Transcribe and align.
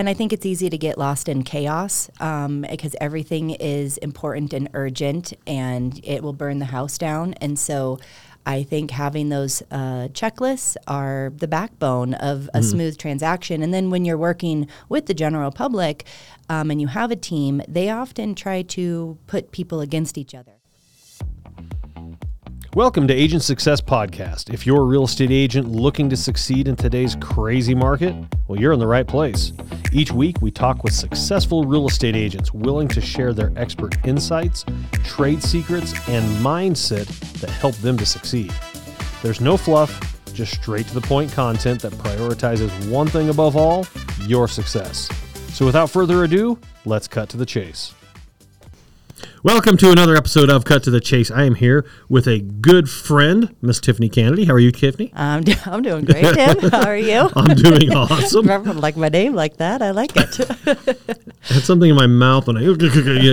and 0.00 0.08
I 0.08 0.14
think 0.14 0.32
it's 0.32 0.46
easy 0.46 0.70
to 0.70 0.78
get 0.78 0.96
lost 0.96 1.28
in 1.28 1.42
chaos 1.42 2.08
um, 2.20 2.62
because 2.62 2.96
everything 3.02 3.50
is 3.50 3.98
important 3.98 4.54
and 4.54 4.70
urgent, 4.72 5.34
and 5.46 6.00
it 6.02 6.22
will 6.22 6.32
burn 6.32 6.58
the 6.58 6.64
house 6.64 6.96
down. 6.96 7.34
And 7.34 7.58
so, 7.58 7.98
I 8.46 8.62
think 8.62 8.92
having 8.92 9.28
those 9.28 9.62
uh, 9.70 10.08
checklists 10.12 10.74
are 10.86 11.30
the 11.36 11.46
backbone 11.46 12.14
of 12.14 12.48
a 12.54 12.62
smooth 12.62 12.96
transaction. 12.96 13.62
And 13.62 13.74
then 13.74 13.90
when 13.90 14.06
you're 14.06 14.16
working 14.16 14.66
with 14.88 15.04
the 15.04 15.12
general 15.12 15.50
public 15.50 16.06
um, 16.48 16.70
and 16.70 16.80
you 16.80 16.86
have 16.86 17.10
a 17.10 17.16
team, 17.16 17.60
they 17.68 17.90
often 17.90 18.34
try 18.34 18.62
to 18.62 19.18
put 19.26 19.52
people 19.52 19.82
against 19.82 20.16
each 20.16 20.34
other. 20.34 20.59
Welcome 22.76 23.08
to 23.08 23.12
Agent 23.12 23.42
Success 23.42 23.80
Podcast. 23.80 24.54
If 24.54 24.64
you're 24.64 24.82
a 24.82 24.84
real 24.84 25.02
estate 25.02 25.32
agent 25.32 25.68
looking 25.68 26.08
to 26.08 26.16
succeed 26.16 26.68
in 26.68 26.76
today's 26.76 27.16
crazy 27.20 27.74
market, 27.74 28.14
well, 28.46 28.60
you're 28.60 28.72
in 28.72 28.78
the 28.78 28.86
right 28.86 29.08
place. 29.08 29.52
Each 29.92 30.12
week, 30.12 30.40
we 30.40 30.52
talk 30.52 30.84
with 30.84 30.92
successful 30.92 31.64
real 31.64 31.88
estate 31.88 32.14
agents 32.14 32.54
willing 32.54 32.86
to 32.86 33.00
share 33.00 33.32
their 33.32 33.52
expert 33.56 33.96
insights, 34.06 34.64
trade 35.02 35.42
secrets, 35.42 35.94
and 36.08 36.24
mindset 36.44 37.08
that 37.40 37.50
help 37.50 37.74
them 37.78 37.96
to 37.96 38.06
succeed. 38.06 38.54
There's 39.20 39.40
no 39.40 39.56
fluff, 39.56 40.22
just 40.32 40.54
straight 40.54 40.86
to 40.86 40.94
the 40.94 41.00
point 41.00 41.32
content 41.32 41.82
that 41.82 41.92
prioritizes 41.94 42.70
one 42.88 43.08
thing 43.08 43.30
above 43.30 43.56
all 43.56 43.84
your 44.28 44.46
success. 44.46 45.08
So, 45.48 45.66
without 45.66 45.90
further 45.90 46.22
ado, 46.22 46.56
let's 46.84 47.08
cut 47.08 47.28
to 47.30 47.36
the 47.36 47.46
chase. 47.46 47.94
Welcome 49.42 49.78
to 49.78 49.90
another 49.90 50.16
episode 50.16 50.50
of 50.50 50.66
Cut 50.66 50.82
to 50.82 50.90
the 50.90 51.00
Chase. 51.00 51.30
I 51.30 51.44
am 51.44 51.54
here 51.54 51.86
with 52.10 52.26
a 52.26 52.40
good 52.40 52.90
friend, 52.90 53.56
Miss 53.62 53.80
Tiffany 53.80 54.10
Kennedy. 54.10 54.44
How 54.44 54.52
are 54.52 54.58
you, 54.58 54.70
Tiffany? 54.70 55.10
I'm, 55.16 55.42
do- 55.42 55.54
I'm 55.64 55.80
doing 55.80 56.04
great, 56.04 56.34
Tim. 56.34 56.58
How 56.70 56.86
are 56.86 56.96
you? 56.98 57.30
I'm 57.34 57.56
doing 57.56 57.90
awesome. 57.90 58.42
Remember, 58.46 58.74
like 58.74 58.98
my 58.98 59.08
name 59.08 59.34
like 59.34 59.56
that. 59.56 59.80
I 59.80 59.92
like 59.92 60.12
it. 60.14 60.40
I 60.66 61.54
had 61.54 61.62
something 61.62 61.88
in 61.88 61.96
my 61.96 62.06
mouth 62.06 62.48
when 62.48 62.58
I, 62.58 62.60
you 62.60 62.76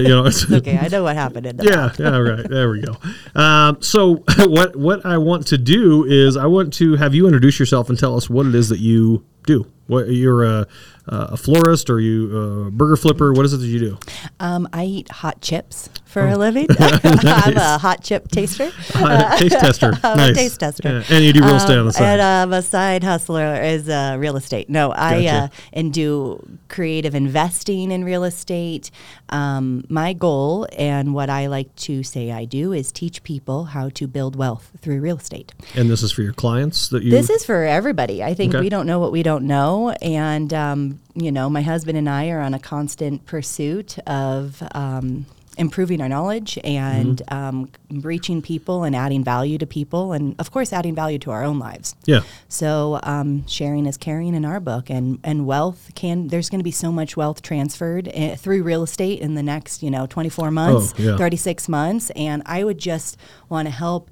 know, 0.08 0.26
okay, 0.26 0.78
I 0.78 0.88
know 0.88 1.04
what 1.04 1.18
happened 1.18 1.46
in 1.46 1.58
the 1.58 1.66
yeah, 1.66 1.94
yeah, 2.00 2.18
right. 2.18 2.50
There 2.50 2.70
we 2.70 2.80
go. 2.80 2.96
Um, 3.36 3.81
so, 3.81 4.24
what 4.46 4.78
what 4.78 5.06
I 5.06 5.18
want 5.18 5.48
to 5.48 5.58
do 5.58 6.06
is 6.06 6.38
I 6.38 6.46
want 6.46 6.72
to 6.76 6.96
have 6.96 7.16
you 7.16 7.26
introduce 7.26 7.59
yourself 7.59 7.90
and 7.90 8.00
tell 8.00 8.16
us 8.16 8.30
what 8.30 8.46
it 8.46 8.56
is 8.56 8.70
that 8.70 8.80
you 8.80 9.26
do. 9.46 9.66
What 9.88 10.09
you're 10.09 10.44
a, 10.44 10.68
a 11.08 11.38
florist 11.38 11.90
or 11.90 12.00
you 12.00 12.38
a 12.38 12.72
burger 12.72 12.98
flipper? 12.98 13.34
What 13.34 13.46
is 13.46 13.53
it 13.53 13.58
that 13.58 13.68
you 13.68 13.80
do? 13.80 13.98
Um, 14.40 14.68
I 14.74 14.84
eat 14.84 15.09
hot 15.09 15.42
chips 15.42 15.90
for 16.18 16.28
Oh. 16.28 16.36
a 16.36 16.38
living. 16.38 16.68
I'm 16.80 17.58
a 17.58 17.78
hot 17.78 18.04
chip 18.04 18.30
taster. 18.30 18.72
Taste 19.38 19.60
tester. 19.60 19.94
I'm 20.04 20.18
nice. 20.18 20.32
a 20.32 20.34
taste 20.34 20.59
tester. 20.59 21.04
Yeah, 21.09 21.16
And 21.16 21.24
you 21.26 21.34
do 21.34 21.42
real 21.44 21.56
estate 21.56 21.74
Um, 21.74 21.80
on 21.80 21.86
the 21.88 21.94
side. 21.94 22.20
And 22.20 22.22
um, 22.22 22.54
a 22.54 22.62
side 22.62 23.04
hustler 23.04 23.56
is 23.62 23.88
uh, 23.90 24.16
real 24.20 24.36
estate. 24.38 24.70
No, 24.70 24.92
I 24.92 25.24
Gotcha. 25.24 25.44
uh, 25.44 25.48
and 25.74 25.94
do 25.94 26.46
creative 26.68 27.14
investing 27.16 27.92
in 27.92 28.04
real 28.04 28.24
estate. 28.24 28.92
Um, 29.30 29.84
my 29.90 30.14
goal 30.14 30.68
and 30.78 31.14
what 31.14 31.30
I 31.30 31.48
like 31.48 31.74
to 31.88 32.04
say 32.04 32.31
I 32.31 32.46
do 32.46 32.72
is 32.74 32.92
teach 32.92 33.24
people 33.24 33.66
how 33.66 33.90
to 33.90 34.08
build 34.08 34.36
wealth 34.36 34.72
through 34.81 35.02
real 35.02 35.18
estate. 35.18 35.54
and 35.76 35.90
this 35.90 36.02
is 36.04 36.12
for 36.12 36.22
your 36.22 36.34
clients 36.34 36.90
that 36.90 37.04
you. 37.04 37.12
This 37.12 37.30
is 37.30 37.44
for 37.46 37.64
everybody. 37.66 38.24
I 38.24 38.34
think 38.34 38.54
Okay. 38.56 38.62
we 38.64 38.70
don't 38.70 38.88
know 38.88 39.00
what 39.00 39.12
we 39.12 39.24
don't 39.24 39.46
know. 39.46 39.90
And, 40.02 40.54
um, 40.54 41.00
you 41.16 41.31
know, 41.31 41.50
my 41.50 41.62
husband 41.62 41.98
and 41.98 42.09
I 42.09 42.30
are 42.30 42.40
on 42.42 42.54
a 42.54 42.59
constant 42.59 43.26
pursuit 43.26 43.98
of 44.08 44.64
um, 44.74 45.26
improving 45.58 46.02
our 46.02 46.09
knowledge 46.09 46.58
and 46.63 47.17
Mm-hmm. 47.27 47.33
um, 47.36 47.69
reaching 48.03 48.41
people 48.41 48.83
and 48.83 48.95
adding 48.95 49.23
value 49.23 49.58
to 49.58 49.66
people. 49.66 50.13
And, 50.13 50.36
of 50.39 50.52
course, 50.52 50.72
adding 50.73 50.94
value 50.95 51.17
to 51.19 51.31
our 51.31 51.44
own 51.44 51.58
lives. 51.59 51.95
yeah. 52.05 52.22
So 52.47 53.00
um, 53.03 53.45
sharing 53.47 53.85
is 53.85 53.97
caring 53.97 54.33
in 54.35 54.45
our 54.45 54.59
book, 54.59 54.89
and 54.89 55.19
and 55.23 55.45
wealth 55.45 55.91
can. 55.95 56.28
There's 56.28 56.50
going 56.50 56.59
to 56.59 56.63
be 56.63 56.72
so 56.72 56.91
much 56.91 57.17
wealth 57.17 57.41
transferred 57.41 58.08
uh, 58.16 58.35
through 58.35 58.63
real 58.63 58.83
estate 58.83 59.19
in 59.19 59.35
the 59.35 59.44
next, 59.44 59.81
you 59.83 59.89
know, 59.91 60.05
24 60.08 60.52
months, 60.52 60.94
Oh, 61.00 61.02
yeah. 61.02 61.17
36 61.17 61.67
months, 61.69 62.09
and 62.16 62.41
I 62.45 62.63
would 62.63 62.78
just 62.78 63.17
want 63.50 63.67
to 63.67 63.72
help 63.72 64.09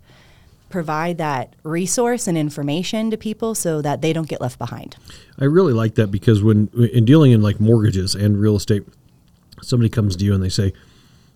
provide 0.70 1.18
that 1.20 1.54
resource 1.64 2.28
and 2.28 2.38
information 2.38 3.12
to 3.12 3.18
people 3.18 3.56
so 3.56 3.82
that 3.82 4.02
they 4.02 4.12
don't 4.12 4.28
get 4.28 4.42
left 4.42 4.58
behind. 4.58 4.96
I 5.40 5.46
really 5.46 5.74
like 5.74 5.96
that 5.96 6.08
because 6.08 6.42
when 6.44 6.70
in 6.92 7.06
dealing 7.06 7.32
in 7.32 7.42
like 7.42 7.60
mortgages 7.60 8.16
and 8.16 8.40
real 8.42 8.56
estate, 8.56 8.84
somebody 9.62 9.90
comes 9.90 10.16
to 10.18 10.26
you 10.26 10.34
and 10.34 10.44
they 10.44 10.50
say, 10.50 10.74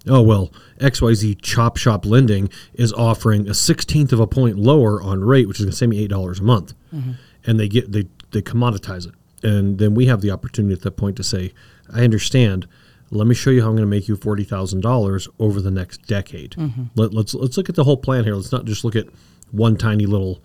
"Oh 0.07 0.21
well, 0.21 0.51
XYZ 0.79 1.41
Chop 1.41 1.77
Shop 1.77 2.05
Lending 2.05 2.49
is 2.73 2.93
offering 2.93 3.47
a 3.49 3.53
sixteenth 3.53 4.11
of 4.11 4.19
a 4.19 4.27
point 4.27 4.57
lower 4.57 5.01
on 5.01 5.23
rate, 5.23 5.47
which 5.47 5.59
is 5.59 5.65
going 5.65 5.71
to 5.71 5.77
save 5.77 5.89
me 5.89 5.99
eight 5.99 6.09
dollars 6.09 6.39
a 6.39 6.43
month," 6.43 6.73
mm-hmm. 6.93 7.11
and 7.45 7.59
they 7.59 7.67
get 7.67 7.91
they 7.91 8.05
they 8.31 8.41
commoditize 8.41 9.07
it, 9.07 9.15
and 9.43 9.79
then 9.79 9.93
we 9.93 10.05
have 10.05 10.21
the 10.21 10.31
opportunity 10.31 10.73
at 10.73 10.81
that 10.81 10.97
point 10.97 11.17
to 11.17 11.23
say, 11.23 11.53
"I 11.91 12.03
understand." 12.03 12.67
Let 13.11 13.25
me 13.25 13.33
show 13.33 13.49
you 13.49 13.63
how 13.63 13.69
I'm 13.69 13.73
going 13.73 13.87
to 13.87 13.89
make 13.89 14.07
you 14.07 14.15
forty 14.15 14.43
thousand 14.43 14.81
dollars 14.81 15.27
over 15.39 15.61
the 15.61 15.71
next 15.71 16.05
decade. 16.05 16.51
Mm-hmm. 16.51 16.83
Let, 16.93 17.11
let's 17.11 17.33
let's 17.33 17.57
look 17.57 17.67
at 17.67 17.73
the 17.73 17.83
whole 17.83 17.97
plan 17.97 18.23
here. 18.23 18.35
Let's 18.35 18.51
not 18.51 18.65
just 18.65 18.83
look 18.83 18.95
at 18.95 19.07
one 19.49 19.77
tiny 19.77 20.05
little, 20.05 20.43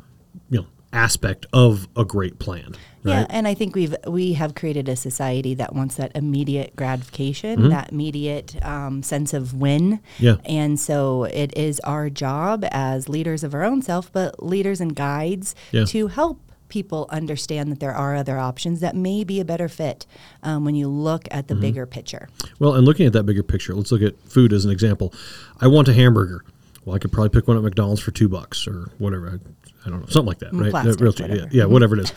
you 0.49 0.61
know, 0.61 0.67
aspect 0.91 1.45
of 1.53 1.89
a 1.95 2.07
great 2.07 2.39
plan. 2.39 2.75
Yeah, 3.05 3.19
right? 3.21 3.27
and 3.31 3.47
I 3.47 3.55
think 3.55 3.75
we've 3.77 3.95
we 4.07 4.33
have 4.33 4.55
created 4.55 4.89
a 4.89 4.97
society 4.97 5.55
that 5.55 5.75
wants 5.75 5.97
that 5.97 6.13
immediate 6.15 6.75
gratification, 6.75 7.69
that 7.69 7.93
immediate 7.93 8.57
um, 8.65 9.03
sense 9.03 9.35
of 9.35 9.53
win. 9.55 9.99
Mm-hmm. 10.19 10.25
Yeah. 10.25 10.37
and 10.47 10.81
so 10.81 11.25
it 11.25 11.57
is 11.57 11.81
our 11.81 12.09
job 12.11 12.65
as 12.71 13.09
leaders 13.09 13.45
of 13.45 13.55
our 13.55 13.63
own 13.63 13.83
self, 13.83 14.11
but 14.13 14.43
leaders 14.43 14.81
and 14.81 14.97
guides 14.97 15.55
Yeah. 15.73 15.85
to 15.87 16.07
help 16.09 16.41
people 16.69 17.07
understand 17.11 17.71
that 17.71 17.79
there 17.79 17.95
are 17.95 18.17
other 18.17 18.39
options 18.39 18.81
that 18.81 18.97
may 18.97 19.23
be 19.23 19.39
a 19.39 19.45
better 19.45 19.69
fit 19.69 20.07
um, 20.43 20.65
when 20.65 20.75
you 20.75 20.89
look 20.89 21.29
at 21.31 21.47
Mm-hmm. 21.47 21.55
the 21.55 21.61
bigger 21.61 21.87
picture. 21.87 22.29
Well, 22.59 22.75
and 22.75 22.85
looking 22.87 23.07
at 23.07 23.13
that 23.13 23.25
bigger 23.25 23.43
picture, 23.43 23.75
let's 23.75 23.93
look 23.93 24.03
at 24.03 24.19
food 24.29 24.53
as 24.53 24.65
an 24.65 24.71
example. 24.71 25.13
I 25.61 25.67
want 25.69 25.89
a 25.89 25.93
hamburger. 25.93 26.43
Well, 26.85 26.97
I 26.97 26.99
could 26.99 27.13
probably 27.13 27.29
pick 27.31 27.47
one 27.49 27.57
at 27.59 27.63
McDonald's 27.63 28.01
for 28.01 28.11
two 28.13 28.29
bucks 28.29 28.67
or 28.67 28.91
whatever. 28.99 29.29
I, 29.41 29.64
I 29.87 29.91
don't 29.91 30.01
know, 30.01 30.07
something 30.07 30.27
like 30.27 30.39
that, 30.39 30.53
mm, 30.53 30.63
right? 30.63 30.71
plastic, 30.71 31.01
real 31.01 31.13
cheap, 31.13 31.29
whatever. 31.29 31.49
Yeah, 31.51 31.63
yeah, 31.63 31.65
whatever 31.67 31.99
it 31.99 32.05
is. 32.05 32.13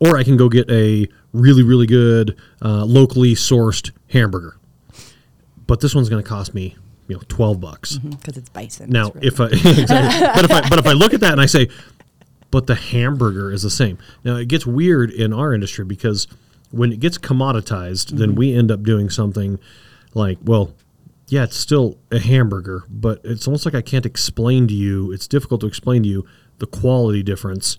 Or 0.00 0.16
I 0.16 0.24
can 0.24 0.36
go 0.36 0.48
get 0.48 0.68
a 0.70 1.06
really, 1.32 1.62
really 1.62 1.86
good, 1.86 2.36
uh, 2.60 2.84
locally 2.84 3.34
sourced 3.34 3.92
hamburger. 4.08 4.56
But 5.66 5.80
this 5.80 5.94
one's 5.94 6.08
going 6.08 6.22
to 6.22 6.28
cost 6.28 6.54
me, 6.54 6.76
you 7.06 7.16
know, 7.16 7.22
twelve 7.28 7.60
bucks. 7.60 7.98
Mm-hmm, 7.98 8.10
because 8.10 8.36
it's 8.36 8.48
bison. 8.48 8.90
Now, 8.90 9.12
It's 9.20 9.38
really- 9.38 9.56
if 9.56 9.66
I 9.66 9.70
exactly, 9.80 10.28
but 10.34 10.44
if 10.44 10.50
I 10.50 10.68
but 10.68 10.78
if 10.78 10.86
I 10.86 10.92
look 10.92 11.14
at 11.14 11.20
that 11.20 11.32
and 11.32 11.40
I 11.40 11.46
say, 11.46 11.68
but 12.50 12.66
the 12.66 12.74
hamburger 12.74 13.50
is 13.50 13.62
the 13.62 13.70
same. 13.70 13.98
Now 14.24 14.36
it 14.36 14.48
gets 14.48 14.66
weird 14.66 15.10
in 15.10 15.32
our 15.32 15.54
industry 15.54 15.84
because 15.84 16.26
when 16.70 16.92
it 16.92 17.00
gets 17.00 17.18
commoditized, 17.18 18.10
then 18.10 18.30
mm-hmm. 18.30 18.38
we 18.38 18.54
end 18.54 18.70
up 18.70 18.82
doing 18.82 19.10
something 19.10 19.58
like, 20.14 20.38
well, 20.42 20.74
yeah, 21.28 21.44
it's 21.44 21.56
still 21.56 21.98
a 22.10 22.18
hamburger, 22.18 22.84
but 22.90 23.20
it's 23.24 23.46
almost 23.46 23.64
like 23.64 23.74
I 23.74 23.80
can't 23.80 24.04
explain 24.04 24.68
to 24.68 24.74
you. 24.74 25.12
It's 25.12 25.26
difficult 25.26 25.62
to 25.62 25.66
explain 25.66 26.02
to 26.02 26.08
you 26.08 26.26
the 26.62 26.66
quality 26.68 27.24
difference 27.24 27.76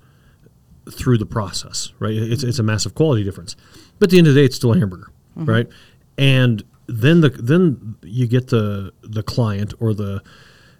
through 0.91 1.17
the 1.17 1.25
process, 1.25 1.93
right? 1.99 2.13
It's 2.13 2.43
it's 2.43 2.59
a 2.59 2.63
massive 2.63 2.93
quality 2.93 3.23
difference. 3.23 3.55
But 3.97 4.07
at 4.07 4.09
the 4.11 4.17
end 4.17 4.27
of 4.27 4.33
the 4.33 4.41
day, 4.41 4.45
it's 4.45 4.57
still 4.57 4.73
a 4.73 4.77
hamburger, 4.77 5.09
mm-hmm. 5.37 5.49
right? 5.49 5.67
And 6.17 6.61
then 6.87 7.21
the 7.21 7.29
then 7.29 7.95
you 8.01 8.27
get 8.27 8.49
the 8.49 8.91
the 9.01 9.23
client 9.23 9.73
or 9.79 9.93
the 9.93 10.21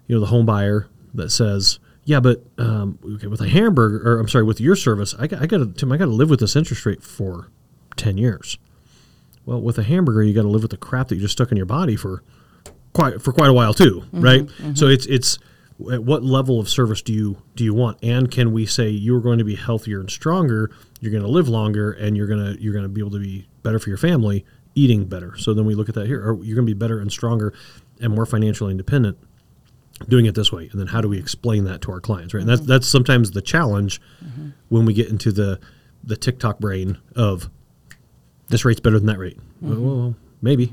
you 0.06 0.14
know 0.14 0.20
the 0.20 0.26
home 0.26 0.44
buyer 0.44 0.86
that 1.14 1.30
says, 1.30 1.78
yeah, 2.04 2.20
but 2.20 2.44
um, 2.58 2.98
okay, 3.14 3.26
with 3.26 3.40
a 3.40 3.48
hamburger 3.48 4.06
or 4.06 4.20
I'm 4.20 4.28
sorry, 4.28 4.44
with 4.44 4.60
your 4.60 4.76
service, 4.76 5.14
I 5.18 5.26
got 5.26 5.40
I 5.40 5.46
got 5.46 5.58
to 5.58 5.72
Tim, 5.72 5.90
I 5.90 5.96
got 5.96 6.04
to 6.04 6.10
live 6.10 6.28
with 6.28 6.40
this 6.40 6.54
interest 6.56 6.84
rate 6.84 7.02
for 7.02 7.48
ten 7.96 8.18
years. 8.18 8.58
Well, 9.46 9.62
with 9.62 9.78
a 9.78 9.82
hamburger, 9.82 10.22
you 10.22 10.34
got 10.34 10.42
to 10.42 10.48
live 10.48 10.60
with 10.60 10.72
the 10.72 10.76
crap 10.76 11.08
that 11.08 11.14
you 11.14 11.22
just 11.22 11.32
stuck 11.32 11.50
in 11.50 11.56
your 11.56 11.64
body 11.64 11.96
for 11.96 12.22
quite 12.92 13.22
for 13.22 13.32
quite 13.32 13.48
a 13.48 13.54
while 13.54 13.72
too, 13.72 14.02
mm-hmm, 14.02 14.20
right? 14.20 14.42
Mm-hmm. 14.42 14.74
So 14.74 14.88
it's 14.88 15.06
it's 15.06 15.38
at 15.92 16.04
what 16.04 16.22
level 16.22 16.60
of 16.60 16.68
service 16.68 17.02
do 17.02 17.12
you 17.12 17.42
do 17.56 17.64
you 17.64 17.74
want, 17.74 17.98
and 18.02 18.30
can 18.30 18.52
we 18.52 18.66
say 18.66 18.88
you're 18.88 19.20
going 19.20 19.38
to 19.38 19.44
be 19.44 19.56
healthier 19.56 20.00
and 20.00 20.10
stronger, 20.10 20.70
you're 21.00 21.12
going 21.12 21.24
to 21.24 21.30
live 21.30 21.48
longer, 21.48 21.92
and 21.92 22.16
you're 22.16 22.26
gonna 22.26 22.56
you're 22.60 22.74
gonna 22.74 22.88
be 22.88 23.00
able 23.00 23.10
to 23.10 23.18
be 23.18 23.48
better 23.62 23.78
for 23.78 23.88
your 23.88 23.98
family, 23.98 24.44
eating 24.74 25.04
better. 25.06 25.36
So 25.36 25.54
then 25.54 25.64
we 25.64 25.74
look 25.74 25.88
at 25.88 25.94
that 25.96 26.06
here, 26.06 26.20
or 26.20 26.34
you're 26.44 26.54
going 26.54 26.66
to 26.66 26.74
be 26.74 26.78
better 26.78 27.00
and 27.00 27.10
stronger 27.10 27.52
and 28.00 28.14
more 28.14 28.26
financially 28.26 28.70
independent 28.70 29.18
doing 30.08 30.26
it 30.26 30.34
this 30.34 30.52
way. 30.52 30.68
And 30.70 30.80
then 30.80 30.88
how 30.88 31.00
do 31.00 31.08
we 31.08 31.18
explain 31.18 31.64
that 31.64 31.80
to 31.82 31.92
our 31.92 32.00
clients 32.00 32.34
right? 32.34 32.40
And 32.40 32.48
that's 32.48 32.60
mm-hmm. 32.62 32.70
that's 32.70 32.88
sometimes 32.88 33.30
the 33.32 33.42
challenge 33.42 34.00
mm-hmm. 34.24 34.50
when 34.68 34.84
we 34.84 34.94
get 34.94 35.08
into 35.08 35.32
the 35.32 35.60
the 36.02 36.16
tiktok 36.16 36.58
brain 36.58 36.98
of 37.16 37.48
this 38.48 38.64
rate's 38.64 38.80
better 38.80 38.98
than 38.98 39.06
that 39.06 39.18
rate. 39.18 39.38
Well, 39.60 39.72
mm-hmm. 39.72 39.86
well, 39.86 40.16
maybe. 40.42 40.72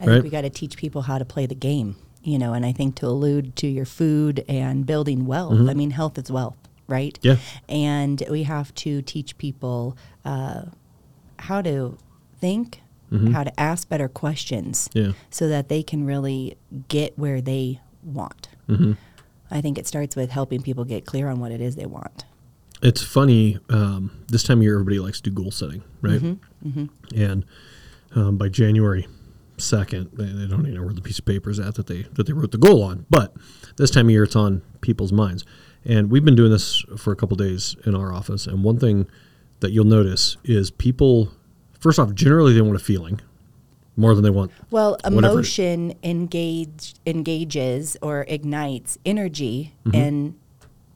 I 0.00 0.06
Right. 0.06 0.14
think 0.14 0.24
we 0.24 0.30
got 0.30 0.42
to 0.42 0.50
teach 0.50 0.76
people 0.76 1.02
how 1.02 1.18
to 1.18 1.24
play 1.24 1.44
the 1.46 1.54
game, 1.54 1.96
you 2.22 2.38
know, 2.38 2.52
and 2.52 2.64
I 2.66 2.72
think 2.72 2.96
to 2.96 3.06
allude 3.06 3.56
to 3.56 3.66
your 3.66 3.84
food 3.86 4.44
and 4.48 4.84
building 4.86 5.24
wealth, 5.26 5.68
I 5.68 5.74
mean, 5.74 5.90
health 5.92 6.18
is 6.18 6.30
wealth, 6.30 6.56
right? 6.88 7.18
Mm-hmm. 7.22 7.28
Yeah. 7.28 7.36
And 7.74 8.22
we 8.30 8.42
have 8.44 8.74
to 8.76 9.02
teach 9.02 9.38
people 9.38 9.96
uh, 10.24 10.62
how 11.38 11.62
to 11.62 11.96
think, 12.40 12.80
how 13.32 13.42
to 13.44 13.58
ask 13.60 13.88
better 13.88 14.08
questions 14.08 14.88
Mm-hmm. 14.88 14.98
Yeah. 15.10 15.12
so 15.30 15.48
that 15.48 15.68
they 15.68 15.82
can 15.82 16.04
really 16.04 16.56
get 16.88 17.18
where 17.18 17.40
they 17.40 17.80
want. 18.02 18.48
Mm-hmm. 18.68 18.92
I 19.50 19.60
think 19.62 19.78
it 19.78 19.86
starts 19.86 20.14
with 20.14 20.30
helping 20.30 20.60
people 20.60 20.84
get 20.84 21.06
clear 21.06 21.28
on 21.28 21.40
what 21.40 21.50
it 21.52 21.60
is 21.62 21.74
they 21.76 21.86
want. 21.86 22.24
it's 22.82 23.02
funny 23.02 23.58
um, 23.70 24.10
this 24.28 24.42
time 24.42 24.58
of 24.58 24.62
year 24.62 24.74
everybody 24.74 24.98
likes 25.00 25.20
to 25.22 25.30
do 25.30 25.34
goal 25.42 25.50
setting 25.50 25.82
right 26.02 26.22
and 27.16 27.44
um, 28.14 28.36
by 28.36 28.48
January 28.48 29.06
second. 29.58 30.10
They, 30.12 30.24
they 30.24 30.46
don't 30.46 30.60
even 30.62 30.74
know 30.74 30.82
where 30.82 30.94
the 30.94 31.02
piece 31.02 31.18
of 31.18 31.24
paper 31.24 31.50
is 31.50 31.58
at 31.58 31.74
that 31.76 31.86
they 31.86 32.02
that 32.14 32.26
they 32.26 32.32
wrote 32.32 32.52
the 32.52 32.58
goal 32.58 32.82
on. 32.82 33.06
But 33.10 33.34
this 33.76 33.90
time 33.90 34.06
of 34.06 34.10
year, 34.10 34.24
it's 34.24 34.36
on 34.36 34.62
people's 34.80 35.12
minds, 35.12 35.44
and 35.84 36.10
we've 36.10 36.24
been 36.24 36.36
doing 36.36 36.50
this 36.50 36.84
for 36.96 37.12
a 37.12 37.16
couple 37.16 37.36
days 37.36 37.76
in 37.84 37.94
our 37.94 38.12
office. 38.12 38.46
And 38.46 38.62
one 38.64 38.78
thing 38.78 39.08
that 39.60 39.72
you'll 39.72 39.84
notice 39.84 40.36
is 40.44 40.70
people, 40.70 41.32
first 41.80 41.98
off, 41.98 42.14
generally 42.14 42.54
they 42.54 42.60
want 42.60 42.76
a 42.76 42.80
feeling 42.80 43.20
more 43.96 44.14
than 44.14 44.22
they 44.22 44.30
want. 44.30 44.52
Well, 44.70 44.96
emotion 45.04 45.92
engage, 46.04 46.94
engages 47.04 47.96
or 48.00 48.24
ignites 48.28 48.96
energy, 49.04 49.74
mm-hmm. 49.84 49.96
and 49.96 50.38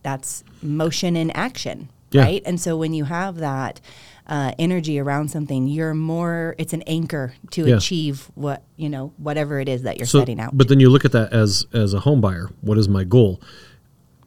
that's 0.03 0.45
motion 0.63 1.17
in 1.17 1.31
action, 1.33 1.89
Yeah. 2.13 2.23
right? 2.23 2.43
And 2.47 2.61
so 2.61 2.77
when 2.77 2.95
you 2.95 3.05
have 3.05 3.37
that 3.37 3.81
uh, 4.27 4.53
energy 4.59 4.99
around 5.01 5.31
something, 5.31 5.67
you're 5.67 5.95
more. 5.95 6.55
It's 6.59 6.73
an 6.73 6.83
anchor 6.83 7.35
to 7.51 7.67
Yeah. 7.69 7.77
achieve 7.77 8.31
what 8.35 8.63
you 8.77 8.89
know, 8.89 9.13
whatever 9.17 9.59
it 9.61 9.69
is 9.69 9.83
that 9.83 9.99
you're 9.99 10.07
So, 10.07 10.21
setting 10.21 10.41
out. 10.41 10.57
but 10.57 10.69
then 10.69 10.79
you 10.81 10.89
look 10.91 11.05
at 11.05 11.13
that 11.13 11.33
as 11.33 11.67
as 11.73 11.93
a 11.95 12.01
home 12.01 12.21
buyer. 12.21 12.51
What 12.61 12.79
is 12.79 12.89
my 12.89 13.05
goal? 13.05 13.41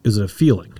Is 0.03 0.18
it 0.18 0.24
a 0.25 0.27
feeling? 0.27 0.74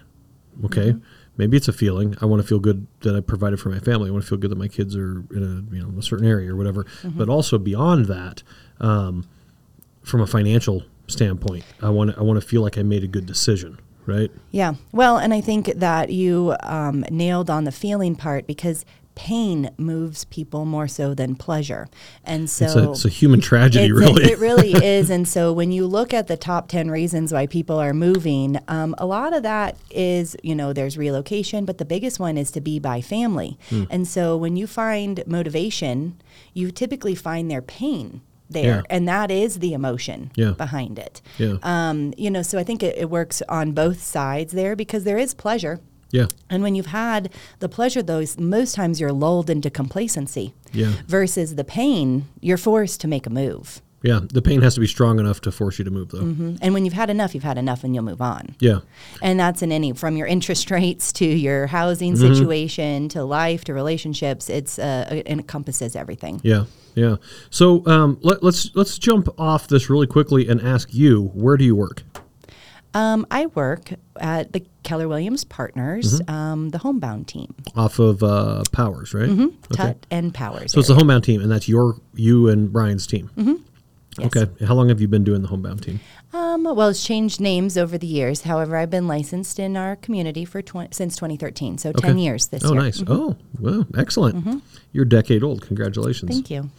Okay, 0.66 0.92
Mm-hmm. 0.92 1.00
maybe 1.38 1.58
it's 1.58 1.68
a 1.68 1.74
feeling. 1.74 2.16
I 2.22 2.26
want 2.26 2.42
to 2.42 2.48
feel 2.48 2.60
good 2.60 2.88
that 3.02 3.16
I 3.16 3.20
provided 3.20 3.60
for 3.60 3.70
my 3.70 3.80
family. 3.80 4.10
I 4.10 4.12
want 4.12 4.24
to 4.24 4.30
feel 4.30 4.38
good 4.38 4.52
that 4.52 4.58
my 4.58 4.68
kids 4.70 4.96
are 4.96 5.24
in 5.34 5.68
a 5.72 5.76
you 5.76 5.82
know 5.82 5.98
a 5.98 6.02
certain 6.02 6.26
area 6.28 6.52
or 6.54 6.56
whatever. 6.56 6.84
Mm-hmm. 7.04 7.18
But 7.18 7.28
also 7.30 7.58
beyond 7.58 8.06
that, 8.06 8.44
um, 8.80 9.26
from 10.04 10.22
a 10.22 10.28
financial 10.28 10.84
standpoint, 11.08 11.64
I 11.82 11.90
want 11.90 12.18
I 12.18 12.22
want 12.22 12.40
to 12.42 12.46
feel 12.48 12.62
like 12.62 12.78
I 12.78 12.84
made 12.84 13.04
a 13.04 13.08
good 13.08 13.26
decision. 13.26 13.80
Right? 14.06 14.30
Yeah. 14.52 14.76
Well, 14.92 15.18
and 15.18 15.34
I 15.34 15.42
think 15.42 15.66
that 15.78 16.12
you 16.12 16.56
um, 16.62 17.04
nailed 17.10 17.50
on 17.50 17.64
the 17.64 17.72
feeling 17.72 18.16
part 18.16 18.46
because 18.46 18.86
pain 19.16 19.70
moves 19.78 20.26
people 20.26 20.66
more 20.66 20.88
so 20.88 21.14
than 21.14 21.36
pleasure. 21.36 21.88
And 22.24 22.50
so 22.50 22.66
It's 22.66 22.76
a, 22.76 22.92
it's 22.92 23.06
a 23.06 23.10
human 23.10 23.40
tragedy, 23.42 23.92
really. 23.92 24.26
It 24.32 24.38
really 24.40 24.72
is. 24.86 25.10
And 25.10 25.28
so 25.28 25.52
when 25.54 25.72
you 25.72 25.88
look 25.88 26.14
at 26.14 26.28
the 26.28 26.38
top 26.38 26.68
10 26.68 26.92
reasons 26.92 27.32
why 27.34 27.48
people 27.48 27.80
are 27.80 27.94
moving, 27.94 28.60
um, 28.68 28.94
a 28.98 29.06
lot 29.06 29.34
of 29.34 29.44
that 29.44 29.78
is, 29.90 30.36
you 30.44 30.54
know, 30.56 30.74
there's 30.74 30.98
relocation, 30.98 31.66
but 31.66 31.78
the 31.78 31.86
biggest 31.86 32.20
one 32.20 32.38
is 32.38 32.52
to 32.52 32.62
be 32.62 32.78
by 32.80 33.02
family. 33.02 33.58
Hmm. 33.70 33.84
And 33.90 34.08
so 34.08 34.36
when 34.38 34.56
you 34.58 34.68
find 34.68 35.24
motivation, 35.26 36.22
you 36.54 36.72
typically 36.72 37.16
find 37.16 37.50
their 37.50 37.62
pain 37.62 38.22
there. 38.50 38.64
Yeah. 38.78 38.82
And 38.90 39.08
that 39.08 39.32
is 39.32 39.60
the 39.60 39.74
emotion 39.74 40.32
Yeah. 40.36 40.52
behind 40.52 41.00
it. 41.00 41.22
yeah, 41.40 41.56
Um, 41.64 42.14
you 42.18 42.30
know, 42.30 42.42
so 42.44 42.60
I 42.60 42.64
think 42.64 42.84
it, 42.84 42.96
it 42.98 43.10
works 43.10 43.42
on 43.50 43.72
both 43.72 44.04
sides 44.04 44.54
there 44.54 44.76
because 44.76 45.04
there 45.04 45.18
is 45.18 45.34
pleasure. 45.34 45.80
Yeah, 46.18 46.28
And 46.50 46.60
when 46.64 46.74
you've 46.76 46.94
had 47.06 47.22
the 47.60 47.70
pleasure, 47.78 48.02
those 48.04 48.38
most 48.40 48.76
times 48.80 49.00
you're 49.02 49.12
lulled 49.26 49.50
into 49.50 49.70
complacency. 49.70 50.54
yeah, 50.82 50.94
Versus 51.08 51.56
the 51.56 51.64
pain, 51.80 52.08
you're 52.48 52.58
forced 52.70 52.98
to 53.02 53.08
make 53.08 53.26
a 53.28 53.30
move. 53.44 53.68
yeah. 54.12 54.20
The 54.38 54.42
pain 54.50 54.62
has 54.62 54.74
to 54.76 54.82
be 54.86 54.88
strong 54.98 55.16
enough 55.20 55.40
to 55.46 55.52
force 55.52 55.76
you 55.80 55.86
to 55.90 55.92
move, 55.98 56.10
though. 56.14 56.20
Mhm. 56.32 56.60
And 56.62 56.70
when 56.76 56.84
you've 56.86 56.94
had 57.04 57.10
enough, 57.10 57.34
you've 57.34 57.50
had 57.52 57.58
enough, 57.58 57.84
and 57.84 57.92
you'll 57.96 58.04
move 58.14 58.22
on. 58.36 58.44
Yeah, 58.68 58.80
And 59.28 59.36
that's 59.40 59.62
in 59.66 59.72
any 59.72 59.90
from 59.94 60.16
your 60.20 60.28
interest 60.36 60.70
rates 60.78 61.06
to 61.20 61.26
your 61.26 61.68
housing 61.68 62.14
Mm-hmm. 62.14 62.34
situation 62.34 63.10
to 63.16 63.20
life 63.24 63.62
to 63.68 63.74
relationships. 63.74 64.44
It's 64.50 64.78
uh, 64.78 65.06
it 65.20 65.26
encompasses 65.36 65.96
everything. 65.96 66.36
Yeah, 66.44 66.64
yeah. 67.04 67.16
So 67.50 67.66
um, 67.96 68.10
let, 68.22 68.38
let's 68.44 68.62
let's 68.76 68.96
jump 69.00 69.28
off 69.40 69.68
this 69.74 69.90
really 69.90 70.08
quickly 70.16 70.48
and 70.52 70.62
ask 70.62 70.94
you, 70.94 71.32
where 71.44 71.58
do 71.58 71.66
you 71.66 71.76
work? 71.76 71.98
Um, 72.96 73.28
I 73.30 73.48
work 73.48 73.92
at 74.20 74.54
the 74.54 74.66
Keller 74.84 75.08
Williams 75.08 75.44
Partners, 75.44 76.22
Mm-hmm. 76.22 76.34
um, 76.34 76.70
the 76.70 76.78
homebound 76.80 77.28
team, 77.28 77.54
Off 77.76 78.00
of 78.00 78.24
uh, 78.24 78.64
Powers, 78.72 79.14
right? 79.14 79.30
Okay. 79.30 79.52
Tutt 79.74 80.06
and 80.10 80.34
Powers. 80.34 80.72
So 80.72 80.80
it's 80.80 80.88
the 80.88 80.96
homebound 80.96 81.24
team, 81.26 81.42
and 81.42 81.52
that's 81.52 81.68
your 81.68 81.96
you 82.16 82.48
and 82.50 82.72
Brian's 82.72 83.06
team. 83.06 83.30
Mm-hmm. 83.38 83.56
Yes. 84.18 84.32
Okay. 84.34 84.66
How 84.66 84.76
long 84.76 84.88
have 84.88 85.02
you 85.02 85.10
been 85.10 85.26
doing 85.26 85.42
the 85.42 85.50
homebound 85.50 85.84
team? 85.84 86.00
Um, 86.32 86.64
well, 86.64 86.88
it's 86.88 87.04
changed 87.04 87.42
names 87.42 87.78
over 87.78 87.98
the 87.98 88.08
years. 88.08 88.44
However, 88.44 88.78
I've 88.78 88.90
been 88.90 89.10
licensed 89.10 89.60
in 89.60 89.76
our 89.76 89.98
community 89.98 90.46
for 90.46 90.62
twen- 90.62 90.94
since 90.94 91.18
2013, 91.18 91.78
so 91.78 91.92
10 91.92 92.18
years 92.18 92.48
this 92.48 92.64
oh, 92.64 92.72
year. 92.72 92.82
nice. 92.82 93.04
Oh, 93.08 93.36
well, 93.60 93.86
excellent. 93.98 94.64
You're 94.94 95.04
a 95.04 95.10
decade 95.10 95.44
old. 95.44 95.62
Congratulations. 95.64 96.32
Thank 96.32 96.50
you. 96.50 96.70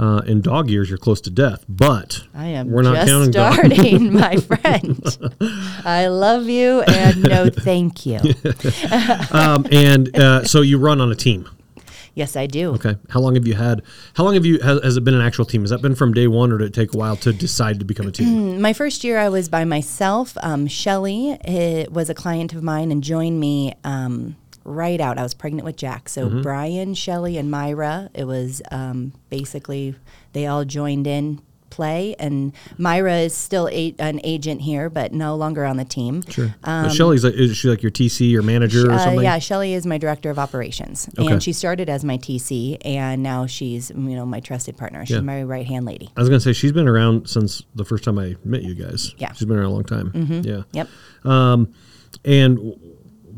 Uh, 0.00 0.22
in 0.26 0.40
dog 0.40 0.70
years, 0.70 0.88
you're 0.88 0.96
close 0.96 1.20
to 1.20 1.28
death, 1.28 1.62
but 1.68 2.22
I 2.32 2.46
am 2.46 2.70
we're 2.70 2.80
not 2.80 2.94
just 2.94 3.08
counting 3.08 3.30
dog. 3.32 3.52
starting, 3.52 4.12
my 4.14 4.36
friend. 4.36 5.18
I 5.84 6.06
love 6.06 6.48
you 6.48 6.80
and 6.80 7.22
no 7.22 7.50
thank 7.50 8.06
you. 8.06 8.18
um, 9.30 9.66
and 9.70 10.16
uh, 10.16 10.44
so 10.44 10.62
you 10.62 10.78
run 10.78 11.02
on 11.02 11.12
a 11.12 11.14
team. 11.14 11.46
Yes, 12.14 12.34
I 12.34 12.46
do. 12.46 12.72
Okay. 12.76 12.96
How 13.10 13.20
long 13.20 13.34
have 13.34 13.46
you 13.46 13.54
had? 13.54 13.82
How 14.14 14.24
long 14.24 14.32
have 14.34 14.46
you 14.46 14.58
has, 14.60 14.82
has 14.82 14.96
it 14.96 15.04
been 15.04 15.14
an 15.14 15.20
actual 15.20 15.44
team? 15.44 15.60
Has 15.60 15.70
that 15.70 15.82
been 15.82 15.94
from 15.94 16.14
day 16.14 16.26
one, 16.26 16.50
or 16.50 16.56
did 16.56 16.68
it 16.68 16.74
take 16.74 16.94
a 16.94 16.96
while 16.96 17.16
to 17.16 17.32
decide 17.34 17.78
to 17.80 17.84
become 17.84 18.06
a 18.06 18.10
team? 18.10 18.58
My 18.60 18.72
first 18.72 19.04
year, 19.04 19.18
I 19.18 19.28
was 19.28 19.50
by 19.50 19.66
myself. 19.66 20.36
Um, 20.42 20.66
Shelly 20.66 21.38
eh, 21.44 21.84
was 21.90 22.08
a 22.08 22.14
client 22.14 22.54
of 22.54 22.62
mine 22.62 22.90
and 22.90 23.04
joined 23.04 23.38
me 23.38 23.74
um, 23.84 24.36
right 24.64 25.00
out. 25.00 25.18
I 25.18 25.22
was 25.22 25.34
pregnant 25.34 25.64
with 25.64 25.76
Jack. 25.76 26.08
So 26.08 26.28
Mm-hmm. 26.28 26.42
Brian, 26.42 26.94
Shelly, 26.94 27.36
and 27.38 27.50
Myra, 27.50 28.10
it 28.14 28.24
was 28.24 28.60
um, 28.70 29.12
basically 29.30 29.94
they 30.32 30.46
all 30.46 30.64
joined 30.64 31.06
in 31.06 31.40
play. 31.70 32.16
And 32.18 32.52
Myra 32.78 33.18
is 33.18 33.32
still 33.34 33.68
a, 33.68 33.94
an 34.00 34.20
agent 34.24 34.60
here, 34.62 34.90
but 34.90 35.12
no 35.12 35.36
longer 35.36 35.64
on 35.64 35.76
the 35.76 35.84
team. 35.84 36.22
Sure. 36.28 36.52
Uh, 36.64 36.88
Shelly's 36.88 37.22
like, 37.24 37.34
is 37.34 37.56
she 37.56 37.68
like 37.68 37.80
your 37.80 37.92
TC 37.92 38.34
or 38.34 38.42
manager 38.42 38.88
or 38.88 38.92
Uh, 38.92 38.98
something? 38.98 39.22
yeah, 39.22 39.38
Shelly 39.38 39.72
is 39.74 39.86
my 39.86 39.96
director 39.96 40.30
of 40.30 40.38
operations, 40.38 41.08
Okay. 41.16 41.30
and 41.32 41.40
she 41.40 41.52
started 41.52 41.88
as 41.88 42.04
my 42.04 42.18
TC, 42.18 42.76
and 42.84 43.22
now 43.22 43.46
she's 43.46 43.90
you 43.90 43.96
know 44.16 44.26
my 44.26 44.40
trusted 44.40 44.76
partner. 44.76 45.06
She's 45.06 45.14
Yeah. 45.16 45.20
my 45.22 45.44
right 45.44 45.64
hand 45.64 45.86
lady. 45.86 46.10
I 46.16 46.20
was 46.20 46.28
gonna 46.28 46.40
say 46.40 46.52
she's 46.52 46.72
been 46.72 46.88
around 46.88 47.28
since 47.28 47.62
the 47.76 47.84
first 47.84 48.02
time 48.02 48.18
I 48.18 48.34
met 48.44 48.62
you 48.64 48.74
guys. 48.74 49.14
Yeah. 49.18 49.32
She's 49.32 49.46
been 49.46 49.56
around 49.56 49.66
a 49.66 49.72
long 49.74 49.84
time. 49.84 50.42
Yeah. 50.44 50.62
Yep. 50.72 50.88
And 52.24 52.58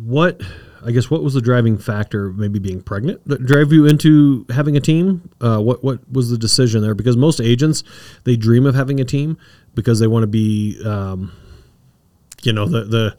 what 0.05 0.41
I 0.85 0.91
guess 0.91 1.11
what 1.11 1.23
was 1.23 1.35
the 1.35 1.41
driving 1.41 1.79
factor, 1.79 2.33
maybe 2.33 2.59
being 2.59 2.83
pregnant, 2.83 3.27
that 3.27 3.45
drove 3.45 3.73
you 3.73 3.87
into 3.87 4.47
having 4.51 4.77
a 4.77 4.81
team? 4.81 5.31
Uh, 5.41 5.59
what 5.61 5.83
what 5.85 6.01
was 6.11 6.31
the 6.31 6.39
decision 6.39 6.83
there? 6.83 6.95
Because 6.95 7.17
most 7.17 7.41
agents 7.41 7.83
they 8.25 8.37
dream 8.37 8.67
of 8.67 8.75
having 8.75 9.01
a 9.01 9.05
team 9.05 9.39
because 9.75 10.01
they 10.01 10.07
want 10.07 10.23
to 10.23 10.27
be, 10.27 10.81
um, 10.85 11.33
you 12.43 12.53
know, 12.53 12.67
the 12.67 12.85
the 12.85 13.17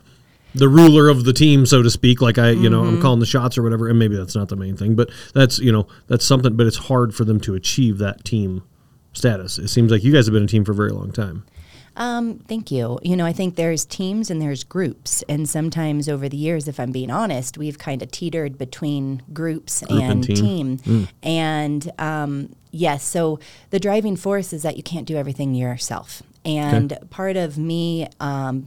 the 0.55 0.69
ruler 0.69 1.09
of 1.09 1.23
the 1.23 1.33
team, 1.33 1.65
so 1.65 1.81
to 1.81 1.89
speak. 1.89 2.21
Like 2.21 2.37
I, 2.37 2.51
you 2.51 2.69
know, 2.69 2.83
I'm 2.83 3.01
calling 3.01 3.19
the 3.19 3.25
shots 3.25 3.57
or 3.57 3.63
whatever. 3.63 3.89
And 3.89 3.97
maybe 3.97 4.15
that's 4.15 4.35
not 4.35 4.49
the 4.49 4.55
main 4.55 4.77
thing, 4.77 4.95
but 4.95 5.09
that's 5.33 5.59
you 5.59 5.71
know 5.71 5.87
that's 6.07 6.25
something. 6.25 6.55
But 6.55 6.67
it's 6.67 6.77
hard 6.77 7.15
for 7.15 7.25
them 7.25 7.39
to 7.41 7.55
achieve 7.55 7.97
that 7.99 8.23
team 8.23 8.63
status. 9.13 9.57
It 9.57 9.69
seems 9.69 9.91
like 9.91 10.03
you 10.03 10.11
guys 10.11 10.25
have 10.25 10.33
been 10.33 10.43
a 10.43 10.47
team 10.47 10.65
for 10.65 10.71
a 10.71 10.75
very 10.75 10.91
long 10.91 11.11
time. 11.11 11.45
Um, 11.95 12.39
thank 12.47 12.71
you. 12.71 12.99
You 13.03 13.15
know, 13.15 13.25
I 13.25 13.33
think 13.33 13.55
there's 13.55 13.85
teams 13.85 14.31
and 14.31 14.41
there's 14.41 14.63
groups, 14.63 15.23
and 15.29 15.47
sometimes 15.47 16.09
over 16.09 16.27
the 16.27 16.37
years, 16.37 16.67
if 16.67 16.79
I'm 16.79 16.91
being 16.91 17.11
honest, 17.11 17.57
we've 17.57 17.77
kind 17.77 18.01
of 18.01 18.11
teetered 18.11 18.57
between 18.57 19.21
groups 19.31 19.81
Group 19.81 20.01
and 20.01 20.11
and, 20.11 20.23
team. 20.23 20.77
team. 20.77 21.07
And 21.21 21.91
um, 21.99 22.55
yes, 22.71 23.03
so 23.03 23.39
the 23.69 23.79
driving 23.79 24.15
force 24.15 24.53
is 24.53 24.63
that 24.63 24.77
you 24.77 24.83
can't 24.83 25.05
do 25.05 25.17
everything 25.17 25.53
yourself. 25.53 26.23
And 26.45 26.97
part 27.09 27.37
of 27.37 27.57
me 27.57 28.07
um, 28.19 28.65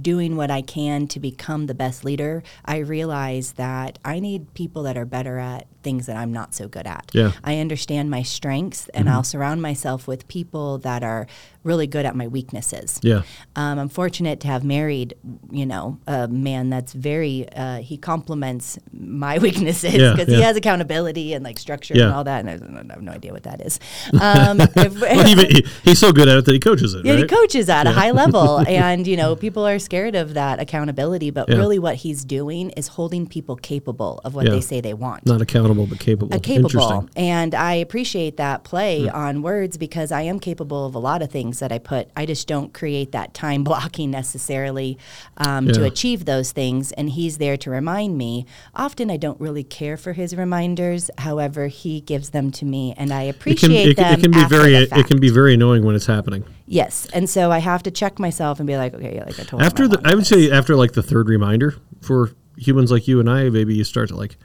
doing 0.00 0.36
what 0.36 0.50
I 0.50 0.62
can 0.62 1.06
to 1.08 1.20
become 1.20 1.66
the 1.66 1.74
best 1.74 2.04
leader, 2.04 2.42
I 2.64 2.78
realize 2.78 3.52
that 3.52 3.98
I 4.04 4.20
need 4.20 4.52
people 4.54 4.82
that 4.82 4.96
are 4.96 5.04
better 5.06 5.38
at 5.38 5.66
things 5.82 6.06
that 6.06 6.16
I'm 6.16 6.32
not 6.32 6.54
so 6.54 6.68
good 6.68 6.86
at. 6.86 7.10
Yeah. 7.12 7.32
I 7.44 7.58
understand 7.58 8.10
my 8.10 8.22
strengths 8.22 8.88
and 8.90 9.08
I'll 9.08 9.24
surround 9.24 9.62
myself 9.62 10.06
with 10.08 10.26
people 10.28 10.78
that 10.78 11.02
are 11.02 11.26
really 11.64 11.86
good 11.86 12.04
at 12.04 12.16
my 12.16 12.26
weaknesses. 12.26 12.98
Yeah. 13.02 13.22
Um, 13.54 13.78
I'm 13.78 13.88
fortunate 13.88 14.40
to 14.40 14.48
have 14.48 14.64
married, 14.64 15.14
you 15.50 15.64
know, 15.64 15.98
a 16.08 16.26
man 16.26 16.70
that's 16.70 16.92
very, 16.92 17.46
uh, 17.54 17.76
he 17.78 17.96
complements 17.96 18.78
my 18.92 19.38
weaknesses 19.46 19.92
because 19.92 20.28
yeah. 20.28 20.36
he 20.36 20.42
has 20.42 20.56
accountability 20.56 21.34
and 21.34 21.44
like 21.44 21.58
structure 21.58 21.94
Yeah. 21.96 22.06
and 22.06 22.14
all 22.14 22.24
that. 22.24 22.44
And 22.44 22.90
I 22.90 22.94
have 22.94 23.02
no 23.02 23.12
idea 23.12 23.32
what 23.32 23.44
that 23.44 23.60
is. 23.60 23.78
Um, 24.20 24.60
if- 24.60 25.00
Well, 25.00 25.28
even, 25.28 25.46
he, 25.50 25.66
he's 25.84 25.98
so 25.98 26.12
good 26.12 26.28
at 26.28 26.36
it 26.38 26.44
that 26.46 26.52
he 26.52 26.58
coaches 26.60 26.94
it. 26.94 27.04
yeah, 27.04 27.16
he 27.16 27.26
coaches 27.26 27.68
at 27.68 27.86
a 27.86 27.90
high 27.92 28.10
level, 28.12 28.58
and 28.68 29.06
you 29.06 29.16
know 29.16 29.34
people 29.36 29.66
are 29.66 29.78
scared 29.78 30.14
of 30.14 30.34
that 30.34 30.60
accountability. 30.60 31.30
But 31.30 31.48
Yeah. 31.48 31.56
really, 31.56 31.78
what 31.78 31.96
he's 31.96 32.24
doing 32.24 32.70
is 32.70 32.88
holding 32.88 33.26
people 33.26 33.56
capable 33.56 34.20
of 34.24 34.34
what 34.34 34.46
Yeah. 34.46 34.52
they 34.52 34.60
say 34.60 34.80
they 34.80 34.94
want. 34.94 35.26
Not 35.26 35.40
accountable, 35.40 35.71
but 35.74 35.98
capable. 35.98 36.34
Uh, 36.34 36.38
capable, 36.38 37.08
and 37.16 37.54
I 37.54 37.74
appreciate 37.74 38.36
that 38.36 38.64
play 38.64 39.08
on 39.08 39.42
words 39.42 39.76
because 39.76 40.12
I 40.12 40.22
am 40.22 40.38
capable 40.40 40.86
of 40.86 40.94
a 40.94 40.98
lot 40.98 41.22
of 41.22 41.30
things 41.30 41.58
that 41.60 41.72
I 41.72 41.78
put. 41.78 42.08
I 42.16 42.26
just 42.26 42.46
don't 42.46 42.72
create 42.72 43.12
that 43.12 43.34
time 43.34 43.64
blocking 43.72 44.10
necessarily 44.10 44.98
um, 45.36 45.68
to 45.68 45.84
achieve 45.84 46.24
those 46.24 46.52
things, 46.52 46.92
and 46.92 47.10
he's 47.10 47.38
there 47.38 47.56
to 47.58 47.70
remind 47.70 48.16
me. 48.18 48.46
Often, 48.74 49.10
I 49.10 49.16
don't 49.16 49.40
really 49.40 49.64
care 49.64 49.96
for 49.96 50.12
his 50.12 50.36
reminders. 50.36 51.10
However, 51.18 51.66
he 51.68 52.00
gives 52.00 52.30
them 52.30 52.50
to 52.52 52.64
me, 52.64 52.94
and 52.96 53.12
I 53.12 53.22
It 53.22 53.32
can, 53.32 53.40
appreciate 53.40 53.88
it, 53.88 53.96
can- 53.96 54.04
them. 54.04 54.18
it 54.18 54.22
can 54.22 54.30
be 54.32 54.44
very 54.48 54.74
it 54.74 55.06
can 55.06 55.20
be 55.20 55.30
very 55.30 55.54
annoying 55.54 55.84
when 55.84 55.94
it's 55.94 56.06
happening. 56.06 56.44
Yes, 56.66 57.06
and 57.12 57.28
so 57.28 57.50
I 57.50 57.58
have 57.58 57.82
to 57.84 57.90
check 57.90 58.18
myself 58.18 58.58
and 58.60 58.66
be 58.66 58.76
like, 58.76 58.94
okay, 58.94 59.20
like 59.24 59.38
I 59.38 59.42
told 59.44 59.60
you. 59.62 59.66
After 59.66 59.88
the, 59.88 60.00
I 60.04 60.14
would 60.14 60.20
this. 60.20 60.28
say 60.28 60.50
after 60.50 60.74
like 60.76 60.92
the 60.92 61.02
third 61.02 61.28
reminder 61.28 61.74
for 62.00 62.30
humans 62.56 62.90
like 62.90 63.06
you 63.08 63.20
and 63.20 63.28
I, 63.28 63.48
maybe 63.50 63.74
you 63.74 63.84
start 63.84 64.08
to 64.08 64.16
like, 64.16 64.36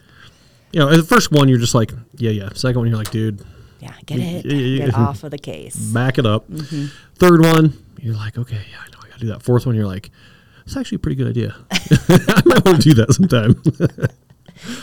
you 0.72 0.80
know, 0.80 0.96
the 0.96 1.04
first 1.04 1.32
one 1.32 1.48
you're 1.50 1.58
just 1.60 1.76
like, 1.76 1.92
yeah, 2.16 2.32
yeah. 2.32 2.50
Second 2.54 2.80
one 2.80 2.88
you're 2.90 2.98
like, 2.98 3.12
dude, 3.12 3.44
Yeah, 3.80 3.94
get 4.06 4.20
it. 4.20 4.44
Get 4.78 4.94
off 4.96 5.24
of 5.24 5.32
the 5.32 5.38
case. 5.38 5.76
Back 5.76 6.18
it 6.18 6.26
up. 6.26 6.50
Mm-hmm. 6.50 6.86
Third 7.16 7.42
one, 7.42 7.74
you're 8.00 8.16
like, 8.16 8.38
okay, 8.38 8.62
yeah, 8.72 8.78
I 8.80 8.88
know 8.92 9.00
I 9.04 9.08
got 9.10 9.14
to 9.16 9.20
do 9.20 9.28
that. 9.28 9.44
Fourth 9.44 9.66
one, 9.66 9.76
you're 9.76 9.86
like, 9.88 10.12
it's 10.66 10.76
actually 10.76 10.98
a 10.98 11.00
pretty 11.00 11.16
good 11.16 11.28
idea. 11.30 11.56
I 11.72 12.42
might 12.46 12.66
want 12.66 12.82
to 12.82 12.90
do 12.90 12.94
that 12.96 13.14
sometime. 13.14 13.62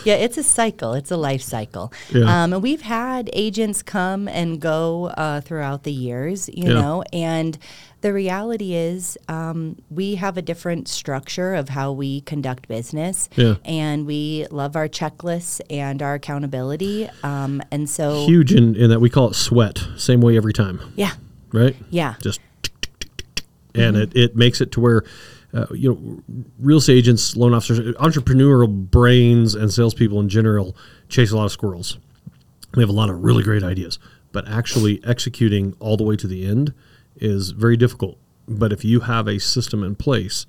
Yeah, 0.05 0.13
it's 0.13 0.37
a 0.37 0.43
cycle. 0.43 0.93
It's 0.93 1.11
a 1.11 1.17
life 1.17 1.41
cycle. 1.41 1.91
Yeah. 2.09 2.43
Um, 2.43 2.53
and 2.53 2.63
we've 2.63 2.81
had 2.81 3.29
agents 3.33 3.83
come 3.83 4.29
and 4.29 4.61
go 4.61 5.07
uh, 5.07 5.41
throughout 5.41 5.83
the 5.83 5.91
years, 5.91 6.47
you 6.47 6.67
Yeah. 6.69 6.73
know, 6.79 7.03
and 7.11 7.57
the 8.05 8.13
reality 8.13 8.75
is 8.75 9.17
um, 9.27 9.81
we 9.89 10.13
have 10.13 10.37
a 10.37 10.41
different 10.43 10.87
structure 10.87 11.55
of 11.55 11.69
how 11.69 11.91
we 11.91 12.21
conduct 12.21 12.67
business. 12.67 13.27
Yeah. 13.35 13.55
And 13.65 14.05
we 14.05 14.45
love 14.51 14.75
our 14.75 14.87
checklists 14.87 15.59
and 15.71 16.03
our 16.03 16.13
accountability. 16.13 17.09
Um, 17.23 17.63
and 17.71 17.89
so, 17.89 18.27
Huge 18.27 18.53
in, 18.53 18.75
in 18.75 18.91
that 18.91 18.99
we 18.99 19.09
call 19.09 19.31
it 19.31 19.33
sweat, 19.33 19.83
same 19.97 20.21
way 20.21 20.37
every 20.37 20.53
time, 20.53 20.79
yeah, 20.95 21.13
right? 21.51 21.75
yeah. 21.89 22.13
just 22.21 22.39
and 23.73 23.97
it, 23.97 24.15
it 24.15 24.35
makes 24.35 24.61
it 24.61 24.71
to 24.73 24.79
where 24.81 25.03
uh, 25.55 25.65
you 25.71 25.91
know 25.91 26.43
real 26.59 26.77
estate 26.77 26.97
agents 26.97 27.35
loan 27.35 27.55
officers 27.55 27.79
entrepreneurial 27.95 28.69
brains 28.69 29.55
and 29.55 29.73
salespeople 29.73 30.19
in 30.19 30.29
general 30.29 30.77
chase 31.09 31.31
a 31.31 31.35
lot 31.35 31.45
of 31.45 31.51
squirrels 31.51 31.97
we 32.75 32.83
have 32.83 32.89
a 32.89 32.93
lot 32.93 33.09
of 33.09 33.23
really 33.23 33.43
great 33.43 33.63
ideas 33.63 33.97
but 34.31 34.47
actually 34.47 35.03
executing 35.03 35.75
all 35.79 35.97
the 35.97 36.03
way 36.03 36.15
to 36.15 36.27
the 36.27 36.45
end 36.45 36.73
is 37.17 37.51
very 37.51 37.77
difficult. 37.77 38.17
But 38.47 38.71
if 38.71 38.85
you 38.85 39.01
have 39.01 39.27
a 39.27 39.39
system 39.39 39.83
in 39.83 39.95
place 39.95 40.45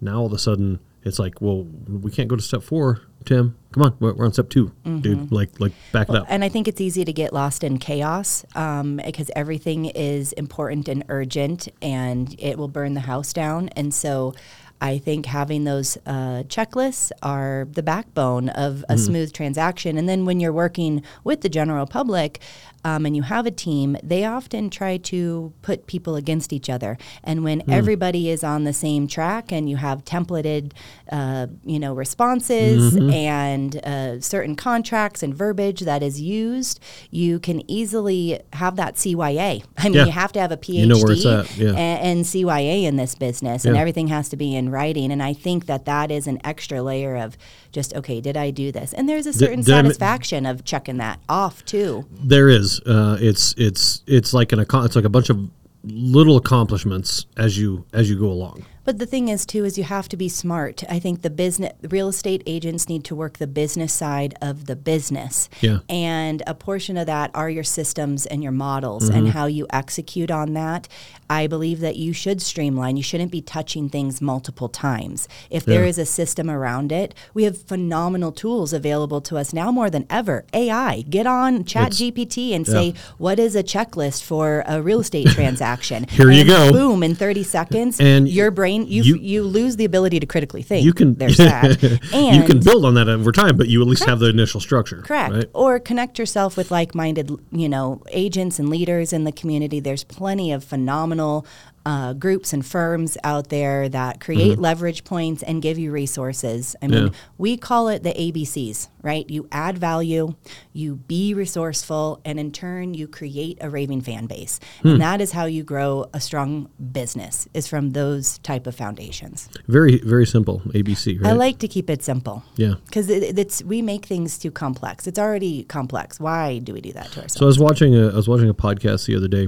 now 0.00 0.18
all 0.18 0.26
of 0.26 0.32
a 0.32 0.38
sudden 0.38 0.80
it's 1.02 1.18
like 1.18 1.40
well 1.40 1.64
we 1.88 2.10
can't 2.10 2.28
go 2.28 2.36
to 2.36 2.42
step 2.42 2.62
four 2.62 3.02
tim. 3.24 3.56
Come 3.72 3.82
on 3.82 3.96
we're, 4.00 4.24
on 4.24 4.32
step 4.32 4.48
2 4.48 4.72
dude. 5.00 5.32
Like 5.32 5.60
like 5.60 5.72
back 5.92 6.08
it 6.08 6.14
up. 6.14 6.26
And 6.28 6.42
I 6.42 6.48
think 6.48 6.68
it's 6.68 6.80
easy 6.80 7.04
to 7.04 7.12
get 7.12 7.32
lost 7.32 7.62
in 7.62 7.78
chaos 7.78 8.44
um, 8.54 9.00
because 9.04 9.30
everything 9.36 9.86
is 9.86 10.32
important 10.32 10.88
and 10.88 11.04
urgent 11.08 11.68
and 11.82 12.34
it 12.38 12.56
will 12.56 12.68
burn 12.68 12.94
the 12.94 13.00
house 13.00 13.32
down. 13.32 13.68
And 13.70 13.92
so 13.92 14.34
I 14.80 14.98
think 14.98 15.26
having 15.26 15.64
those 15.64 15.96
uh, 16.06 16.44
checklists 16.48 17.10
are 17.22 17.66
the 17.70 17.82
backbone 17.82 18.50
of 18.50 18.84
a 18.88 18.98
smooth 18.98 19.32
transaction. 19.32 19.96
And 19.96 20.08
then 20.08 20.26
when 20.26 20.38
you're 20.38 20.52
working 20.52 21.02
with 21.24 21.40
the 21.40 21.48
general 21.48 21.86
public 21.86 22.40
um, 22.86 23.04
and 23.04 23.16
you 23.16 23.22
have 23.22 23.46
a 23.46 23.50
team, 23.50 23.96
they 24.00 24.24
often 24.24 24.70
try 24.70 24.96
to 24.96 25.52
put 25.62 25.88
people 25.88 26.14
against 26.14 26.52
each 26.52 26.70
other. 26.70 26.96
And 27.24 27.42
when 27.42 27.68
everybody 27.68 28.30
is 28.30 28.44
on 28.44 28.62
the 28.62 28.72
same 28.72 29.08
track 29.08 29.50
and 29.50 29.68
you 29.68 29.76
have 29.76 30.04
templated, 30.04 30.72
uh, 31.10 31.48
you 31.64 31.80
know, 31.80 31.92
responses 31.94 32.94
and 32.96 33.76
uh, 33.84 34.20
certain 34.20 34.54
contracts 34.54 35.24
and 35.24 35.34
verbiage 35.34 35.80
that 35.80 36.00
is 36.02 36.20
used, 36.20 36.78
you 37.10 37.40
can 37.40 37.68
easily 37.68 38.40
have 38.52 38.76
that 38.76 38.94
CYA. 38.94 39.64
I 39.78 39.84
mean, 39.84 39.94
Yeah. 39.94 40.04
you 40.04 40.12
have 40.12 40.30
to 40.32 40.40
have 40.40 40.52
a 40.52 40.56
PhD 40.56 40.74
You 40.74 40.86
know 40.86 40.98
where 40.98 41.12
it's 41.12 41.26
at, 41.26 41.56
yeah. 41.56 41.72
a- 41.72 42.00
and, 42.06 42.24
CYA 42.26 42.84
in 42.84 42.96
this 42.96 43.14
business, 43.16 43.64
and 43.64 43.76
everything 43.76 44.08
has 44.08 44.28
to 44.28 44.36
be 44.36 44.54
in 44.54 44.70
writing. 44.70 45.10
And 45.10 45.22
I 45.22 45.32
think 45.32 45.66
that 45.66 45.86
that 45.86 46.10
is 46.12 46.26
an 46.28 46.38
extra 46.44 46.82
layer 46.82 47.16
of 47.16 47.36
just 47.76 47.94
okay, 47.94 48.22
did 48.22 48.38
I 48.38 48.50
do 48.50 48.72
this? 48.72 48.94
And 48.94 49.06
there's 49.06 49.26
a 49.26 49.34
certain 49.34 49.60
did 49.60 49.68
ma- 49.70 49.82
satisfaction 49.82 50.46
of 50.46 50.64
checking 50.64 50.96
that 50.96 51.20
off 51.28 51.62
too. 51.66 52.06
There 52.10 52.48
is. 52.48 52.80
Uh, 52.80 53.18
it's 53.20 53.54
it's 53.58 54.02
it's 54.06 54.32
like 54.32 54.52
an 54.52 54.60
it's 54.60 54.96
like 54.96 55.04
a 55.04 55.10
bunch 55.10 55.28
of 55.28 55.50
little 55.84 56.38
accomplishments 56.38 57.26
as 57.36 57.58
you 57.58 57.84
as 57.92 58.08
you 58.08 58.18
go 58.18 58.28
along. 58.28 58.64
But 58.86 58.98
the 58.98 59.04
thing 59.06 59.28
is, 59.28 59.44
too, 59.44 59.64
is 59.64 59.76
you 59.76 59.84
have 59.84 60.08
to 60.10 60.16
be 60.16 60.28
smart. 60.28 60.82
I 60.88 60.98
think 61.00 61.22
the 61.22 61.28
business, 61.30 61.72
real 61.90 62.08
estate 62.08 62.42
agents 62.46 62.88
need 62.88 63.04
to 63.04 63.14
work 63.16 63.38
the 63.38 63.46
business 63.48 63.92
side 63.92 64.34
of 64.40 64.66
the 64.66 64.76
business. 64.76 65.50
Yeah. 65.60 65.80
And 65.90 66.42
a 66.46 66.54
portion 66.54 66.96
of 66.96 67.06
that 67.06 67.30
are 67.34 67.50
your 67.50 67.64
systems 67.64 68.24
and 68.26 68.42
your 68.42 68.52
models 68.52 68.86
Mm-hmm. 69.10 69.16
and 69.18 69.28
how 69.30 69.46
you 69.46 69.66
execute 69.70 70.30
on 70.30 70.54
that. 70.54 70.86
I 71.28 71.48
believe 71.48 71.80
that 71.80 71.96
you 71.96 72.12
should 72.12 72.40
streamline. 72.40 72.96
You 72.96 73.02
shouldn't 73.02 73.32
be 73.32 73.42
touching 73.42 73.88
things 73.88 74.20
multiple 74.22 74.68
times. 74.68 75.28
If 75.50 75.64
there 75.64 75.82
Yeah. 75.82 75.88
is 75.90 75.98
a 75.98 76.06
system 76.06 76.48
around 76.48 76.92
it, 76.92 77.12
we 77.34 77.42
have 77.44 77.58
phenomenal 77.62 78.30
tools 78.30 78.72
available 78.72 79.20
to 79.22 79.36
us 79.36 79.52
now 79.52 79.72
more 79.72 79.90
than 79.90 80.06
ever. 80.08 80.44
AI, 80.54 81.02
get 81.10 81.26
on 81.26 81.64
Chat 81.64 81.88
It's- 81.88 82.00
GPT 82.00 82.54
and 82.54 82.64
yeah. 82.66 82.72
say, 82.72 82.94
what 83.18 83.40
is 83.40 83.56
a 83.56 83.64
checklist 83.64 84.22
for 84.22 84.62
a 84.66 84.80
real 84.80 85.00
estate 85.00 85.26
transaction? 85.38 86.06
Here 86.08 86.30
you 86.30 86.44
go. 86.44 86.70
Boom, 86.70 87.02
in 87.02 87.16
30 87.16 87.42
seconds, 87.42 87.98
And 88.00 88.28
your 88.28 88.52
brain 88.52 88.75
you, 88.84 89.02
you- 89.02 89.16
you 89.16 89.42
lose 89.42 89.76
the 89.76 89.84
ability 89.84 90.20
to 90.20 90.26
critically 90.26 90.62
think. 90.62 90.84
You 90.84 90.92
can 90.92 91.14
there's 91.14 91.36
that, 91.38 91.82
and 92.12 92.36
you 92.36 92.42
can 92.44 92.60
build 92.60 92.84
on 92.84 92.94
that 92.94 93.08
over 93.08 93.32
time, 93.32 93.56
but 93.56 93.68
you 93.68 93.80
at 93.80 93.86
least 93.88 94.04
have 94.04 94.18
the 94.18 94.28
initial 94.28 94.60
structure. 94.60 95.02
correct 95.02 95.32
Right? 95.34 95.50
or 95.54 95.78
connect 95.80 96.18
yourself 96.18 96.56
with 96.56 96.70
like-minded 96.70 97.30
you 97.52 97.68
know 97.68 98.02
agents 98.10 98.58
and 98.58 98.68
leaders 98.68 99.12
in 99.12 99.24
the 99.24 99.32
community. 99.32 99.80
There's 99.80 100.04
plenty 100.04 100.52
of 100.52 100.62
phenomenal. 100.64 101.46
Uh, 101.86 102.12
groups 102.14 102.52
and 102.52 102.66
firms 102.66 103.16
out 103.22 103.48
there 103.48 103.88
that 103.88 104.18
create 104.18 104.58
leverage 104.58 105.04
points 105.04 105.40
and 105.44 105.62
give 105.62 105.78
you 105.78 105.92
resources. 105.92 106.74
I 106.82 106.88
mean, 106.88 106.96
Mm-hmm. 106.96 107.06
Yeah. 107.14 107.20
we 107.38 107.56
call 107.56 107.86
it 107.94 108.02
the 108.02 108.10
ABCs, 108.12 108.88
right? 109.02 109.24
You 109.30 109.46
add 109.52 109.78
value, 109.78 110.34
you 110.72 110.96
be 110.96 111.32
resourceful, 111.32 112.20
and 112.24 112.40
in 112.40 112.50
turn, 112.50 112.94
you 112.94 113.06
create 113.06 113.58
a 113.60 113.70
raving 113.70 114.00
fan 114.00 114.26
base. 114.26 114.58
Hmm. 114.82 114.88
And 114.88 115.00
that 115.00 115.20
is 115.20 115.30
how 115.30 115.44
you 115.44 115.62
grow 115.62 116.06
a 116.12 116.20
strong 116.20 116.68
business, 116.92 117.46
is 117.54 117.68
from 117.68 117.90
those 117.92 118.38
type 118.38 118.66
of 118.66 118.74
foundations. 118.74 119.48
Very 119.68 119.98
very 119.98 120.26
simple 120.26 120.62
ABC. 120.74 121.20
Right? 121.22 121.30
I 121.30 121.34
like 121.34 121.58
to 121.60 121.68
keep 121.68 121.88
it 121.88 122.02
simple. 122.02 122.42
Yeah. 122.56 122.74
Because 122.86 123.08
it, 123.08 123.38
it's 123.38 123.62
we 123.62 123.80
make 123.80 124.06
things 124.06 124.38
too 124.38 124.50
complex. 124.50 125.06
It's 125.06 125.20
already 125.20 125.62
complex. 125.64 126.18
Why 126.18 126.58
do 126.58 126.72
we 126.72 126.80
do 126.80 126.92
that 126.94 127.12
to 127.12 127.20
ourselves? 127.22 127.34
So 127.38 127.44
I 127.46 127.50
was 127.54 127.60
watching 127.60 127.94
a 127.94 128.08
I 128.08 128.16
was 128.16 128.26
watching 128.28 128.48
a 128.48 128.54
podcast 128.54 129.06
the 129.06 129.14
other 129.14 129.28
day, 129.28 129.46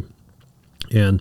and 0.94 1.20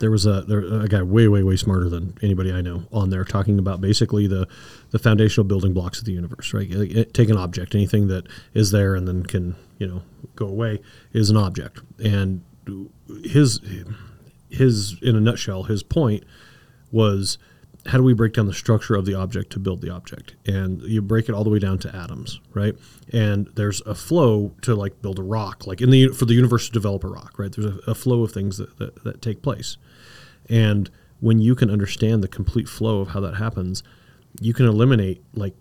there 0.00 0.10
was 0.10 0.26
a 0.26 0.42
there, 0.42 0.60
a 0.60 0.88
guy 0.88 1.02
way 1.02 1.28
way 1.28 1.42
way 1.42 1.56
smarter 1.56 1.88
than 1.88 2.16
anybody 2.22 2.52
I 2.52 2.60
know 2.60 2.84
on 2.92 3.10
there 3.10 3.24
talking 3.24 3.58
about 3.58 3.80
basically 3.80 4.26
the 4.26 4.46
the 4.90 4.98
foundational 4.98 5.44
building 5.44 5.72
blocks 5.72 5.98
of 6.00 6.04
the 6.04 6.12
universe. 6.12 6.52
Right, 6.52 6.70
Like, 6.70 6.90
it- 6.90 7.14
take 7.14 7.28
an 7.28 7.36
object, 7.36 7.74
anything 7.74 8.08
that 8.08 8.26
is 8.54 8.70
there 8.70 8.94
and 8.94 9.06
then 9.06 9.22
can 9.24 9.56
you 9.78 9.86
know 9.86 10.02
go 10.36 10.46
away 10.46 10.80
is 11.12 11.30
an 11.30 11.36
object, 11.36 11.80
and 12.02 12.42
his 13.24 13.60
his 14.48 14.96
in 15.02 15.16
a 15.16 15.20
nutshell 15.20 15.64
his 15.64 15.82
point 15.82 16.24
was 16.90 17.38
how 17.86 17.98
do 17.98 18.04
we 18.04 18.14
break 18.14 18.32
down 18.32 18.46
the 18.46 18.54
structure 18.54 18.94
of 18.94 19.04
the 19.04 19.14
object 19.14 19.50
to 19.52 19.58
build 19.58 19.82
the 19.82 19.90
object? 19.90 20.34
And 20.46 20.80
you 20.82 21.02
break 21.02 21.28
it 21.28 21.34
all 21.34 21.44
the 21.44 21.50
way 21.50 21.58
down 21.58 21.78
to 21.80 21.94
atoms 21.94 22.40
right? 22.52 22.74
And 23.12 23.48
there's 23.54 23.80
a 23.82 23.94
flow 23.94 24.54
to 24.62 24.74
like 24.74 25.02
build 25.02 25.18
a 25.18 25.22
rock 25.22 25.66
like 25.66 25.80
in 25.80 25.90
the 25.90 26.08
for 26.08 26.24
the 26.24 26.34
universe 26.34 26.66
to 26.66 26.72
develop 26.72 27.04
a 27.04 27.08
rock 27.08 27.38
right? 27.38 27.52
There's 27.52 27.66
a, 27.66 27.90
a 27.90 27.94
flow 27.94 28.22
of 28.22 28.32
things 28.32 28.58
that, 28.58 28.78
that, 28.78 29.04
that 29.04 29.22
take 29.22 29.42
place. 29.42 29.76
And 30.48 30.90
when 31.20 31.40
you 31.40 31.54
can 31.54 31.70
understand 31.70 32.22
the 32.22 32.28
complete 32.28 32.68
flow 32.68 33.00
of 33.00 33.08
how 33.08 33.20
that 33.20 33.36
happens 33.36 33.82
you 34.40 34.52
can 34.52 34.66
eliminate 34.66 35.22
like 35.34 35.54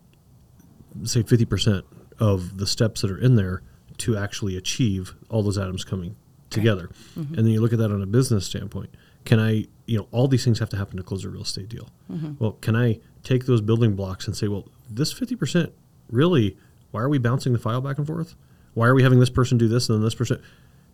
say 1.04 1.24
50% 1.24 1.84
of 2.20 2.58
the 2.58 2.68
steps 2.68 3.02
that 3.02 3.12
are 3.12 3.18
in 3.18 3.36
there 3.36 3.62
to 4.00 4.18
actually 4.18 4.58
achieve 4.58 5.16
all 5.30 5.44
those 5.44 5.58
atoms 5.58 5.84
coming 5.84 6.16
together. 6.50 6.90
Mm-hmm. 7.18 7.36
And 7.36 7.46
then 7.46 7.48
you 7.48 7.62
look 7.62 7.74
at 7.74 7.80
that 7.80 7.92
on 7.92 8.02
a 8.02 8.06
business 8.06 8.46
standpoint. 8.46 8.94
Can 9.26 9.40
I, 9.40 9.66
you 9.86 9.98
know, 9.98 10.08
all 10.12 10.28
these 10.28 10.44
things 10.44 10.60
have 10.60 10.70
to 10.70 10.78
happen 10.78 10.98
to 10.98 11.04
close 11.04 11.26
a 11.26 11.30
real 11.30 11.42
estate 11.42 11.70
deal. 11.70 11.90
Mm-hmm. 12.12 12.34
Well, 12.40 12.54
can 12.54 12.76
I 12.76 13.00
take 13.24 13.46
those 13.46 13.62
building 13.62 13.96
blocks 13.96 14.28
and 14.28 14.36
say, 14.36 14.48
well, 14.48 14.70
this 14.90 15.14
50% 15.14 15.72
really, 16.10 16.58
why 16.92 17.02
are 17.02 17.10
we 17.10 17.18
bouncing 17.18 17.54
the 17.54 17.60
file 17.60 17.82
back 17.82 17.98
and 17.98 18.08
forth? 18.08 18.36
Why 18.74 18.88
are 18.88 18.96
we 18.96 19.04
having 19.04 19.20
this 19.20 19.30
person 19.30 19.58
do 19.58 19.68
this 19.68 19.90
and 19.90 19.98
then 19.98 20.04
this 20.04 20.16
person? 20.16 20.42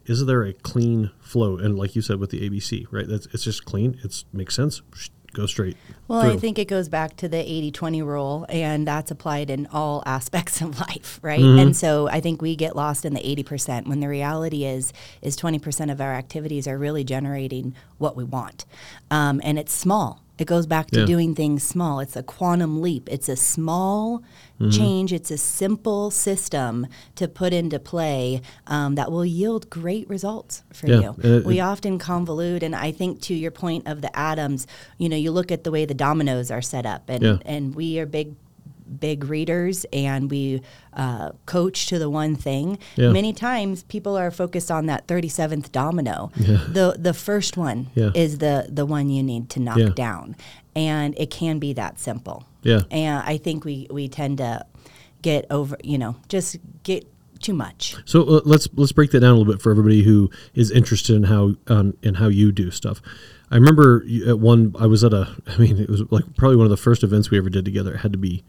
Is 0.06 0.26
there 0.26 0.44
a 0.44 0.54
clean 0.54 1.12
flow? 1.20 1.58
And 1.58 1.78
like 1.78 1.96
you 1.96 2.02
said 2.02 2.20
with 2.20 2.32
the 2.32 2.50
ABC, 2.50 2.88
right? 2.92 3.08
That's, 3.08 3.28
it's 3.28 3.44
just 3.44 3.66
clean. 3.66 4.00
It's 4.04 4.26
makes 4.34 4.56
sense. 4.56 4.82
Go 5.34 5.46
straight. 5.46 5.78
well, 6.08 6.22
I 6.22 6.38
think 6.38 6.58
it 6.58 6.68
goes 6.68 6.90
back 6.90 7.16
to 7.18 7.28
the 7.28 7.38
80-20 7.38 8.06
rule, 8.06 8.46
and 8.50 8.88
that's 8.88 9.12
applied 9.12 9.50
in 9.50 9.68
all 9.68 10.02
aspects 10.08 10.62
of 10.62 10.80
life, 10.80 11.20
right? 11.22 11.40
Mm-hmm. 11.40 11.60
And 11.60 11.78
so 11.78 12.08
I 12.10 12.20
think 12.20 12.42
we 12.42 12.56
get 12.56 12.76
lost 12.76 13.06
in 13.06 13.14
the 13.14 13.22
80% 13.22 13.88
when 13.88 14.00
the 14.00 14.08
reality 14.08 14.66
is 14.66 14.92
is 15.22 15.38
20% 15.38 15.92
of 15.92 16.02
our 16.02 16.14
activities 16.14 16.68
are 16.68 16.78
really 16.78 17.04
generating 17.04 17.76
what 17.98 18.16
we 18.16 18.24
want, 18.24 18.66
um, 19.12 19.40
and 19.44 19.60
it's 19.60 19.74
small. 19.74 20.22
It 20.40 20.46
goes 20.48 20.66
back 20.66 20.90
to 20.92 21.02
Yeah. 21.02 21.06
doing 21.06 21.36
things 21.36 21.64
small. 21.64 22.00
It's 22.00 22.16
a 22.16 22.24
quantum 22.24 22.82
leap. 22.82 23.08
It's 23.12 23.30
a 23.30 23.36
small 23.36 24.24
Mm-hmm. 24.60 24.72
change. 24.72 25.14
It's 25.14 25.32
a 25.32 25.38
simple 25.38 26.12
system 26.12 26.88
to 27.16 27.30
put 27.30 27.54
into 27.54 27.80
play 27.80 28.42
um, 28.68 28.96
that 28.96 29.10
will 29.10 29.24
yield 29.26 29.70
great 29.70 30.10
results 30.10 30.64
for 30.74 30.88
Yeah, 30.88 31.00
you. 31.02 31.16
it- 31.24 31.46
we 31.46 31.62
often 31.62 31.98
convolute, 31.98 32.62
and 32.62 32.76
I 32.76 32.92
think 32.92 33.22
to 33.22 33.34
your 33.34 33.52
point 33.52 33.88
of 33.88 34.02
the 34.02 34.14
atoms, 34.20 34.68
you 34.98 35.08
know, 35.08 35.16
you 35.16 35.32
look 35.32 35.50
at 35.52 35.64
the 35.64 35.72
way 35.72 35.86
the 35.86 35.94
dominoes 35.94 36.52
are 36.52 36.62
set 36.62 36.86
up, 36.86 37.04
and 37.10 37.24
Yeah. 37.24 37.38
and 37.46 37.74
we 37.74 38.00
are 38.00 38.06
big 38.06 38.36
big 39.00 39.24
readers 39.26 39.86
and 39.94 40.30
we 40.32 40.62
uh, 40.94 41.32
coach 41.46 41.88
to 41.88 42.00
the 42.00 42.10
one 42.10 42.36
thing 42.36 42.78
Yeah. 42.96 43.12
many 43.12 43.34
times 43.34 43.84
people 43.84 44.18
are 44.18 44.32
focused 44.32 44.72
on 44.72 44.88
that 44.88 45.08
37th 45.08 45.72
domino 45.72 46.32
the 46.36 46.96
the 46.98 47.14
first 47.14 47.58
one 47.58 47.88
Yeah. 47.96 48.12
is 48.16 48.40
the 48.40 48.68
the 48.70 48.86
one 48.86 49.10
you 49.10 49.22
need 49.24 49.50
to 49.52 49.60
knock 49.60 49.78
Yeah. 49.78 49.90
down 49.90 50.36
and 50.76 51.14
it 51.18 51.30
can 51.30 51.60
be 51.60 51.74
that 51.74 52.00
simple 52.00 52.46
Yeah. 52.64 52.82
and 52.92 53.24
i 53.26 53.38
think 53.38 53.64
we 53.66 53.88
we 53.92 54.08
tend 54.08 54.38
to 54.40 54.66
get 55.22 55.46
over 55.52 55.78
you 55.84 55.98
know 55.98 56.16
just 56.28 56.58
get 56.84 57.06
too 57.42 57.54
much. 57.54 57.96
So 58.04 58.24
uh, 58.24 58.42
let's 58.44 58.68
let's 58.76 58.92
break 58.92 59.12
that 59.12 59.22
down 59.22 59.30
a 59.34 59.38
little 59.38 59.54
bit 59.54 59.62
for 59.62 59.72
everybody 59.72 60.04
who 60.04 60.30
is 60.56 60.72
interested 60.72 61.16
in 61.16 61.24
how 61.24 61.54
um, 61.68 61.96
in 62.04 62.16
how 62.16 62.28
you 62.28 62.52
do 62.52 62.70
stuff. 62.70 63.02
I 63.50 63.56
remember 63.56 64.04
at 64.28 64.40
one 64.40 64.76
I 64.78 64.88
was 64.88 65.06
at 65.06 65.14
a 65.14 65.38
I 65.48 65.58
mean 65.58 65.78
it 65.78 65.90
was 65.90 66.02
like 66.12 66.26
probably 66.36 66.58
one 66.58 66.66
of 66.66 66.70
the 66.70 66.76
first 66.76 67.02
events 67.02 67.32
we 67.32 67.38
ever 67.38 67.50
did 67.50 67.64
together. 67.64 67.94
It 67.94 68.00
had 68.00 68.12
to 68.12 68.18
be 68.18 68.44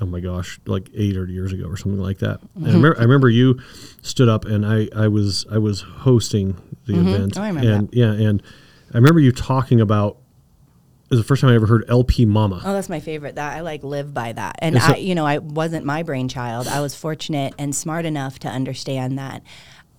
oh 0.00 0.06
my 0.06 0.20
gosh 0.20 0.60
like 0.66 0.88
eight 0.94 1.16
or 1.16 1.26
years 1.26 1.52
ago 1.52 1.64
or 1.66 1.76
something 1.76 2.00
like 2.00 2.18
that. 2.18 2.40
And 2.54 2.64
I, 2.64 2.68
mm-hmm. 2.68 2.76
remember, 2.76 2.98
I 2.98 3.02
remember 3.02 3.28
you 3.28 3.60
stood 4.02 4.28
up 4.28 4.44
and 4.44 4.64
I 4.64 4.88
I 4.94 5.08
was 5.08 5.46
I 5.50 5.58
was 5.58 5.82
hosting 5.82 6.56
the 6.86 6.94
mm-hmm. 6.94 7.08
event 7.08 7.38
Oh, 7.38 7.42
I 7.42 7.48
remember 7.48 7.70
and 7.70 7.88
yeah 7.92 8.12
and 8.12 8.42
I 8.92 8.96
remember 8.96 9.20
you 9.20 9.32
talking 9.32 9.80
about 9.80 10.16
it 11.04 11.14
was 11.14 11.20
the 11.20 11.26
first 11.26 11.40
time 11.40 11.50
I 11.50 11.56
ever 11.56 11.66
heard 11.66 11.84
LP 11.88 12.24
Mama. 12.24 12.62
Oh, 12.64 12.72
that's 12.72 12.88
my 12.88 13.00
favorite. 13.00 13.34
That 13.34 13.56
I 13.56 13.62
like 13.62 13.82
live 13.82 14.14
by 14.14 14.32
that. 14.32 14.54
And 14.60 14.76
And 14.76 14.84
so- 14.84 14.92
I, 14.92 14.96
you 14.98 15.16
know, 15.16 15.26
I 15.26 15.38
wasn't 15.38 15.84
my 15.84 16.04
brainchild. 16.04 16.68
I 16.68 16.80
was 16.80 16.94
fortunate 16.94 17.52
and 17.58 17.74
smart 17.74 18.04
enough 18.04 18.38
to 18.40 18.48
understand 18.48 19.18
that 19.18 19.42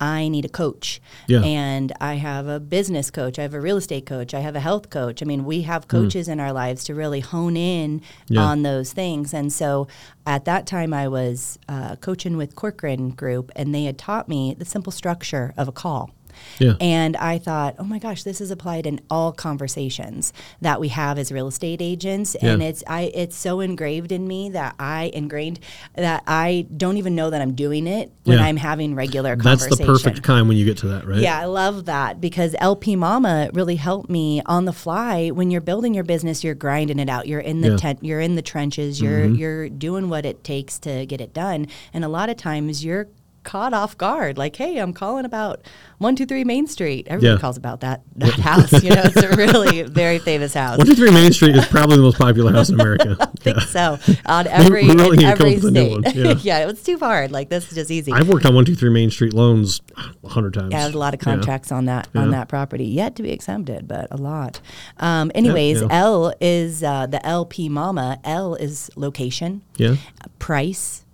I 0.02 0.28
need 0.28 0.44
a 0.44 0.48
coach. 0.48 1.00
Yeah. 1.28 1.42
And 1.42 1.92
I 2.00 2.14
have 2.14 2.48
a 2.48 2.58
business 2.58 3.10
coach. 3.10 3.38
I 3.38 3.42
have 3.42 3.54
a 3.54 3.60
real 3.60 3.76
estate 3.76 4.04
coach. 4.04 4.34
I 4.34 4.40
have 4.40 4.56
a 4.56 4.60
health 4.60 4.90
coach. 4.90 5.22
I 5.22 5.26
mean, 5.26 5.44
we 5.44 5.62
have 5.62 5.86
coaches 5.86 6.26
in 6.28 6.40
our 6.40 6.52
lives 6.52 6.82
to 6.84 6.94
really 6.94 7.20
hone 7.20 7.56
in 7.56 8.00
Hmm. 8.28 8.34
Yeah. 8.34 8.40
on 8.42 8.62
those 8.62 8.92
things. 8.92 9.32
And 9.32 9.52
so 9.52 9.86
at 10.26 10.44
that 10.44 10.66
time, 10.66 10.92
I 10.92 11.06
was 11.08 11.58
uh, 11.68 11.96
coaching 11.96 12.36
with 12.36 12.56
Corcoran 12.56 13.10
Group, 13.10 13.52
and 13.54 13.72
they 13.74 13.84
had 13.84 13.96
taught 13.98 14.28
me 14.28 14.54
the 14.58 14.64
simple 14.64 14.90
structure 14.92 15.54
of 15.56 15.68
a 15.68 15.72
call. 15.72 16.10
Yeah. 16.58 16.74
And 16.80 17.16
I 17.16 17.38
thought, 17.38 17.76
oh 17.78 17.84
my 17.84 17.98
gosh, 17.98 18.22
this 18.22 18.40
is 18.40 18.50
applied 18.50 18.86
in 18.86 19.00
all 19.10 19.32
conversations 19.32 20.32
that 20.60 20.80
we 20.80 20.88
have 20.88 21.18
as 21.18 21.32
real 21.32 21.48
estate 21.48 21.82
agents. 21.82 22.34
And 22.36 22.62
it's 22.62 22.82
I 22.86 23.12
it's 23.14 23.36
so 23.36 23.60
engraved 23.60 24.12
in 24.12 24.26
me 24.26 24.50
that 24.50 24.74
I 24.78 25.10
ingrained 25.14 25.60
that 25.96 26.22
I 26.26 26.66
don't 26.76 26.96
even 26.96 27.14
know 27.14 27.30
that 27.30 27.40
I'm 27.40 27.54
doing 27.54 27.86
it 27.86 28.12
when 28.24 28.38
Yeah. 28.38 28.44
I'm 28.44 28.56
having 28.56 28.94
regular 28.94 29.36
That's 29.36 29.66
the 29.66 29.84
perfect 29.84 30.22
kind 30.22 30.48
when 30.48 30.56
you 30.56 30.64
get 30.64 30.78
to 30.78 30.88
that, 30.88 31.06
right? 31.06 31.18
Yeah, 31.20 31.38
I 31.38 31.46
love 31.46 31.86
that 31.86 32.20
because 32.20 32.54
LP 32.58 32.96
Mama 32.96 33.50
really 33.52 33.76
helped 33.76 34.10
me 34.10 34.42
on 34.46 34.64
the 34.64 34.72
fly. 34.72 35.30
When 35.30 35.50
you're 35.50 35.60
building 35.60 35.94
your 35.94 36.04
business, 36.04 36.42
you're 36.44 36.54
grinding 36.54 36.98
it 36.98 37.08
out. 37.08 37.26
You're 37.26 37.40
in 37.40 37.60
the 37.60 37.70
Yeah. 37.70 37.76
tent, 37.76 37.98
you're 38.02 38.20
in 38.20 38.34
the 38.34 38.42
trenches. 38.42 39.00
You're 39.00 39.26
mm-hmm. 39.26 39.34
you're 39.34 39.68
doing 39.68 40.08
what 40.08 40.24
it 40.26 40.44
takes 40.44 40.78
to 40.80 41.06
get 41.06 41.20
it 41.20 41.32
done. 41.34 41.66
And 41.92 42.04
a 42.04 42.08
lot 42.08 42.28
of 42.28 42.36
times 42.36 42.84
you're 42.84 43.08
caught 43.44 43.74
off 43.74 43.96
guard. 43.98 44.38
Like, 44.38 44.56
hey, 44.56 44.78
I'm 44.78 44.92
calling 44.92 45.24
about 45.24 45.62
one 45.98 46.16
two 46.16 46.26
three 46.26 46.44
Main 46.44 46.66
Street. 46.66 47.06
Everybody 47.08 47.34
Yeah. 47.34 47.40
calls 47.40 47.56
about 47.56 47.80
that 47.80 48.02
that 48.16 48.32
house. 48.40 48.72
You 48.82 48.90
know, 48.90 49.02
it's 49.04 49.16
a 49.22 49.30
really 49.36 49.82
very 49.82 50.18
famous 50.18 50.54
house. 50.54 50.78
One 50.78 50.86
two 50.86 50.94
three 50.94 51.10
Main 51.10 51.32
Street 51.32 51.56
is 51.56 51.64
probably 51.66 51.96
the 51.96 52.02
most 52.02 52.18
popular 52.18 52.52
house 52.52 52.68
in 52.68 52.80
America. 52.80 53.16
I 53.20 53.26
think 53.40 53.60
so. 53.62 53.98
On 54.26 54.46
every 54.48 54.86
we 54.86 54.94
really 54.94 55.24
every 55.24 55.56
up 55.56 55.62
with 55.62 55.64
a 55.66 55.70
new 55.70 56.00
state. 56.02 56.14
yeah. 56.14 56.34
yeah, 56.42 56.68
it's 56.68 56.82
too 56.82 56.98
hard. 56.98 57.30
Like 57.32 57.48
this 57.48 57.68
is 57.68 57.74
just 57.74 57.90
easy. 57.90 58.12
I've 58.12 58.28
worked 58.28 58.46
on 58.46 58.54
one 58.54 58.64
two 58.64 58.74
three 58.74 58.90
Main 58.90 59.10
Street 59.10 59.32
loans 59.34 59.80
a 60.24 60.28
hundred 60.28 60.54
times. 60.54 60.72
Yeah, 60.72 60.82
there's 60.82 60.94
a 60.94 60.98
lot 60.98 61.14
of 61.14 61.20
contracts 61.20 61.70
on 61.72 61.86
that 61.86 62.08
on 62.14 62.30
that 62.30 62.48
property 62.48 62.84
yet 62.86 63.16
to 63.16 63.22
be 63.22 63.30
exempted, 63.30 63.86
but 63.88 64.08
a 64.10 64.16
lot. 64.16 64.60
Um, 64.98 65.30
anyways. 65.34 65.82
L 65.90 66.32
is 66.40 66.82
uh, 66.82 67.06
the 67.06 67.24
LP 67.26 67.68
Mama. 67.68 68.18
L 68.24 68.54
is 68.54 68.90
location, 68.96 69.62
Yeah. 69.76 69.96
price, 70.38 71.04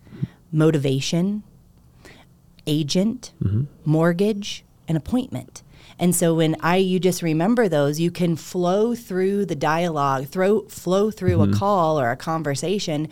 motivation, 0.53 1.43
agent, 2.69 3.33
Mm-hmm. 3.43 3.63
mortgage, 3.85 4.65
and 4.87 4.97
appointment. 4.97 5.63
And 5.99 6.15
so 6.15 6.33
when 6.35 6.55
I 6.61 6.77
you 6.77 7.01
just 7.01 7.23
remember 7.23 7.69
those, 7.69 7.99
you 7.99 8.11
can 8.13 8.37
flow 8.37 8.95
through 8.95 9.47
the 9.47 9.57
dialogue, 9.57 10.27
throw 10.27 10.63
flow 10.69 11.11
through 11.11 11.39
Mm-hmm. 11.39 11.55
a 11.55 11.57
call 11.57 11.99
or 11.99 12.11
a 12.13 12.17
conversation. 12.17 13.09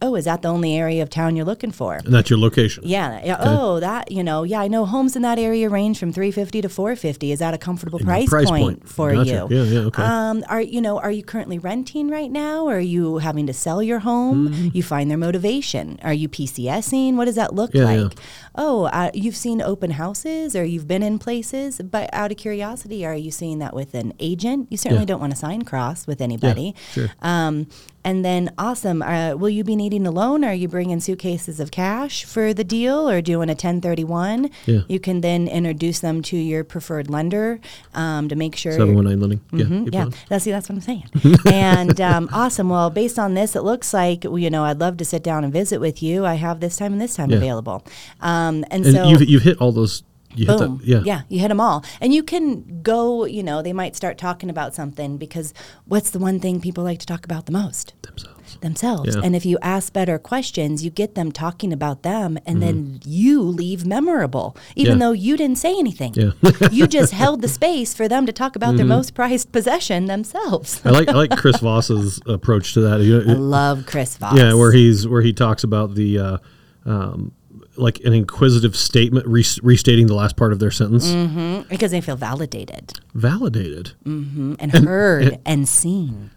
Oh, 0.00 0.14
is 0.14 0.26
that 0.26 0.42
the 0.42 0.48
only 0.48 0.76
area 0.76 1.02
of 1.02 1.10
town 1.10 1.34
you're 1.34 1.44
looking 1.44 1.72
for? 1.72 1.94
And 1.94 2.14
that's 2.14 2.30
your 2.30 2.38
location. 2.38 2.84
Yeah. 2.86 3.20
yeah. 3.24 3.36
Oh, 3.40 3.80
that 3.80 4.12
you 4.12 4.22
know. 4.22 4.44
Yeah, 4.44 4.60
I 4.60 4.68
know 4.68 4.84
homes 4.86 5.16
in 5.16 5.22
that 5.22 5.38
area 5.40 5.68
range 5.68 5.98
from 5.98 6.12
three 6.12 6.30
fifty 6.30 6.60
to 6.62 6.68
four 6.68 6.94
fifty. 6.94 7.32
Is 7.32 7.40
that 7.40 7.52
a 7.52 7.58
comfortable 7.58 7.98
price, 7.98 8.28
price 8.28 8.46
point, 8.48 8.62
point. 8.80 8.88
for 8.88 9.12
Gotcha. 9.12 9.48
you? 9.50 9.56
Yeah, 9.56 9.62
yeah, 9.64 9.78
okay. 9.86 10.02
Um, 10.02 10.44
are 10.48 10.60
you 10.60 10.80
know? 10.80 10.98
Are 11.00 11.10
you 11.10 11.24
currently 11.24 11.58
renting 11.58 12.08
right 12.10 12.30
now? 12.30 12.64
Or 12.66 12.76
Are 12.76 12.80
you 12.80 13.18
having 13.18 13.46
to 13.48 13.52
sell 13.52 13.82
your 13.82 13.98
home? 13.98 14.50
Mm-hmm. 14.50 14.68
You 14.72 14.82
find 14.84 15.10
their 15.10 15.18
motivation. 15.18 15.98
Are 16.04 16.12
you 16.12 16.28
PCSing? 16.28 17.14
What 17.16 17.24
does 17.24 17.34
that 17.34 17.54
look 17.54 17.74
Yeah, 17.74 17.84
like? 17.84 18.12
yeah. 18.14 18.20
Oh, 18.54 18.84
uh, 18.84 19.10
you've 19.14 19.36
seen 19.36 19.60
open 19.60 19.90
houses, 19.92 20.54
or 20.54 20.64
you've 20.64 20.86
been 20.86 21.02
in 21.02 21.18
places. 21.18 21.80
But 21.82 22.08
out 22.12 22.30
of 22.30 22.36
curiosity, 22.36 23.04
are 23.04 23.14
you 23.16 23.30
seeing 23.32 23.58
that 23.58 23.74
with 23.74 23.94
an 23.94 24.12
agent? 24.20 24.68
You 24.70 24.76
certainly 24.76 25.02
Yeah. 25.02 25.06
don't 25.06 25.20
want 25.20 25.32
to 25.32 25.36
sign 25.38 25.62
cross 25.62 26.06
with 26.06 26.20
anybody. 26.20 26.74
sure. 26.92 27.08
Um, 27.20 27.66
and 28.08 28.24
then, 28.24 28.42
awesome. 28.56 29.02
Uh, 29.02 29.34
will 29.36 29.50
you 29.50 29.64
be 29.64 29.76
needing 29.76 30.06
a 30.06 30.10
loan? 30.10 30.42
Are 30.44 30.54
you 30.54 30.66
bringing 30.68 30.98
suitcases 31.00 31.60
of 31.60 31.70
cash 31.70 32.24
for 32.24 32.54
the 32.54 32.64
deal 32.64 33.08
or 33.08 33.20
doing 33.20 33.48
a 33.48 33.52
1031? 33.52 34.50
Yeah. 34.66 34.80
You 34.88 34.98
can 34.98 35.20
then 35.20 35.46
introduce 35.48 36.00
them 36.00 36.22
to 36.22 36.36
your 36.36 36.64
preferred 36.64 37.10
lender 37.10 37.60
um, 37.94 38.28
to 38.30 38.34
make 38.36 38.56
sure. 38.56 38.72
Seven 38.72 38.94
one 38.94 39.04
nine 39.04 39.20
lending. 39.20 39.40
Yeah. 39.52 39.64
Mhm, 39.66 39.84
keep 39.84 39.94
yeah, 39.94 40.06
that's 40.28 40.44
see, 40.44 40.50
that's 40.52 40.68
what 40.68 40.76
I'm 40.76 40.80
saying. 40.80 41.04
and 41.52 42.00
um, 42.00 42.28
awesome. 42.32 42.68
Well, 42.70 42.90
based 42.90 43.18
on 43.18 43.34
this, 43.34 43.54
it 43.54 43.62
looks 43.62 43.92
like 43.92 44.24
you 44.24 44.50
know 44.50 44.64
I'd 44.64 44.80
love 44.80 44.96
to 44.98 45.04
sit 45.04 45.22
down 45.22 45.44
and 45.44 45.52
visit 45.52 45.78
with 45.80 46.02
you. 46.02 46.24
I 46.24 46.34
have 46.34 46.60
this 46.60 46.76
time 46.78 46.92
and 46.92 47.00
this 47.00 47.14
time 47.16 47.30
Yeah. 47.30 47.36
available. 47.36 47.84
Um, 48.20 48.64
and, 48.70 48.86
And 48.86 48.94
so 48.94 49.08
you've 49.08 49.28
you've 49.28 49.42
hit 49.42 49.58
all 49.60 49.72
those. 49.72 50.02
You 50.34 50.46
hit 50.46 50.58
Boom. 50.58 50.78
that. 50.78 50.86
Yeah. 50.86 51.00
yeah, 51.04 51.20
you 51.28 51.40
hit 51.40 51.48
them 51.48 51.60
all. 51.60 51.84
And 52.00 52.12
you 52.14 52.22
can 52.22 52.82
go, 52.82 53.24
you 53.24 53.42
know, 53.42 53.62
they 53.62 53.72
might 53.72 53.96
start 53.96 54.18
talking 54.18 54.50
about 54.50 54.74
something 54.74 55.16
because 55.16 55.52
what's 55.86 56.10
the 56.10 56.18
one 56.18 56.38
thing 56.38 56.60
people 56.60 56.84
like 56.84 56.98
to 57.00 57.06
talk 57.06 57.24
about 57.24 57.46
the 57.46 57.52
most? 57.52 57.94
Themselves. 58.02 58.56
Themselves. 58.60 59.16
Yeah. 59.16 59.22
And 59.24 59.34
if 59.36 59.44
you 59.44 59.58
ask 59.62 59.92
better 59.92 60.18
questions, 60.18 60.84
you 60.84 60.90
get 60.90 61.14
them 61.14 61.32
talking 61.32 61.72
about 61.72 62.02
them, 62.02 62.38
and 62.46 62.62
then 62.62 62.74
Mm-hmm. 62.78 62.96
you 63.10 63.42
leave 63.42 63.84
memorable, 63.86 64.56
even 64.76 64.94
Yeah. 64.94 65.06
though 65.06 65.12
you 65.12 65.36
didn't 65.36 65.58
say 65.58 65.70
anything. 65.78 66.14
Yeah. 66.14 66.30
Mm-hmm. 66.42 66.72
you 66.74 66.86
just 66.86 67.12
held 67.12 67.40
the 67.42 67.48
space 67.48 67.92
for 67.94 68.06
them 68.08 68.24
to 68.26 68.32
talk 68.32 68.54
about 68.56 68.76
their 68.76 68.86
most 68.86 69.14
prized 69.14 69.50
possession 69.52 70.06
themselves. 70.06 70.80
I 70.84 70.90
like 70.90 71.08
I 71.08 71.12
like 71.12 71.36
Chris 71.36 71.56
Voss's 71.60 72.20
approach 72.26 72.74
to 72.74 72.80
that. 72.82 73.00
You 73.02 73.20
I 73.20 73.32
love 73.34 73.86
Chris 73.86 74.16
Voss. 74.16 74.36
yeah, 74.36 74.54
where 74.54 74.72
he's 74.72 75.06
where 75.08 75.22
he 75.22 75.32
talks 75.32 75.64
about 75.64 75.94
the. 75.94 76.18
Uh, 76.18 76.38
um, 76.86 77.32
like 77.78 78.00
an 78.00 78.12
inquisitive 78.12 78.76
statement, 78.76 79.26
res- 79.26 79.62
restating 79.62 80.06
the 80.06 80.14
last 80.14 80.36
part 80.36 80.52
of 80.52 80.58
their 80.58 80.70
sentence. 80.70 81.08
Mm. 81.08 81.68
because 81.68 81.90
they 81.90 82.00
feel 82.00 82.16
validated 82.16 82.98
Validated, 83.14 83.92
and 84.04 84.72
heard 84.72 85.38
and 85.46 85.68
seen. 85.68 86.30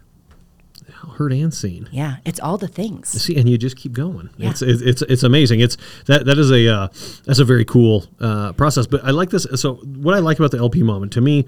heard 1.16 1.32
and 1.32 1.52
seen. 1.52 1.88
Yeah, 1.92 2.16
it's 2.24 2.40
all 2.40 2.58
the 2.58 2.68
things. 2.68 3.08
See, 3.08 3.36
and 3.36 3.48
you 3.48 3.58
just 3.58 3.76
keep 3.76 3.92
going. 3.92 4.30
Yeah. 4.36 4.50
It's, 4.50 4.62
it's 4.62 4.82
it's 4.82 5.02
it's 5.02 5.22
amazing. 5.22 5.60
It's 5.60 5.76
that 6.06 6.24
that 6.26 6.38
is 6.38 6.50
a 6.50 6.68
uh, 6.68 6.88
that's 7.24 7.38
a 7.38 7.44
very 7.44 7.64
cool 7.64 8.06
uh, 8.20 8.52
process. 8.52 8.86
But 8.86 9.04
I 9.04 9.10
like 9.10 9.30
this. 9.30 9.46
So 9.56 9.74
what 9.74 10.14
I 10.14 10.20
like 10.20 10.38
about 10.38 10.50
the 10.52 10.58
LP 10.58 10.82
Mama 10.82 11.08
to 11.08 11.20
me, 11.20 11.44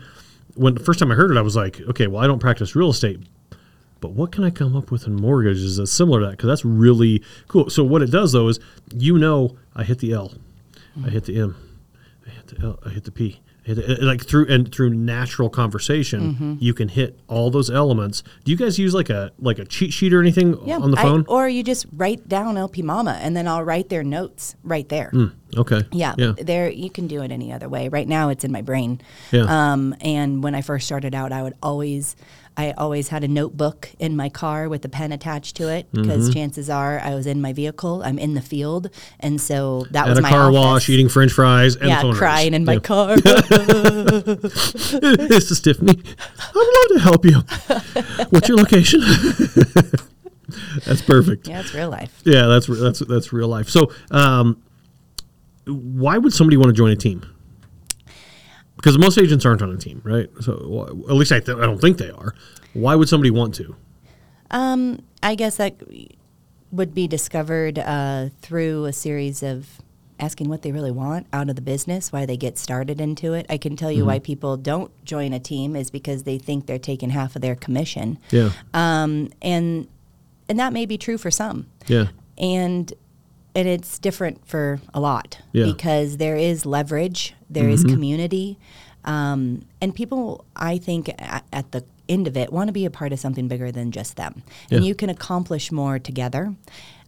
when 0.54 0.74
the 0.74 0.80
first 0.80 0.98
time 0.98 1.10
I 1.10 1.14
heard 1.14 1.30
it, 1.30 1.36
I 1.36 1.42
was 1.42 1.56
like, 1.56 1.80
okay, 1.80 2.06
well, 2.06 2.22
I 2.22 2.26
don't 2.26 2.40
practice 2.40 2.74
real 2.76 2.90
estate, 2.90 3.20
but 4.04 4.12
what 4.12 4.32
can 4.32 4.44
I 4.44 4.50
come 4.50 4.76
up 4.76 4.90
with 4.90 5.06
in 5.06 5.14
mortgages 5.16 5.78
that's 5.78 5.90
similar 5.90 6.20
to 6.20 6.26
that? 6.26 6.32
Because 6.32 6.48
that's 6.48 6.64
really 6.64 7.22
cool. 7.48 7.70
So 7.70 7.82
what 7.82 8.02
it 8.02 8.10
does 8.10 8.32
though 8.32 8.48
is, 8.48 8.60
you 8.94 9.16
know, 9.18 9.56
I 9.74 9.82
hit 9.82 9.98
the 10.00 10.12
L, 10.12 10.32
I 11.02 11.08
hit 11.08 11.24
the 11.24 11.38
M, 11.40 11.56
I 12.26 12.30
hit 12.30 12.46
the 12.48 12.62
L, 12.66 12.78
I 12.84 12.90
hit 12.90 13.04
the 13.04 13.10
P. 13.12 13.40
I 13.64 13.68
hit 13.68 13.76
the- 13.76 14.04
Like 14.04 14.22
through 14.26 14.46
and 14.48 14.70
through 14.70 14.90
natural 14.92 15.48
conversation, 15.48 16.20
Mm-hmm. 16.34 16.54
you 16.58 16.74
can 16.74 16.88
hit 16.88 17.18
all 17.28 17.50
those 17.50 17.70
elements. 17.70 18.22
Do 18.44 18.50
you 18.52 18.58
guys 18.58 18.78
use 18.78 18.92
like 18.92 19.08
a 19.08 19.32
like 19.38 19.58
a 19.58 19.64
cheat 19.64 19.90
sheet 19.94 20.12
or 20.12 20.20
anything 20.20 20.54
Yeah, 20.66 20.76
on 20.80 20.90
the 20.90 20.98
I- 20.98 21.02
phone? 21.02 21.24
or 21.28 21.48
you 21.48 21.62
just 21.62 21.86
write 21.96 22.28
down 22.28 22.58
LP 22.58 22.82
Mama, 22.82 23.18
and 23.22 23.34
then 23.34 23.48
I'll 23.48 23.64
write 23.64 23.88
their 23.88 24.04
notes 24.04 24.54
right 24.62 24.86
there. 24.90 25.10
Okay. 25.56 25.80
Yeah. 25.92 26.14
Yeah. 26.18 26.32
there 26.36 26.68
you 26.68 26.90
can 26.90 27.06
do 27.06 27.22
it 27.22 27.30
any 27.32 27.52
other 27.52 27.68
way. 27.70 27.88
Right 27.88 28.06
now, 28.08 28.28
it's 28.28 28.44
in 28.44 28.52
my 28.52 28.60
brain. 28.60 29.00
Yeah. 29.32 29.46
Um, 29.48 29.94
and 30.02 30.42
when 30.44 30.54
I 30.54 30.60
first 30.60 30.84
started 30.84 31.14
out, 31.14 31.32
I 31.32 31.42
would 31.42 31.54
always, 31.62 32.16
I 32.56 32.70
always 32.78 33.08
had 33.08 33.24
a 33.24 33.28
notebook 33.28 33.90
in 33.98 34.14
my 34.16 34.28
car 34.28 34.68
with 34.68 34.84
a 34.84 34.88
pen 34.88 35.10
attached 35.10 35.56
to 35.56 35.68
it 35.68 35.90
because 35.90 36.24
Mm-hmm. 36.28 36.34
chances 36.34 36.70
are 36.70 37.00
I 37.00 37.14
was 37.16 37.26
in 37.26 37.40
my 37.40 37.52
vehicle, 37.52 38.02
I'm 38.04 38.16
in 38.18 38.34
the 38.34 38.40
field, 38.40 38.90
and 39.18 39.40
so 39.40 39.86
that 39.90 40.04
At 40.04 40.10
was 40.10 40.18
a 40.20 40.22
my 40.22 40.28
car 40.30 40.42
office. 40.42 40.54
wash, 40.54 40.88
eating 40.88 41.08
French 41.08 41.32
fries, 41.32 41.74
and 41.74 41.88
yeah, 41.88 42.00
crying 42.14 42.54
in 42.54 42.64
my 42.64 42.74
Yeah. 42.74 42.78
car. 42.78 43.16
this 44.24 45.50
is 45.50 45.60
Tiffany. 45.60 46.00
I 46.38 46.52
would 46.54 46.66
love 46.76 46.88
to 46.92 46.98
help 47.00 47.24
you. 47.24 47.42
What's 48.30 48.48
your 48.48 48.58
location? 48.58 49.00
that's 50.86 51.02
perfect. 51.02 51.48
yeah, 51.48 51.60
it's 51.60 51.74
real 51.74 51.90
life. 51.90 52.22
Yeah, 52.24 52.46
that's 52.46 52.66
that's 52.68 53.00
that's 53.00 53.32
real 53.32 53.48
life. 53.48 53.68
So, 53.68 53.90
um, 54.10 54.62
why 55.66 56.18
would 56.18 56.32
somebody 56.32 56.56
want 56.56 56.68
to 56.68 56.72
join 56.74 56.90
a 56.92 56.96
team? 56.96 57.24
Because 58.84 58.98
most 58.98 59.16
agents 59.16 59.46
aren't 59.46 59.62
on 59.62 59.70
a 59.70 59.78
team, 59.78 60.02
right? 60.04 60.28
So, 60.42 60.52
wh- 60.52 61.08
at 61.10 61.14
least 61.16 61.32
I, 61.32 61.40
th- 61.40 61.56
I 61.56 61.62
don't 61.62 61.80
think 61.80 61.96
they 61.96 62.10
are. 62.10 62.34
Why 62.74 62.94
would 62.94 63.08
somebody 63.08 63.30
want 63.30 63.54
to? 63.54 63.74
Um, 64.50 65.00
I 65.22 65.36
guess 65.36 65.56
that 65.56 65.76
would 66.70 66.92
be 66.94 67.08
discovered 67.08 67.78
uh, 67.78 68.28
through 68.42 68.84
a 68.84 68.92
series 68.92 69.42
of 69.42 69.80
asking 70.20 70.50
what 70.50 70.60
they 70.60 70.70
really 70.70 70.90
want 70.90 71.26
out 71.32 71.48
of 71.48 71.56
the 71.56 71.62
business, 71.62 72.12
why 72.12 72.26
they 72.26 72.36
get 72.36 72.58
started 72.58 73.00
into 73.00 73.32
it. 73.32 73.46
I 73.48 73.56
can 73.56 73.74
tell 73.74 73.90
you 73.90 74.00
Mm-hmm. 74.00 74.06
why 74.08 74.18
people 74.18 74.58
don't 74.58 74.90
join 75.06 75.32
a 75.32 75.40
team 75.40 75.74
is 75.76 75.90
because 75.90 76.24
they 76.24 76.36
think 76.36 76.66
they're 76.66 76.78
taking 76.78 77.08
half 77.08 77.34
of 77.36 77.40
their 77.42 77.54
commission, 77.56 78.18
Yeah, 78.30 78.50
um, 78.74 79.30
and 79.40 79.88
and 80.46 80.58
that 80.58 80.74
may 80.74 80.84
be 80.84 80.98
true 80.98 81.16
for 81.16 81.30
some. 81.30 81.68
yeah, 81.86 82.08
And 82.36 82.92
and 83.54 83.68
it's 83.68 83.98
different 83.98 84.46
for 84.46 84.80
a 84.92 85.00
lot 85.00 85.38
Yeah. 85.52 85.66
because 85.66 86.16
there 86.16 86.36
is 86.36 86.66
leverage, 86.66 87.34
there 87.48 87.68
is 87.68 87.84
community, 87.84 88.58
um, 89.04 89.62
and 89.80 89.94
people. 89.94 90.44
I 90.56 90.78
think 90.78 91.08
at, 91.18 91.44
at 91.52 91.72
the 91.72 91.84
end 92.08 92.26
of 92.26 92.36
it 92.36 92.52
want 92.52 92.68
to 92.68 92.72
be 92.72 92.84
a 92.84 92.90
part 92.90 93.12
of 93.12 93.18
something 93.20 93.48
bigger 93.48 93.70
than 93.72 93.90
just 93.92 94.16
them, 94.16 94.42
and 94.70 94.84
you 94.84 94.94
can 94.94 95.10
accomplish 95.10 95.70
more 95.72 95.98
together. 95.98 96.54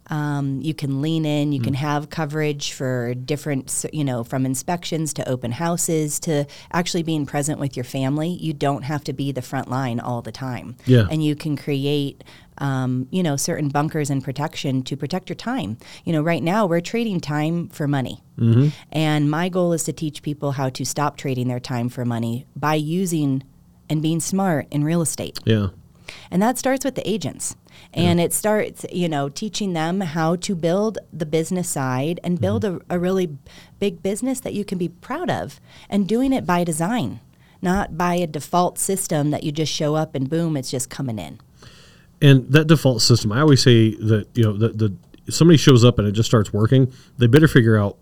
Um, 0.09 0.61
you 0.61 0.73
can 0.73 1.01
lean 1.01 1.25
in. 1.25 1.51
You 1.51 1.59
can 1.59 1.73
have 1.73 2.09
coverage 2.09 2.71
for 2.71 3.13
different, 3.13 3.83
you 3.91 4.05
know, 4.05 4.23
from 4.23 4.45
inspections 4.45 5.13
to 5.15 5.27
open 5.27 5.51
houses 5.51 6.17
to 6.21 6.45
actually 6.71 7.03
being 7.03 7.25
present 7.25 7.59
with 7.59 7.75
your 7.75 7.83
family. 7.83 8.29
You 8.29 8.53
don't 8.53 8.83
have 8.83 9.03
to 9.03 9.11
be 9.13 9.33
the 9.33 9.41
front 9.41 9.69
line 9.69 9.99
all 9.99 10.21
the 10.21 10.31
time. 10.31 10.77
Yeah. 10.85 11.07
And 11.11 11.21
you 11.21 11.35
can 11.35 11.57
create, 11.57 12.23
um, 12.59 13.07
you 13.11 13.23
know, 13.23 13.35
certain 13.35 13.69
bunkers 13.69 14.09
and 14.09 14.23
protection 14.23 14.83
to 14.83 14.97
protect 14.97 15.29
your 15.29 15.35
time. 15.35 15.77
You 16.05 16.13
know, 16.13 16.21
right 16.21 16.43
now 16.43 16.65
we're 16.65 16.81
trading 16.81 17.19
time 17.19 17.69
for 17.69 17.87
money. 17.87 18.23
Mm-hmm. 18.37 18.69
And 18.91 19.29
my 19.29 19.49
goal 19.49 19.73
is 19.73 19.83
to 19.85 19.93
teach 19.93 20.21
people 20.21 20.53
how 20.53 20.69
to 20.69 20.85
stop 20.85 21.17
trading 21.17 21.47
their 21.47 21.59
time 21.59 21.89
for 21.89 22.05
money 22.05 22.45
by 22.55 22.75
using 22.75 23.43
and 23.89 24.01
being 24.01 24.19
smart 24.19 24.67
in 24.71 24.83
real 24.83 25.01
estate. 25.01 25.39
Yeah. 25.45 25.67
And 26.31 26.41
that 26.41 26.57
starts 26.57 26.85
with 26.85 26.95
the 26.95 27.07
agents. 27.09 27.55
And 27.93 28.19
it 28.19 28.33
starts, 28.33 28.85
you 28.91 29.07
know, 29.07 29.29
teaching 29.29 29.73
them 29.73 30.01
how 30.01 30.35
to 30.37 30.55
build 30.55 30.97
the 31.13 31.25
business 31.25 31.69
side 31.69 32.19
and 32.23 32.39
build 32.39 32.65
a, 32.65 32.79
a 32.89 32.99
really 32.99 33.37
big 33.79 34.01
business 34.01 34.39
that 34.41 34.53
you 34.53 34.65
can 34.65 34.77
be 34.77 34.89
proud 34.89 35.29
of 35.29 35.59
and 35.89 36.07
doing 36.07 36.33
it 36.33 36.45
by 36.45 36.63
design, 36.63 37.19
not 37.61 37.97
by 37.97 38.15
a 38.15 38.27
default 38.27 38.77
system 38.77 39.31
that 39.31 39.43
you 39.43 39.51
just 39.51 39.71
show 39.71 39.95
up 39.95 40.15
and 40.15 40.29
boom, 40.29 40.57
it's 40.57 40.71
just 40.71 40.89
coming 40.89 41.19
in. 41.19 41.39
And 42.21 42.51
that 42.51 42.67
default 42.67 43.01
system, 43.01 43.31
I 43.31 43.41
always 43.41 43.61
say 43.61 43.93
that 43.95 44.27
you 44.33 44.43
know 44.43 44.53
the 44.53 44.69
the 44.69 44.95
somebody 45.31 45.57
shows 45.57 45.83
up 45.83 45.99
and 45.99 46.07
it 46.07 46.13
just 46.13 46.27
starts 46.27 46.53
working, 46.53 46.91
they 47.17 47.27
better 47.27 47.47
figure 47.47 47.77
out 47.77 47.97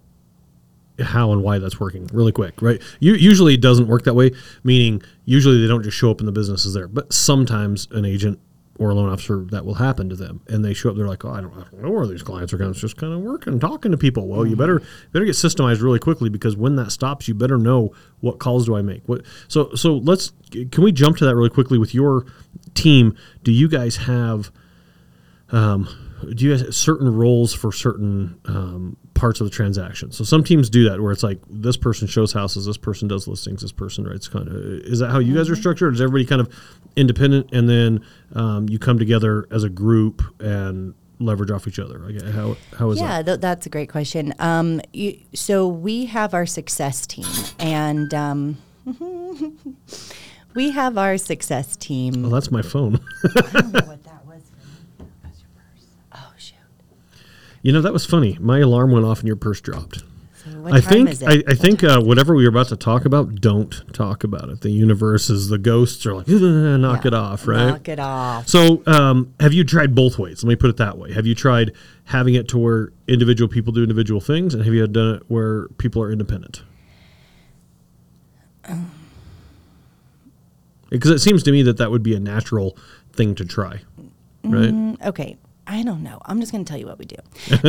how 0.99 1.32
and 1.32 1.43
why 1.43 1.60
that's 1.60 1.80
working 1.80 2.08
really 2.13 2.32
quick, 2.32 2.62
right? 2.62 2.82
You, 2.99 3.15
usually 3.15 3.56
it 3.56 3.62
doesn't 3.62 3.88
work 3.88 4.04
that 4.04 4.13
way, 4.13 4.32
meaning 4.63 5.01
usually 5.25 5.62
they 5.62 5.67
don't 5.67 5.84
just 5.84 5.97
show 5.97 6.10
up 6.10 6.19
and 6.19 6.28
the 6.28 6.32
business 6.32 6.65
is 6.65 6.73
there. 6.73 6.88
But 6.88 7.12
sometimes 7.12 7.88
an 7.91 8.06
agent 8.06 8.39
or 8.77 8.89
a 8.89 8.93
loan 8.93 9.09
officer 9.09 9.45
that 9.51 9.65
will 9.65 9.75
happen 9.75 10.09
to 10.09 10.15
them, 10.15 10.41
and 10.47 10.63
they 10.63 10.73
show 10.73 10.89
up, 10.89 10.97
they're 10.97 11.07
like, 11.07 11.23
"Oh, 11.23 11.29
I 11.29 11.41
don't, 11.41 11.53
I 11.53 11.63
don't 11.71 11.81
know 11.81 11.91
where 11.91 12.05
these 12.07 12.23
clients 12.23 12.51
are 12.53 12.57
going. 12.57 12.71
It's 12.71 12.79
just 12.79 12.97
kind 12.97 13.13
of 13.13 13.21
working, 13.21 13.59
talking 13.59 13.91
to 13.91 13.97
people." 13.97 14.27
Well, 14.27 14.45
you 14.45 14.55
better 14.55 14.81
better 15.11 15.25
get 15.25 15.35
systemized 15.35 15.81
really 15.81 15.99
quickly 15.99 16.29
because 16.29 16.57
when 16.57 16.75
that 16.75 16.91
stops, 16.91 17.27
you 17.27 17.33
better 17.33 17.57
know 17.57 17.93
what 18.19 18.39
calls 18.39 18.65
do 18.65 18.75
I 18.75 18.81
make. 18.81 19.03
What 19.07 19.25
so 19.47 19.73
so 19.75 19.97
let's 19.97 20.33
can 20.51 20.83
we 20.83 20.91
jump 20.91 21.17
to 21.17 21.25
that 21.25 21.35
really 21.35 21.49
quickly 21.49 21.77
with 21.77 21.93
your 21.93 22.25
team? 22.73 23.15
Do 23.43 23.51
you 23.51 23.67
guys 23.67 23.95
have 23.97 24.51
um, 25.51 25.88
do 26.35 26.45
you 26.45 26.51
have 26.51 26.75
certain 26.75 27.13
roles 27.15 27.53
for 27.53 27.71
certain 27.71 28.39
um, 28.45 28.97
parts 29.15 29.41
of 29.41 29.45
the 29.45 29.51
transaction? 29.51 30.12
So 30.12 30.23
some 30.23 30.43
teams 30.43 30.69
do 30.69 30.88
that 30.89 31.01
where 31.01 31.12
it's 31.12 31.23
like 31.23 31.39
this 31.49 31.78
person 31.78 32.08
shows 32.08 32.32
houses, 32.32 32.67
this 32.67 32.78
person 32.78 33.08
does 33.08 33.28
listings, 33.28 33.62
this 33.63 33.71
person 33.71 34.06
writes 34.06 34.28
kind 34.28 34.47
of. 34.47 34.56
Is 34.56 34.99
that 34.99 35.10
how 35.10 35.17
you 35.19 35.36
guys 35.36 35.49
are 35.49 35.56
structured? 35.56 35.95
Is 35.95 36.01
everybody 36.01 36.25
kind 36.25 36.41
of 36.41 36.54
independent 36.95 37.51
and 37.51 37.67
then 37.67 38.06
um, 38.34 38.69
you 38.69 38.78
come 38.78 38.99
together 38.99 39.47
as 39.51 39.63
a 39.63 39.69
group 39.69 40.21
and 40.39 40.93
leverage 41.19 41.51
off 41.51 41.67
each 41.67 41.80
other? 41.80 41.99
Like, 41.99 42.21
how 42.34 42.58
how 42.78 42.89
is 42.91 42.99
yeah, 42.99 43.21
that? 43.21 43.25
th- 43.25 43.39
that's 43.41 43.65
a 43.65 43.69
great 43.69 43.89
question. 43.89 44.34
Um, 44.39 44.82
you, 44.93 45.19
so 45.34 45.67
we 45.67 46.06
have 46.06 46.34
our 46.34 46.45
success 46.45 47.06
team, 47.08 47.25
and 47.60 48.13
um, 48.13 48.58
we 50.54 50.71
have 50.71 50.97
our 50.97 51.17
success 51.17 51.75
team. 51.75 52.21
Well, 52.23 52.32
that's 52.32 52.51
my 52.51 52.62
phone. 52.62 52.99
I 53.36 53.41
don't 53.54 53.73
know 53.73 53.88
what 53.88 54.04
that 54.04 54.25
was. 54.25 54.41
Oh 56.13 56.34
shoot! 56.38 56.56
You 57.65 57.71
know 57.73 57.82
that 57.82 57.91
was 57.93 58.06
funny. 58.06 58.38
My 58.39 58.60
alarm 58.60 58.91
went 58.91 59.06
off 59.06 59.19
and 59.19 59.28
your 59.28 59.36
purse 59.36 59.60
dropped. 59.60 60.04
So 60.43 60.67
I 60.67 60.80
think? 60.80 61.10
I, 61.23 61.41
I 61.47 61.56
think 61.56 61.84
uh, 61.84 61.99
whatever 62.01 62.36
we 62.36 62.43
were 62.43 62.49
about 62.49 62.67
to 62.67 62.75
talk 62.75 63.06
about, 63.06 63.41
don't 63.41 63.73
talk 63.93 64.23
about 64.23 64.49
it. 64.49 64.62
The 64.62 64.69
universe 64.69 65.32
is 65.32 65.49
the 65.49 65.58
ghosts 65.58 66.06
are 66.06 66.13
like 66.13 66.28
knock 66.30 67.04
Yeah. 67.04 67.08
it 67.08 67.13
off, 67.15 67.47
right? 67.47 67.65
Knock 67.69 67.89
it 67.89 67.99
off. 67.99 68.47
So, 68.47 68.84
um, 68.86 69.34
have 69.39 69.54
you 69.54 69.63
tried 69.63 69.95
both 69.95 70.19
ways? 70.19 70.43
Let 70.43 70.49
me 70.49 70.56
put 70.56 70.69
it 70.69 70.78
that 70.78 70.99
way. 70.99 71.12
Have 71.13 71.25
you 71.25 71.34
tried 71.34 71.71
having 72.04 72.36
it 72.36 72.47
to 72.49 72.60
where 72.60 72.93
individual 73.08 73.49
people 73.49 73.73
do 73.73 73.82
individual 73.82 74.21
things, 74.21 74.54
and 74.54 74.63
have 74.63 74.73
you 74.75 74.86
done 74.86 75.15
it 75.15 75.23
where 75.28 75.67
people 75.80 76.04
are 76.04 76.12
independent? 76.12 76.62
Because 80.89 81.12
it 81.12 81.19
seems 81.19 81.41
to 81.43 81.51
me 81.51 81.63
that 81.63 81.78
that 81.78 81.89
would 81.91 82.04
be 82.04 82.15
a 82.15 82.19
natural 82.19 82.78
thing 83.13 83.34
to 83.36 83.45
try, 83.45 83.82
right? 84.43 84.71
Mm, 84.71 85.04
Okay, 85.08 85.38
I 85.67 85.84
don't 85.84 86.04
know. 86.04 86.19
I'm 86.25 86.39
just 86.39 86.51
going 86.51 86.63
to 86.63 86.69
tell 86.69 86.80
you 86.80 86.86
what 86.86 86.99
we 86.99 87.06
do 87.06 87.15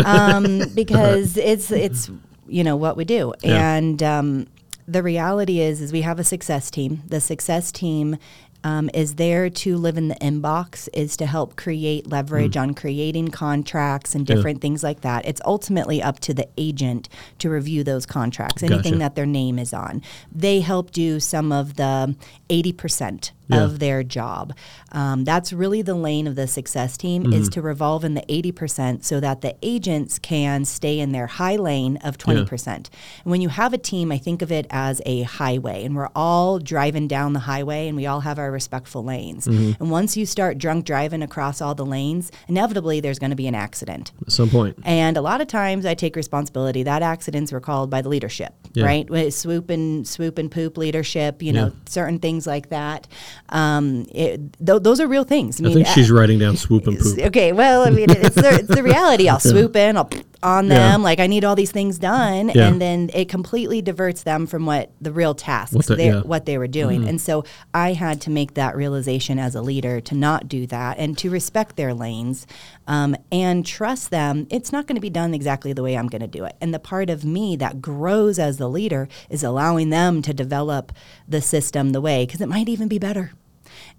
um, 0.05 0.63
because 0.75 1.37
it's 1.37 1.71
it's 1.71 2.11
you 2.49 2.63
know 2.63 2.77
what 2.77 2.97
we 2.97 3.05
do, 3.05 3.33
Yeah. 3.43 3.75
and 3.77 4.03
um, 4.03 4.47
the 4.87 5.03
reality 5.03 5.61
is 5.61 5.81
is 5.81 5.93
we 5.93 6.03
have 6.03 6.19
a 6.19 6.25
success 6.25 6.71
team. 6.71 7.03
The 7.07 7.21
success 7.21 7.73
team. 7.73 8.17
Um, 8.65 8.91
is 8.95 9.15
there 9.15 9.49
to 9.49 9.77
live 9.77 9.97
in 9.97 10.09
the 10.09 10.17
inbox 10.17 10.89
is 10.93 11.17
to 11.19 11.27
help 11.27 11.55
create 11.55 12.09
leverage 12.09 12.57
on 12.57 12.75
creating 12.75 13.29
contracts 13.29 14.13
and 14.17 14.27
Mm. 14.27 14.31
Yeah. 14.31 14.35
different 14.35 14.61
things 14.61 14.83
like 14.83 15.03
that. 15.03 15.25
It's 15.25 15.41
ultimately 15.45 16.03
up 16.03 16.19
to 16.21 16.35
the 16.35 16.49
agent 16.59 17.09
to 17.39 17.49
review 17.49 17.85
those 17.85 18.07
contracts, 18.07 18.65
anything 18.65 18.95
Gotcha. 18.95 18.99
that 18.99 19.15
their 19.15 19.27
name 19.27 19.61
is 19.61 19.73
on. 19.73 20.03
They 20.33 20.61
help 20.63 20.91
do 20.91 21.21
some 21.21 21.53
of 21.53 21.77
the 21.77 22.17
80% 22.51 23.31
Yeah. 23.49 23.63
of 23.65 23.79
their 23.79 24.03
job. 24.03 24.53
Um, 24.93 25.25
that's 25.25 25.53
really 25.53 25.83
the 25.83 25.95
lane 25.95 26.27
of 26.27 26.35
the 26.37 26.47
success 26.47 26.97
team 26.97 27.25
Mm-hmm. 27.25 27.33
is 27.33 27.49
to 27.51 27.63
revolve 27.63 28.05
in 28.05 28.15
the 28.15 28.23
80% 28.29 29.05
so 29.05 29.21
that 29.21 29.41
the 29.41 29.55
agents 29.63 30.19
can 30.19 30.65
stay 30.65 30.99
in 30.99 31.13
their 31.13 31.27
high 31.27 31.57
lane 31.57 31.97
of 31.99 32.19
20%. 32.19 32.67
And 32.67 32.89
when 33.25 33.41
you 33.41 33.49
have 33.49 33.73
a 33.73 33.79
team, 33.79 34.11
I 34.13 34.19
think 34.19 34.43
of 34.43 34.51
it 34.53 34.67
as 34.71 35.01
a 35.07 35.23
highway 35.23 35.85
and 35.85 35.95
we're 35.97 36.09
all 36.15 36.59
driving 36.59 37.09
down 37.09 37.33
the 37.33 37.41
highway 37.41 37.89
and 37.89 37.97
we 37.97 38.07
all 38.07 38.21
have 38.21 38.39
our 38.39 38.51
respectful 38.51 39.05
lanes. 39.05 39.47
Mm-hmm. 39.47 39.83
And 39.83 39.91
once 39.91 40.17
you 40.17 40.27
start 40.27 40.59
drunk 40.59 40.85
driving 40.85 41.23
across 41.23 41.61
all 41.61 41.75
the 41.75 41.87
lanes, 41.87 42.31
inevitably 42.49 43.01
there's 43.01 43.19
going 43.19 43.31
to 43.31 43.37
be 43.37 43.47
an 43.47 43.55
accident. 43.55 44.13
At 44.27 44.33
some 44.33 44.51
point. 44.51 44.77
And 44.85 45.17
a 45.17 45.21
lot 45.23 45.41
of 45.41 45.47
times 45.49 45.87
I 45.87 45.95
take 45.95 46.17
responsibility. 46.17 46.83
That 46.83 47.03
accidents 47.03 47.53
were 47.53 47.61
called 47.61 47.91
by 47.91 48.03
the 48.03 48.09
leadership, 48.09 48.53
Yeah. 48.75 48.85
right? 48.85 49.09
With 49.09 49.35
Swoop 49.35 49.71
and 49.71 50.07
swoop 50.07 50.39
and 50.39 50.51
poop 50.51 50.77
leadership, 50.77 51.43
you 51.43 51.53
know, 51.53 51.67
Yeah. 51.67 51.71
certain 51.89 52.19
things 52.19 52.47
like 52.47 52.69
that. 52.71 53.07
Um, 53.51 54.07
it, 54.13 54.41
th- 54.65 54.83
those 54.83 55.01
are 55.01 55.07
real 55.07 55.25
things. 55.25 55.61
I 55.61 55.73
think 55.73 55.87
uh, 55.87 55.91
she's 55.93 56.11
writing 56.11 56.39
down 56.39 56.57
swoop 56.57 56.87
and 56.87 56.99
poop. 56.99 57.19
Okay, 57.27 57.53
well, 57.53 57.87
I 57.87 57.91
mean, 57.91 58.11
it's 58.11 58.35
the, 58.35 58.51
it's 58.61 58.69
the 58.75 58.83
reality. 58.83 59.29
I'll 59.29 59.41
swoop 59.53 59.77
in, 59.77 59.97
I'll 59.97 60.11
on 60.43 60.67
Yeah. 60.67 60.75
them, 60.93 61.03
like 61.03 61.19
I 61.21 61.27
need 61.27 61.45
all 61.45 61.57
these 61.57 61.73
things 61.73 61.99
done, 61.99 62.51
Yeah. 62.55 62.69
and 62.69 62.81
then 62.81 63.11
it 63.15 63.29
completely 63.29 63.81
diverts 63.83 64.23
them 64.23 64.47
from 64.47 64.67
what 64.67 64.91
the 65.01 65.11
real 65.13 65.35
tasks, 65.35 65.75
What 65.75 65.87
the- 65.87 65.97
they- 65.97 66.07
yeah. 66.07 66.13
Mm-hmm. 66.17 66.29
what 66.29 66.47
they 66.47 66.59
were 66.59 66.67
doing. 66.67 67.09
And 67.09 67.21
so 67.21 67.45
I 67.75 67.95
had 67.95 68.21
to 68.23 68.31
make 68.31 68.55
that 68.55 68.77
realization 68.77 69.39
as 69.39 69.55
a 69.55 69.63
leader 69.63 70.01
to 70.01 70.15
not 70.15 70.49
do 70.49 70.67
that 70.67 70.99
and 70.99 71.17
to 71.19 71.31
respect 71.31 71.77
their 71.77 71.95
lanes 71.95 72.47
um, 72.87 73.17
and 73.33 73.65
trust 73.67 74.11
them. 74.11 74.47
It's 74.51 74.73
not 74.73 74.87
going 74.87 74.97
to 74.97 75.01
be 75.01 75.11
done 75.11 75.35
exactly 75.35 75.73
the 75.73 75.83
way 75.83 75.97
I'm 75.97 76.09
going 76.09 76.21
to 76.23 76.27
do 76.29 76.45
it. 76.45 76.55
And 76.61 76.73
the 76.73 76.79
part 76.79 77.11
of 77.11 77.25
me 77.25 77.57
that 77.57 77.81
grows 77.81 78.39
as 78.39 78.59
the 78.59 78.69
leader 78.69 79.09
is 79.31 79.43
allowing 79.43 79.91
them 79.91 80.23
to 80.23 80.33
develop 80.35 80.93
the 81.29 81.41
system 81.41 81.91
the 81.91 82.01
way, 82.01 82.25
because 82.27 82.41
it 82.41 82.49
might 82.49 82.69
even 82.69 82.89
be 82.89 82.99
better 82.99 83.33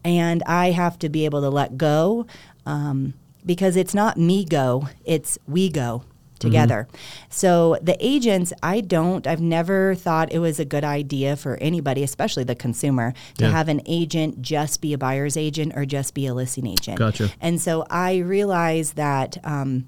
and 0.03 0.41
I 0.43 0.71
have 0.71 0.97
to 0.99 1.09
be 1.09 1.25
able 1.25 1.41
to 1.41 1.49
let 1.49 1.77
go 1.77 2.25
um, 2.65 3.13
because 3.45 3.75
it's 3.75 3.93
not 3.93 4.17
me 4.17 4.43
go, 4.45 4.87
it's 5.05 5.37
we 5.47 5.69
go 5.69 6.03
together. 6.37 6.87
So 7.29 7.77
the 7.81 7.97
agents, 7.99 8.53
I 8.63 8.81
don't, 8.81 9.25
I've 9.27 9.41
never 9.41 9.95
thought 9.95 10.31
it 10.31 10.39
was 10.39 10.59
a 10.59 10.65
good 10.65 10.83
idea 10.83 11.35
for 11.35 11.57
anybody, 11.57 12.03
especially 12.03 12.43
the 12.43 12.55
consumer, 12.55 13.13
to 13.37 13.45
Yeah. 13.45 13.51
have 13.51 13.67
an 13.69 13.81
agent 13.85 14.41
just 14.41 14.81
be 14.81 14.93
a 14.93 14.97
buyer's 14.97 15.35
agent 15.37 15.73
or 15.75 15.85
just 15.85 16.13
be 16.13 16.25
a 16.27 16.33
listing 16.33 16.67
agent. 16.67 16.97
Gotcha. 16.99 17.29
And 17.41 17.61
so 17.61 17.85
I 17.89 18.17
realized 18.17 18.95
that. 18.95 19.37
Um, 19.43 19.87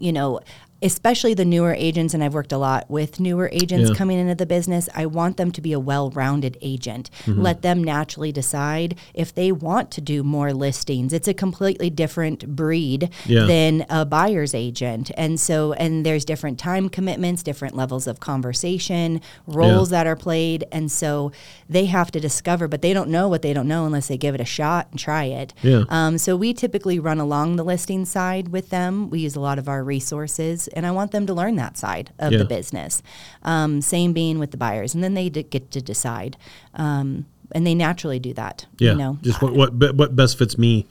you 0.00 0.12
know, 0.12 0.40
especially 0.84 1.34
the 1.34 1.44
newer 1.44 1.74
agents, 1.74 2.14
and 2.14 2.22
I've 2.22 2.34
worked 2.34 2.52
a 2.52 2.58
lot 2.58 2.88
with 2.90 3.18
newer 3.18 3.48
agents 3.52 3.90
Yeah. 3.90 3.96
coming 3.96 4.18
into 4.18 4.34
the 4.34 4.46
business, 4.46 4.88
I 4.94 5.06
want 5.06 5.36
them 5.38 5.50
to 5.52 5.60
be 5.60 5.72
a 5.72 5.80
well 5.80 6.10
rounded 6.10 6.56
agent. 6.62 7.10
Mm-hmm. 7.24 7.40
Let 7.40 7.62
them 7.62 7.82
naturally 7.82 8.30
decide 8.30 8.94
if 9.14 9.34
they 9.34 9.50
want 9.50 9.90
to 9.92 10.00
do 10.00 10.22
more 10.22 10.52
listings. 10.52 11.12
It's 11.12 11.26
a 11.26 11.34
completely 11.34 11.90
different 11.90 12.54
breed 12.54 13.08
Yeah. 13.26 13.44
than 13.46 13.86
a 13.88 14.04
buyer's 14.04 14.54
agent. 14.54 15.10
And 15.16 15.40
so, 15.40 15.72
and 15.72 16.04
there's 16.04 16.24
different 16.24 16.58
time 16.58 16.88
commitments, 16.88 17.42
different 17.42 17.74
levels 17.74 18.06
of 18.06 18.20
conversation, 18.20 19.20
roles 19.46 19.90
that 19.90 20.06
are 20.06 20.16
played. 20.16 20.64
And 20.70 20.92
so 20.92 21.32
they 21.68 21.86
have 21.86 22.10
to 22.12 22.20
discover, 22.20 22.68
but 22.68 22.82
they 22.82 22.92
don't 22.92 23.08
know 23.08 23.28
what 23.28 23.42
they 23.42 23.52
don't 23.54 23.68
know 23.68 23.86
unless 23.86 24.08
they 24.08 24.18
give 24.18 24.34
it 24.34 24.40
a 24.40 24.44
shot 24.44 24.88
and 24.90 25.00
try 25.00 25.24
it. 25.24 25.54
Yeah. 25.62 25.84
Um, 25.88 26.18
so 26.18 26.36
we 26.36 26.52
typically 26.52 26.98
run 26.98 27.18
along 27.18 27.56
the 27.56 27.64
listing 27.64 28.04
side 28.04 28.48
with 28.48 28.68
them. 28.68 29.08
We 29.08 29.20
use 29.20 29.34
a 29.34 29.40
lot 29.40 29.58
of 29.58 29.68
our 29.68 29.82
resources, 29.82 30.68
and 30.74 30.84
I 30.86 30.90
want 30.90 31.10
them 31.12 31.26
to 31.26 31.34
learn 31.34 31.56
that 31.56 31.76
side 31.78 32.10
of 32.18 32.32
Yeah. 32.32 32.38
the 32.38 32.44
business. 32.44 33.02
Um, 33.42 33.80
same 33.80 34.12
being 34.12 34.38
with 34.38 34.50
the 34.50 34.56
buyers, 34.56 34.94
and 34.94 35.02
then 35.02 35.14
they 35.14 35.28
d- 35.28 35.42
get 35.44 35.70
to 35.72 35.80
decide. 35.80 36.36
Um, 36.74 37.26
and 37.52 37.66
they 37.66 37.74
naturally 37.74 38.18
do 38.18 38.32
that. 38.34 38.66
Yeah. 38.78 38.92
You 38.92 38.98
know, 38.98 39.18
just 39.22 39.40
what 39.42 39.54
what 39.54 39.94
what 39.94 40.16
best 40.16 40.38
fits 40.38 40.56
me 40.58 40.86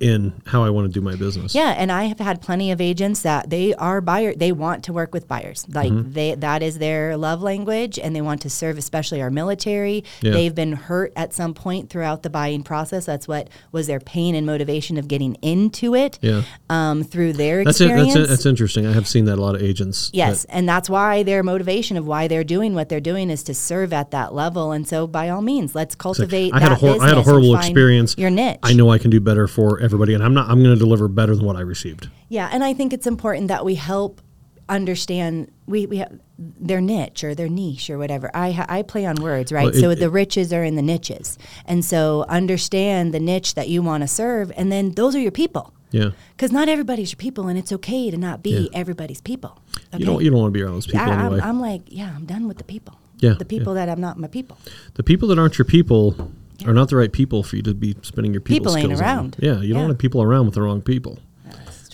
in 0.00 0.32
how 0.46 0.62
I 0.64 0.70
want 0.70 0.86
to 0.86 0.92
do 0.92 1.00
my 1.00 1.14
business. 1.16 1.54
Yeah, 1.54 1.70
and 1.76 1.90
I 1.90 2.04
have 2.04 2.18
had 2.20 2.40
plenty 2.40 2.70
of 2.70 2.80
agents 2.80 3.22
that 3.22 3.50
they 3.50 3.74
are 3.74 4.00
buyer. 4.00 4.34
They 4.34 4.52
want 4.52 4.84
to 4.84 4.92
work 4.92 5.12
with 5.12 5.28
buyers. 5.28 5.66
Like 5.68 5.90
Mm-hmm. 5.90 6.12
they 6.12 6.34
that 6.36 6.62
is 6.62 6.78
their 6.78 7.16
love 7.16 7.42
language, 7.42 7.98
and 7.98 8.14
they 8.14 8.20
want 8.20 8.42
to 8.42 8.50
serve, 8.50 8.78
especially 8.78 9.20
our 9.22 9.30
military. 9.30 10.04
Yeah. 10.20 10.32
They've 10.32 10.54
been 10.54 10.72
hurt 10.72 11.12
at 11.16 11.32
some 11.34 11.54
point 11.54 11.90
throughout 11.90 12.22
the 12.22 12.30
buying 12.30 12.62
process. 12.62 13.06
That's 13.06 13.26
what 13.26 13.48
was 13.72 13.86
their 13.86 14.00
pain 14.00 14.34
and 14.34 14.46
motivation 14.46 14.96
of 14.98 15.08
getting 15.08 15.34
into 15.36 15.94
it. 15.94 16.18
Yeah. 16.22 16.42
Um, 16.68 17.02
through 17.02 17.32
their 17.34 17.64
That's 17.64 17.80
it. 17.80 17.84
experience. 17.86 18.14
That's 18.14 18.26
it. 18.26 18.28
That's 18.28 18.46
interesting. 18.46 18.86
I 18.86 18.92
have 18.92 19.08
seen 19.08 19.24
that 19.24 19.38
a 19.38 19.42
lot 19.42 19.54
of 19.54 19.62
agents. 19.62 20.10
Yes, 20.12 20.44
that- 20.44 20.54
and 20.54 20.68
that's 20.68 20.88
why 20.88 21.22
their 21.22 21.42
motivation 21.42 21.96
of 21.96 22.06
why 22.06 22.28
they're 22.28 22.44
doing 22.44 22.74
what 22.74 22.88
they're 22.88 23.00
doing 23.00 23.30
is 23.30 23.42
to 23.44 23.54
serve 23.54 23.92
at 23.92 24.10
that 24.12 24.34
level. 24.34 24.72
And 24.72 24.86
so, 24.86 25.06
by 25.06 25.28
all 25.28 25.42
means, 25.42 25.69
let's 25.74 25.94
it's 25.94 25.94
like, 25.94 26.02
cultivate. 26.02 26.52
I 26.54 26.60
had 26.60 26.72
a 26.72 26.74
hor- 26.74 27.00
I 27.02 27.08
had 27.08 27.18
a 27.18 27.22
horrible 27.22 27.56
experience. 27.56 28.16
Your 28.18 28.30
niche. 28.30 28.58
I 28.62 28.72
know 28.72 28.90
I 28.90 28.98
can 28.98 29.10
do 29.10 29.20
better 29.20 29.46
for 29.48 29.80
everybody, 29.80 30.14
and 30.14 30.22
I'm 30.22 30.34
not. 30.34 30.48
I'm 30.50 30.62
going 30.62 30.74
to 30.74 30.78
deliver 30.78 31.08
better 31.08 31.34
than 31.34 31.44
what 31.44 31.56
I 31.56 31.60
received. 31.60 32.08
Yeah, 32.28 32.48
and 32.52 32.62
I 32.64 32.74
think 32.74 32.92
it's 32.92 33.06
important 33.06 33.48
that 33.48 33.64
we 33.64 33.74
help 33.76 34.20
understand 34.68 35.50
we, 35.66 35.84
we 35.86 35.96
have 35.98 36.12
their 36.38 36.80
niche 36.80 37.24
or 37.24 37.34
their 37.34 37.48
niche 37.48 37.90
or 37.90 37.98
whatever. 37.98 38.30
I 38.34 38.64
I 38.68 38.82
play 38.82 39.04
on 39.04 39.16
words, 39.16 39.52
right? 39.52 39.64
Well, 39.64 39.74
it- 39.74 39.80
so 39.80 39.94
the 39.94 40.10
riches 40.10 40.52
are 40.52 40.64
in 40.64 40.76
the 40.76 40.82
niches, 40.82 41.38
and 41.66 41.84
so 41.84 42.24
understand 42.28 43.12
the 43.12 43.20
niche 43.20 43.54
that 43.54 43.68
you 43.68 43.82
want 43.82 44.02
to 44.02 44.08
serve, 44.08 44.52
and 44.56 44.70
then 44.70 44.92
those 44.92 45.14
are 45.16 45.20
your 45.20 45.32
people. 45.32 45.74
Yeah. 45.92 46.10
Because 46.36 46.52
not 46.52 46.68
everybody's 46.68 47.10
your 47.10 47.16
people, 47.16 47.48
and 47.48 47.58
it's 47.58 47.72
okay 47.72 48.12
to 48.12 48.16
not 48.16 48.44
be 48.44 48.50
Yeah. 48.70 48.78
everybody's 48.78 49.20
people. 49.20 49.60
You 49.98 50.06
don't. 50.06 50.22
You 50.22 50.30
don't 50.30 50.38
want 50.38 50.52
to 50.54 50.56
be 50.58 50.62
around 50.62 50.74
those 50.74 50.86
people 50.86 51.00
I, 51.00 51.14
anyway. 51.24 51.40
I'm, 51.40 51.48
I'm 51.48 51.60
like, 51.60 51.82
yeah, 51.86 52.12
I'm 52.14 52.26
done 52.26 52.46
with 52.46 52.58
the 52.58 52.64
people. 52.64 52.99
Yeah, 53.20 53.34
the 53.38 53.44
people 53.44 53.74
that 53.74 53.88
I'm 53.88 54.00
not 54.00 54.18
my 54.18 54.28
people. 54.28 54.58
the 54.94 55.02
people 55.02 55.28
that 55.28 55.38
aren't 55.38 55.58
your 55.58 55.64
people 55.66 56.30
are 56.66 56.74
not 56.74 56.88
the 56.90 56.96
right 56.96 57.12
people 57.12 57.42
for 57.42 57.56
you 57.56 57.62
to 57.62 57.74
be 57.74 57.96
spending 58.02 58.32
your 58.32 58.40
people, 58.42 58.72
People 58.72 58.76
ain't 58.76 58.86
skills 58.86 59.00
on. 59.00 59.06
around. 59.06 59.36
Yeah, 59.38 59.60
you 59.60 59.72
don't 59.74 59.84
want 59.86 59.98
people 59.98 60.22
around 60.22 60.46
with 60.46 60.54
the 60.54 60.62
wrong 60.62 60.82
people. 60.82 61.18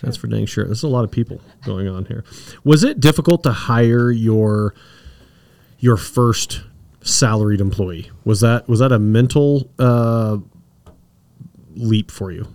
That's 0.03 0.17
for 0.17 0.27
dang 0.27 0.47
sure. 0.47 0.65
There's 0.67 0.83
a 0.83 0.89
lot 0.89 1.05
of 1.05 1.11
people 1.11 1.41
going 1.65 1.89
on 1.89 2.05
here. 2.05 2.23
Was 2.65 2.85
it 2.85 3.01
difficult 3.01 3.43
to 3.45 3.53
hire 3.53 4.11
your 4.11 4.75
your 5.79 5.97
first 5.97 6.62
salaried 7.03 7.61
employee? 7.61 8.11
Was 8.25 8.41
that 8.41 8.69
was 8.69 8.81
that 8.81 8.93
a 8.93 8.99
mental 8.99 9.71
uh, 9.79 10.39
leap 11.75 12.11
for 12.11 12.31
you? 12.31 12.47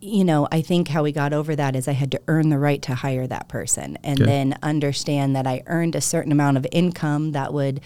You 0.00 0.24
know, 0.24 0.48
I 0.50 0.62
think 0.62 0.88
how 0.88 1.02
we 1.02 1.12
got 1.12 1.32
over 1.32 1.54
that 1.56 1.76
is 1.76 1.86
I 1.86 1.92
had 1.92 2.10
to 2.12 2.20
earn 2.26 2.48
the 2.48 2.58
right 2.58 2.80
to 2.82 2.94
hire 2.94 3.26
that 3.26 3.48
person 3.48 3.98
and 4.02 4.20
Okay. 4.20 4.30
then 4.30 4.58
understand 4.62 5.36
that 5.36 5.46
I 5.46 5.62
earned 5.66 5.94
a 5.94 6.00
certain 6.00 6.32
amount 6.32 6.56
of 6.56 6.66
income 6.72 7.32
that 7.32 7.52
would 7.52 7.80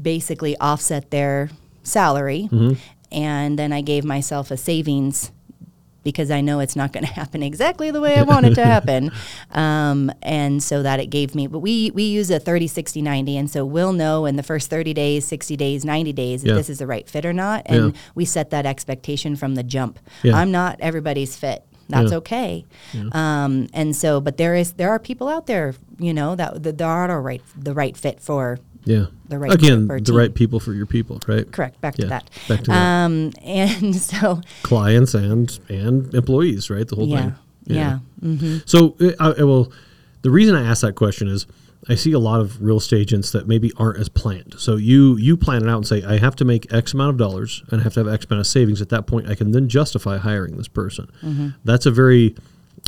basically 0.00 0.56
offset 0.58 1.10
their 1.10 1.50
salary. 1.82 2.48
Mm-hmm. 2.52 2.74
And 3.12 3.58
then 3.58 3.72
I 3.72 3.80
gave 3.80 4.04
myself 4.04 4.50
a 4.50 4.56
savings 4.56 5.30
because 6.06 6.30
I 6.30 6.40
know 6.40 6.60
it's 6.60 6.76
not 6.76 6.92
going 6.92 7.04
to 7.10 7.12
happen 7.12 7.42
exactly 7.42 7.90
the 7.90 8.00
way 8.00 8.16
I 8.16 8.22
want 8.22 8.46
it 8.46 8.54
to 8.54 8.64
happen. 8.64 9.10
Um, 9.50 10.12
and 10.22 10.62
so 10.62 10.82
that 10.82 11.00
it 11.00 11.06
gave 11.06 11.34
me, 11.34 11.46
but 11.46 11.60
we, 11.60 11.90
we 11.92 12.02
use 12.04 12.30
a 12.30 12.38
30, 12.38 12.66
60, 12.68 13.00
90. 13.02 13.36
And 13.38 13.50
so 13.50 13.64
we'll 13.64 13.92
know 13.92 14.26
in 14.26 14.36
the 14.36 14.42
first 14.42 14.68
30 14.70 14.92
days, 14.92 15.24
60 15.24 15.56
days, 15.56 15.84
90 15.84 16.12
days 16.12 16.44
if 16.44 16.54
this 16.54 16.68
is 16.68 16.78
the 16.78 16.86
right 16.86 17.08
fit 17.08 17.24
or 17.24 17.32
not. 17.32 17.62
And 17.66 17.94
Yeah. 17.94 18.00
we 18.14 18.24
set 18.24 18.50
that 18.50 18.66
expectation 18.66 19.34
from 19.36 19.54
the 19.54 19.62
jump. 19.62 19.98
Yeah. 20.22 20.36
I'm 20.36 20.50
not 20.50 20.78
everybody's 20.80 21.36
fit. 21.36 21.64
That's 21.88 22.10
Yeah. 22.10 22.18
okay. 22.18 22.64
Um, 23.12 23.68
and 23.72 23.94
so, 23.96 24.20
but 24.20 24.36
there 24.36 24.54
is 24.54 24.72
there 24.74 24.90
are 24.90 24.98
people 24.98 25.28
out 25.28 25.46
there, 25.46 25.74
you 25.98 26.12
know, 26.12 26.34
that, 26.34 26.62
that 26.64 26.82
are 26.82 27.08
the 27.08 27.18
right 27.18 27.42
the 27.56 27.74
right 27.74 27.96
fit 27.96 28.20
for 28.20 28.58
Yeah. 28.86 29.06
The 29.28 29.38
right 29.38 29.52
Again, 29.52 29.88
the 29.88 30.12
right 30.14 30.32
people 30.32 30.60
for 30.60 30.72
your 30.72 30.86
people, 30.86 31.20
right? 31.26 31.50
correct. 31.50 31.80
Back 31.80 31.98
Yeah, 31.98 32.04
to 32.04 32.08
that. 32.10 32.30
back 32.48 32.60
to 32.64 32.70
that. 32.70 33.04
um, 33.04 33.32
and 33.42 33.94
so 33.94 34.40
Clients 34.62 35.12
and 35.14 35.58
and 35.68 36.14
employees, 36.14 36.70
right? 36.70 36.86
The 36.86 36.94
whole 36.96 37.08
yeah, 37.08 37.22
thing. 37.22 37.76
yeah, 37.76 37.98
hmm 38.20 38.58
So, 38.64 38.96
uh, 39.00 39.10
I, 39.18 39.40
I 39.40 39.42
will. 39.42 39.72
The 40.22 40.30
reason 40.30 40.54
I 40.54 40.64
ask 40.64 40.80
that 40.82 40.94
question 40.94 41.26
is, 41.28 41.46
I 41.88 41.94
see 41.96 42.12
a 42.12 42.18
lot 42.20 42.40
of 42.40 42.62
real 42.62 42.78
estate 42.78 43.00
agents 43.00 43.30
that 43.32 43.46
maybe 43.48 43.72
aren't 43.76 43.98
as 43.98 44.08
planned. 44.08 44.54
So 44.58 44.76
you 44.76 45.16
you 45.16 45.36
plan 45.36 45.62
it 45.64 45.68
out 45.68 45.76
and 45.78 45.86
say, 45.86 46.04
I 46.04 46.18
have 46.18 46.36
to 46.36 46.44
make 46.44 46.72
X 46.72 46.94
amount 46.94 47.10
of 47.10 47.16
dollars 47.16 47.64
and 47.70 47.80
I 47.80 47.84
have 47.84 47.94
to 47.94 48.00
have 48.04 48.08
X 48.08 48.24
amount 48.26 48.40
of 48.40 48.46
savings. 48.46 48.80
At 48.80 48.88
that 48.90 49.06
point, 49.08 49.28
I 49.28 49.34
can 49.34 49.50
then 49.50 49.68
justify 49.68 50.16
hiring 50.18 50.56
this 50.56 50.68
person. 50.68 51.10
Mm-hmm. 51.22 51.48
That's 51.64 51.86
a 51.86 51.90
very 51.90 52.36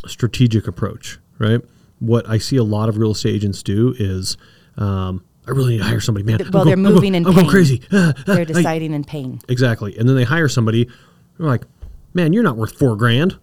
strategic 0.06 0.66
approach, 0.68 1.18
right? 1.38 1.61
What 1.98 2.28
I 2.28 2.38
see 2.38 2.56
a 2.56 2.62
lot 2.64 2.88
of 2.88 2.96
real 2.98 3.11
estate 3.11 3.34
agents 3.34 3.62
do 3.64 3.94
is. 3.98 4.37
Um, 4.76 5.24
I 5.48 5.52
really 5.52 5.72
need 5.72 5.78
to 5.78 5.84
hire 5.84 6.00
somebody, 6.00 6.24
man. 6.24 6.38
Well, 6.52 6.62
I'm 6.62 6.66
they're 6.66 6.74
I'm 6.74 6.82
moving 6.82 7.14
in 7.14 7.24
I'm 7.26 7.32
going 7.32 7.44
pain. 7.46 7.50
crazy. 7.50 7.82
Ah, 7.90 8.12
ah, 8.16 8.22
they're 8.26 8.40
I- 8.40 8.44
deciding 8.44 8.92
in 8.92 9.02
pain. 9.04 9.40
Exactly. 9.48 9.96
And 9.98 10.08
then 10.08 10.14
they 10.14 10.24
hire 10.24 10.48
somebody. 10.48 10.84
They're 11.38 11.46
like, 11.46 11.64
man, 12.14 12.32
you're 12.32 12.42
not 12.42 12.56
worth 12.56 12.78
four 12.78 12.94
grand. 12.96 13.38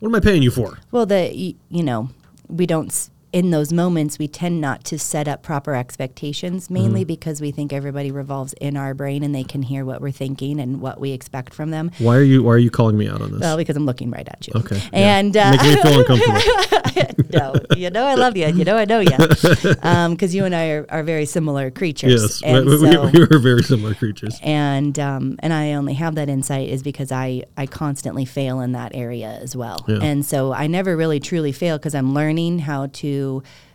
What 0.00 0.08
am 0.10 0.14
I 0.14 0.20
paying 0.20 0.42
you 0.42 0.50
for? 0.50 0.78
Well, 0.92 1.06
the 1.06 1.32
you 1.70 1.82
know 1.82 2.10
we 2.48 2.66
don't 2.66 2.92
in 3.32 3.50
those 3.50 3.72
moments 3.72 4.18
we 4.18 4.28
tend 4.28 4.60
not 4.60 4.84
to 4.84 4.98
set 4.98 5.26
up 5.28 5.42
proper 5.42 5.74
expectations 5.74 6.70
mainly 6.70 7.00
Mm-hmm. 7.02 7.06
because 7.08 7.40
we 7.40 7.50
think 7.50 7.72
everybody 7.72 8.10
revolves 8.10 8.52
in 8.54 8.76
our 8.76 8.94
brain 8.94 9.22
and 9.22 9.34
they 9.34 9.44
can 9.44 9.62
hear 9.62 9.84
what 9.84 10.00
we're 10.00 10.10
thinking 10.12 10.58
and 10.60 10.80
what 10.80 11.00
we 11.00 11.10
expect 11.12 11.52
from 11.52 11.70
them. 11.70 11.90
Why 11.98 12.16
are 12.16 12.22
you 12.22 12.42
Why 12.44 12.52
are 12.52 12.58
you 12.58 12.70
calling 12.70 12.96
me 12.96 13.08
out 13.08 13.20
on 13.20 13.32
this? 13.32 13.40
Well, 13.40 13.56
because 13.56 13.76
I'm 13.76 13.84
looking 13.86 14.10
right 14.10 14.26
at 14.28 14.46
you. 14.46 14.52
okay. 14.56 14.76
yeah. 14.92 15.18
And 15.18 15.36
uh, 15.36 15.50
making 15.50 15.68
me 15.74 15.82
feel 15.82 15.98
uncomfortable. 16.00 17.24
no, 17.32 17.54
you 17.76 17.90
know 17.90 18.04
I 18.04 18.14
love 18.14 18.36
you. 18.36 18.46
You 18.46 18.64
know 18.64 18.76
I 18.76 18.84
know 18.84 19.00
you. 19.00 19.16
Because 20.16 20.34
you 20.34 20.44
and 20.44 20.54
I 20.54 20.68
are, 20.70 20.86
are 20.88 21.02
very 21.02 21.26
similar 21.26 21.70
creatures. 21.70 22.22
yes, 22.22 22.42
And 22.42 22.64
we, 22.66 22.78
we, 22.80 22.92
so, 22.92 23.08
we 23.08 23.20
were 23.24 23.38
very 23.38 23.62
similar 23.62 23.94
creatures. 23.94 24.38
and 24.42 24.98
um, 24.98 25.36
and 25.40 25.52
I 25.52 25.72
only 25.74 25.94
have 25.94 26.14
that 26.14 26.28
insight 26.28 26.68
is 26.68 26.82
because 26.82 27.10
I 27.12 27.42
I 27.56 27.66
constantly 27.66 28.24
fail 28.24 28.60
in 28.60 28.72
that 28.72 28.94
area 28.94 29.38
as 29.42 29.54
well. 29.56 29.84
Yeah. 29.88 29.98
And 30.00 30.24
so 30.24 30.52
I 30.52 30.66
never 30.68 30.96
really 30.96 31.20
truly 31.20 31.52
fail 31.52 31.76
because 31.78 31.94
I'm 31.94 32.14
learning 32.14 32.60
how 32.60 32.86
to 32.86 33.25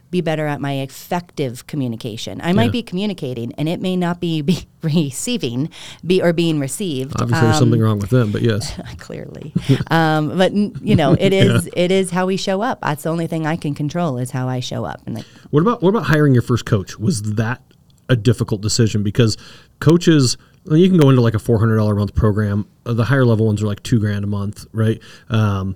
be 0.10 0.20
better 0.20 0.46
at 0.46 0.60
my 0.60 0.74
effective 0.82 1.66
communication. 1.68 2.42
I 2.44 2.52
might 2.52 2.74
be 2.74 2.84
communicating 2.84 3.54
and 3.58 3.70
it 3.70 3.80
may 3.80 3.96
not 3.96 4.20
be, 4.20 4.42
be 4.42 4.66
receiving 4.82 5.70
be 6.06 6.22
or 6.22 6.34
being 6.34 6.60
received. 6.60 7.14
Obviously, 7.22 7.42
there's 7.48 7.56
Um, 7.56 7.60
something 7.62 7.82
wrong 7.82 8.00
with 8.00 8.10
them, 8.10 8.30
but 8.34 8.42
yes. 8.42 8.78
clearly 8.98 9.54
um, 9.90 10.38
but 10.38 10.52
you 10.54 10.96
know 10.98 11.14
it 11.14 11.32
is 11.44 11.70
it 11.78 11.92
is 11.92 12.12
how 12.12 12.26
we 12.26 12.36
show 12.36 12.62
up 12.62 12.82
that's 12.82 13.04
the 13.04 13.10
only 13.10 13.26
thing 13.28 13.46
i 13.48 13.56
can 13.56 13.74
control 13.74 14.18
is 14.18 14.32
how 14.32 14.50
i 14.50 14.60
show 14.60 14.84
up 14.84 15.00
and 15.06 15.16
like 15.16 15.26
What 15.52 15.62
about 15.62 15.82
what 15.82 15.90
about 15.90 16.04
hiring 16.08 16.34
your 16.34 16.44
first 16.44 16.66
coach? 16.66 17.00
Was 17.00 17.22
that 17.42 17.62
a 18.10 18.16
difficult 18.18 18.60
decision? 18.62 19.04
Because 19.04 19.38
coaches, 19.80 20.36
well, 20.66 20.76
you 20.78 20.90
can 20.90 20.98
go 20.98 21.10
into 21.10 21.22
like 21.22 21.36
a 21.36 21.40
four 21.40 21.58
hundred 21.60 21.78
dollar 21.78 21.94
a 21.96 22.00
month 22.02 22.14
program. 22.16 22.68
The 22.84 23.06
higher 23.06 23.26
level 23.26 23.46
ones 23.46 23.64
are 23.64 23.68
like 23.68 23.82
two 23.84 24.00
grand 24.00 24.24
a 24.26 24.28
month, 24.28 24.66
right? 24.74 25.00
Um, 25.30 25.76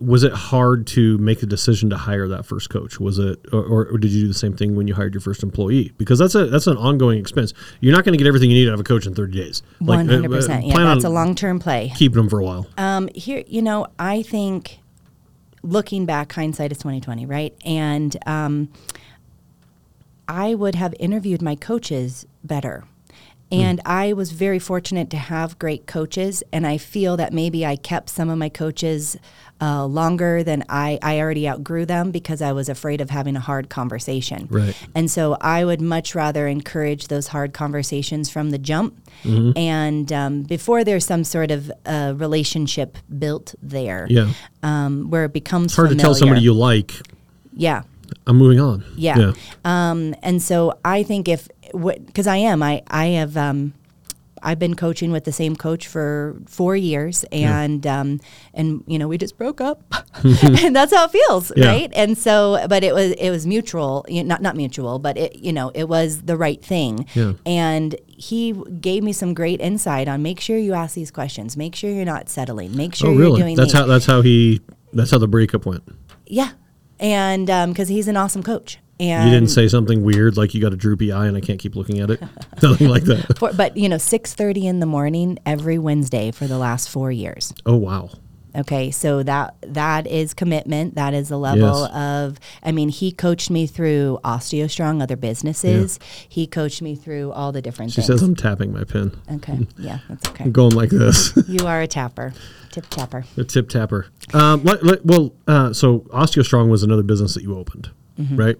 was 0.00 0.22
it 0.22 0.32
hard 0.32 0.86
to 0.86 1.18
make 1.18 1.42
a 1.42 1.46
decision 1.46 1.90
to 1.90 1.96
hire 1.96 2.28
that 2.28 2.46
first 2.46 2.70
coach? 2.70 3.00
Was 3.00 3.18
it, 3.18 3.44
or, 3.52 3.86
or 3.86 3.98
did 3.98 4.12
you 4.12 4.22
do 4.22 4.28
the 4.28 4.34
same 4.34 4.56
thing 4.56 4.76
when 4.76 4.86
you 4.86 4.94
hired 4.94 5.12
your 5.12 5.20
first 5.20 5.42
employee? 5.42 5.92
Because 5.98 6.18
that's 6.18 6.34
a 6.36 6.46
that's 6.46 6.66
an 6.68 6.76
ongoing 6.76 7.18
expense. 7.18 7.52
You're 7.80 7.94
not 7.94 8.04
going 8.04 8.12
to 8.12 8.18
get 8.18 8.28
everything 8.28 8.50
you 8.50 8.56
need 8.56 8.68
out 8.68 8.74
of 8.74 8.80
a 8.80 8.84
coach 8.84 9.06
in 9.06 9.14
thirty 9.14 9.36
days. 9.38 9.62
Like, 9.80 10.08
uh, 10.08 10.12
100% 10.12 10.66
yeah 10.68 10.84
that's 10.84 11.04
a 11.04 11.08
long-term 11.08 11.58
play 11.58 11.92
keeping 11.96 12.16
them 12.16 12.28
for 12.28 12.40
a 12.40 12.44
while. 12.44 12.66
um, 12.76 13.08
here 13.14 13.42
you 13.46 13.62
know 13.62 13.86
i 13.98 14.22
think 14.22 14.80
looking 15.62 16.04
back 16.06 16.32
hindsight 16.32 16.72
is 16.72 16.78
2020 16.78 17.26
right 17.26 17.54
and 17.64 18.16
um, 18.26 18.68
i 20.26 20.54
would 20.54 20.74
have 20.74 20.94
interviewed 20.98 21.42
my 21.42 21.54
coaches 21.54 22.26
better 22.44 22.84
and 23.50 23.80
I 23.86 24.12
was 24.12 24.32
very 24.32 24.58
fortunate 24.58 25.10
to 25.10 25.16
have 25.16 25.58
great 25.58 25.86
coaches, 25.86 26.42
and 26.52 26.66
I 26.66 26.78
feel 26.78 27.16
that 27.16 27.32
maybe 27.32 27.64
I 27.64 27.76
kept 27.76 28.10
some 28.10 28.28
of 28.30 28.38
my 28.38 28.48
coaches 28.48 29.16
uh, 29.60 29.84
longer 29.86 30.42
than 30.44 30.64
I, 30.68 30.98
I 31.02 31.18
already 31.18 31.48
outgrew 31.48 31.84
them 31.84 32.12
because 32.12 32.40
I 32.40 32.52
was 32.52 32.68
afraid 32.68 33.00
of 33.00 33.10
having 33.10 33.34
a 33.34 33.40
hard 33.40 33.68
conversation. 33.68 34.46
Right. 34.50 34.76
And 34.94 35.10
so 35.10 35.36
I 35.40 35.64
would 35.64 35.80
much 35.80 36.14
rather 36.14 36.46
encourage 36.46 37.08
those 37.08 37.28
hard 37.28 37.52
conversations 37.52 38.30
from 38.30 38.50
the 38.50 38.58
jump. 38.58 38.94
And 39.24 40.12
um, 40.12 40.42
before 40.44 40.84
there's 40.84 41.04
some 41.04 41.24
sort 41.24 41.50
of 41.50 41.72
uh, 41.84 42.14
relationship 42.16 42.98
built 43.18 43.54
there, 43.60 44.06
Yeah, 44.08 44.32
um, 44.62 45.10
where 45.10 45.24
it 45.24 45.32
becomes 45.32 45.72
it's 45.72 45.76
hard 45.76 45.90
to 45.90 45.96
tell 45.96 46.14
somebody 46.14 46.40
you 46.42 46.52
like. 46.54 46.92
yeah. 47.52 47.82
I'm 48.26 48.36
moving 48.36 48.58
on. 48.60 48.84
Yeah. 48.96 49.32
Um, 49.64 50.14
and 50.22 50.40
so 50.42 50.78
I 50.84 51.02
think 51.02 51.28
if 51.28 51.48
because 51.72 52.26
I 52.26 52.36
am 52.36 52.62
I 52.62 52.82
I 52.88 53.06
have 53.06 53.36
um, 53.36 53.74
I've 54.40 54.58
been 54.60 54.74
coaching 54.76 55.10
with 55.10 55.24
the 55.24 55.32
same 55.32 55.56
coach 55.56 55.88
for 55.88 56.36
four 56.46 56.76
years, 56.76 57.24
and 57.32 57.84
um, 57.86 58.20
and 58.54 58.84
you 58.86 58.98
know 58.98 59.08
we 59.08 59.18
just 59.18 59.36
broke 59.36 59.60
up, 59.60 59.82
and 60.24 60.74
that's 60.76 60.94
how 60.94 61.06
it 61.06 61.10
feels, 61.10 61.50
Yeah. 61.56 61.66
right? 61.66 61.92
And 61.94 62.16
so, 62.16 62.64
but 62.68 62.84
it 62.84 62.94
was 62.94 63.12
it 63.12 63.30
was 63.30 63.46
mutual, 63.46 64.04
you 64.08 64.22
know, 64.22 64.28
not 64.28 64.42
not 64.42 64.54
mutual, 64.56 64.98
but 65.00 65.16
it 65.16 65.36
you 65.36 65.52
know 65.52 65.70
it 65.74 65.88
was 65.88 66.22
the 66.22 66.36
right 66.36 66.64
thing, 66.64 67.06
Yeah. 67.14 67.32
and 67.44 67.96
he 68.06 68.52
gave 68.80 69.02
me 69.02 69.12
some 69.12 69.34
great 69.34 69.60
insight 69.60 70.06
on 70.08 70.22
make 70.22 70.38
sure 70.40 70.56
you 70.56 70.72
ask 70.74 70.94
these 70.94 71.10
questions, 71.10 71.56
make 71.56 71.74
sure 71.74 71.90
you're 71.90 72.04
not 72.04 72.28
settling, 72.28 72.76
make 72.76 72.94
sure 72.94 73.08
oh, 73.08 73.12
you're 73.12 73.20
really? 73.22 73.40
doing 73.42 73.56
That's 73.56 73.72
these. 73.72 73.80
how 73.80 73.86
that's 73.86 74.06
how 74.06 74.22
he 74.22 74.60
that's 74.92 75.10
how 75.10 75.18
the 75.18 75.28
breakup 75.28 75.66
went. 75.66 75.82
Yeah, 76.26 76.50
and 77.00 77.46
because 77.72 77.88
he's 77.88 78.06
an 78.06 78.16
awesome 78.16 78.44
coach, 78.44 78.78
and 79.00 79.28
You 79.30 79.34
didn't 79.34 79.50
say 79.50 79.68
something 79.68 80.02
weird 80.02 80.36
like 80.36 80.54
you 80.54 80.60
got 80.60 80.72
a 80.72 80.76
droopy 80.76 81.12
eye 81.12 81.26
and 81.26 81.36
I 81.36 81.40
can't 81.40 81.58
keep 81.60 81.76
looking 81.76 81.98
at 82.00 82.10
it. 82.10 82.20
Nothing 82.62 82.88
like 82.88 83.04
that. 83.04 83.38
For, 83.38 83.52
but 83.52 83.76
you 83.76 83.88
know, 83.88 83.98
six 83.98 84.34
thirty 84.34 84.66
in 84.66 84.80
the 84.80 84.86
morning 84.86 85.38
every 85.46 85.78
Wednesday 85.78 86.30
for 86.30 86.46
the 86.46 86.58
last 86.58 86.88
four 86.88 87.10
years. 87.12 87.52
Oh 87.66 87.76
wow. 87.76 88.10
Okay, 88.56 88.90
so 88.90 89.22
that 89.22 89.54
that 89.60 90.06
is 90.06 90.34
commitment. 90.34 90.94
That 90.96 91.14
is 91.14 91.30
a 91.30 91.36
level 91.36 91.82
Yes. 91.82 91.92
of. 91.94 92.40
I 92.62 92.72
mean, 92.72 92.88
he 92.88 93.12
coached 93.12 93.50
me 93.50 93.66
through 93.68 94.18
OsteoStrong, 94.24 95.00
other 95.02 95.16
businesses. 95.16 96.00
He 96.28 96.46
coached 96.46 96.80
me 96.82 96.96
through 96.96 97.30
all 97.32 97.52
the 97.52 97.62
different 97.62 97.92
She 97.92 97.96
things. 97.96 98.06
says 98.06 98.22
I'm 98.22 98.34
tapping 98.34 98.72
my 98.72 98.84
pen. 98.84 99.12
okay, 99.34 99.66
yeah, 99.78 99.98
that's 100.08 100.28
okay. 100.30 100.44
I'm 100.44 100.52
going 100.52 100.74
like 100.74 100.88
this. 100.90 101.36
You 101.48 101.66
are 101.66 101.82
a 101.82 101.86
tapper, 101.86 102.32
tip 102.72 102.86
tapper. 102.90 103.24
a 103.36 103.44
tip 103.44 103.68
tapper. 103.68 104.06
Um, 104.34 104.64
let- 104.64 104.82
let- 104.82 105.04
well, 105.06 105.32
uh, 105.46 105.72
so 105.72 106.00
OsteoStrong 106.10 106.68
was 106.68 106.82
another 106.82 107.02
business 107.04 107.34
that 107.34 107.42
you 107.42 107.56
opened, 107.56 107.90
Mm-hmm. 108.18 108.36
right? 108.36 108.56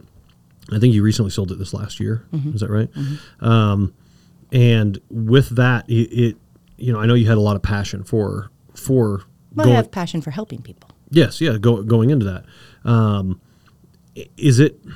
I 0.72 0.78
think 0.78 0.94
you 0.94 1.02
recently 1.02 1.31
sold 1.31 1.50
it 1.52 1.59
this 1.59 1.72
last 1.72 1.98
year. 2.00 2.24
Is 2.33 2.61
that 2.61 2.70
right? 2.70 2.88
Um, 3.40 3.94
and 4.52 4.98
with 5.11 5.50
that, 5.57 5.88
it, 5.88 5.92
it, 6.12 6.37
you 6.76 6.92
know, 6.92 7.00
I 7.00 7.07
know 7.07 7.14
you 7.14 7.26
had 7.26 7.38
a 7.38 7.40
lot 7.40 7.57
of 7.57 7.62
passion 7.62 8.04
for 8.04 8.50
for 8.74 9.22
Well, 9.54 9.70
I 9.70 9.76
have 9.76 9.90
passion 9.90 10.20
for 10.22 10.31
helping 10.31 10.62
people. 10.62 10.90
Yes, 11.11 11.40
yeah, 11.40 11.57
go, 11.59 11.83
going 11.83 12.11
into 12.11 12.26
that. 12.26 12.44
Um, 12.88 13.40
is 14.37 14.59
it 14.59 14.78
you 14.85 14.92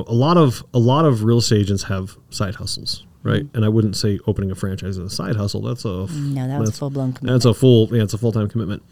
know 0.00 0.04
a 0.08 0.14
lot 0.14 0.36
of 0.36 0.64
a 0.72 0.78
lot 0.78 1.04
of 1.04 1.24
real 1.24 1.38
estate 1.38 1.60
agents 1.60 1.84
have 1.84 2.16
side 2.30 2.54
hustles, 2.56 3.04
right? 3.22 3.46
And 3.54 3.64
I 3.64 3.68
wouldn't 3.68 3.96
say 3.96 4.18
opening 4.26 4.50
a 4.50 4.54
franchise 4.54 4.96
is 4.96 4.98
a 4.98 5.10
side 5.10 5.36
hustle. 5.36 5.60
That's 5.62 5.84
a 5.84 6.06
No, 6.10 6.46
that 6.46 6.58
that's- 6.58 6.78
full-blown 6.78 7.16
That's 7.22 7.44
a 7.44 7.54
full 7.54 7.88
yeah, 7.94 8.02
it's 8.02 8.14
a 8.14 8.18
full 8.18 8.32
time 8.32 8.48
commitment. 8.48 8.82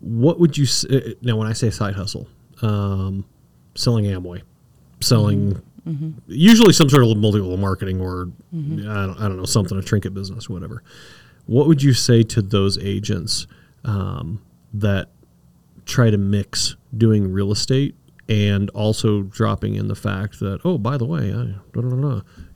What 0.00 0.38
would 0.40 0.56
you 0.58 0.64
s- 0.64 0.84
uh, 0.84 1.12
now 1.22 1.36
when 1.36 1.46
I 1.46 1.52
say 1.52 1.70
side 1.70 1.94
hustle? 1.94 2.28
Um, 2.62 3.24
selling 3.74 4.04
Amway, 4.06 4.42
selling 5.00 5.62
usually 6.26 6.72
some 6.72 6.88
sort 6.88 7.04
of 7.04 7.16
multi-level 7.16 7.56
marketing 7.56 8.00
or 8.00 8.28
I, 8.52 9.06
don't, 9.06 9.16
I 9.20 9.28
don't 9.28 9.36
know 9.36 9.44
something 9.44 9.78
a 9.78 9.82
trinket 9.82 10.14
business, 10.14 10.48
whatever. 10.48 10.82
What 11.46 11.68
would 11.68 11.80
you 11.82 11.92
say 11.92 12.24
to 12.24 12.42
those 12.42 12.76
agents 12.78 13.46
um, 13.84 14.42
that 14.74 15.10
try 15.84 16.10
to 16.10 16.18
mix 16.18 16.74
doing 16.96 17.32
real 17.32 17.52
estate 17.52 17.94
and 18.28 18.68
also 18.70 19.22
dropping 19.22 19.76
in 19.76 19.86
the 19.86 19.94
fact 19.94 20.40
that 20.40 20.60
oh 20.64 20.78
by 20.78 20.96
the 20.96 21.04
way 21.04 21.32
I 21.32 21.54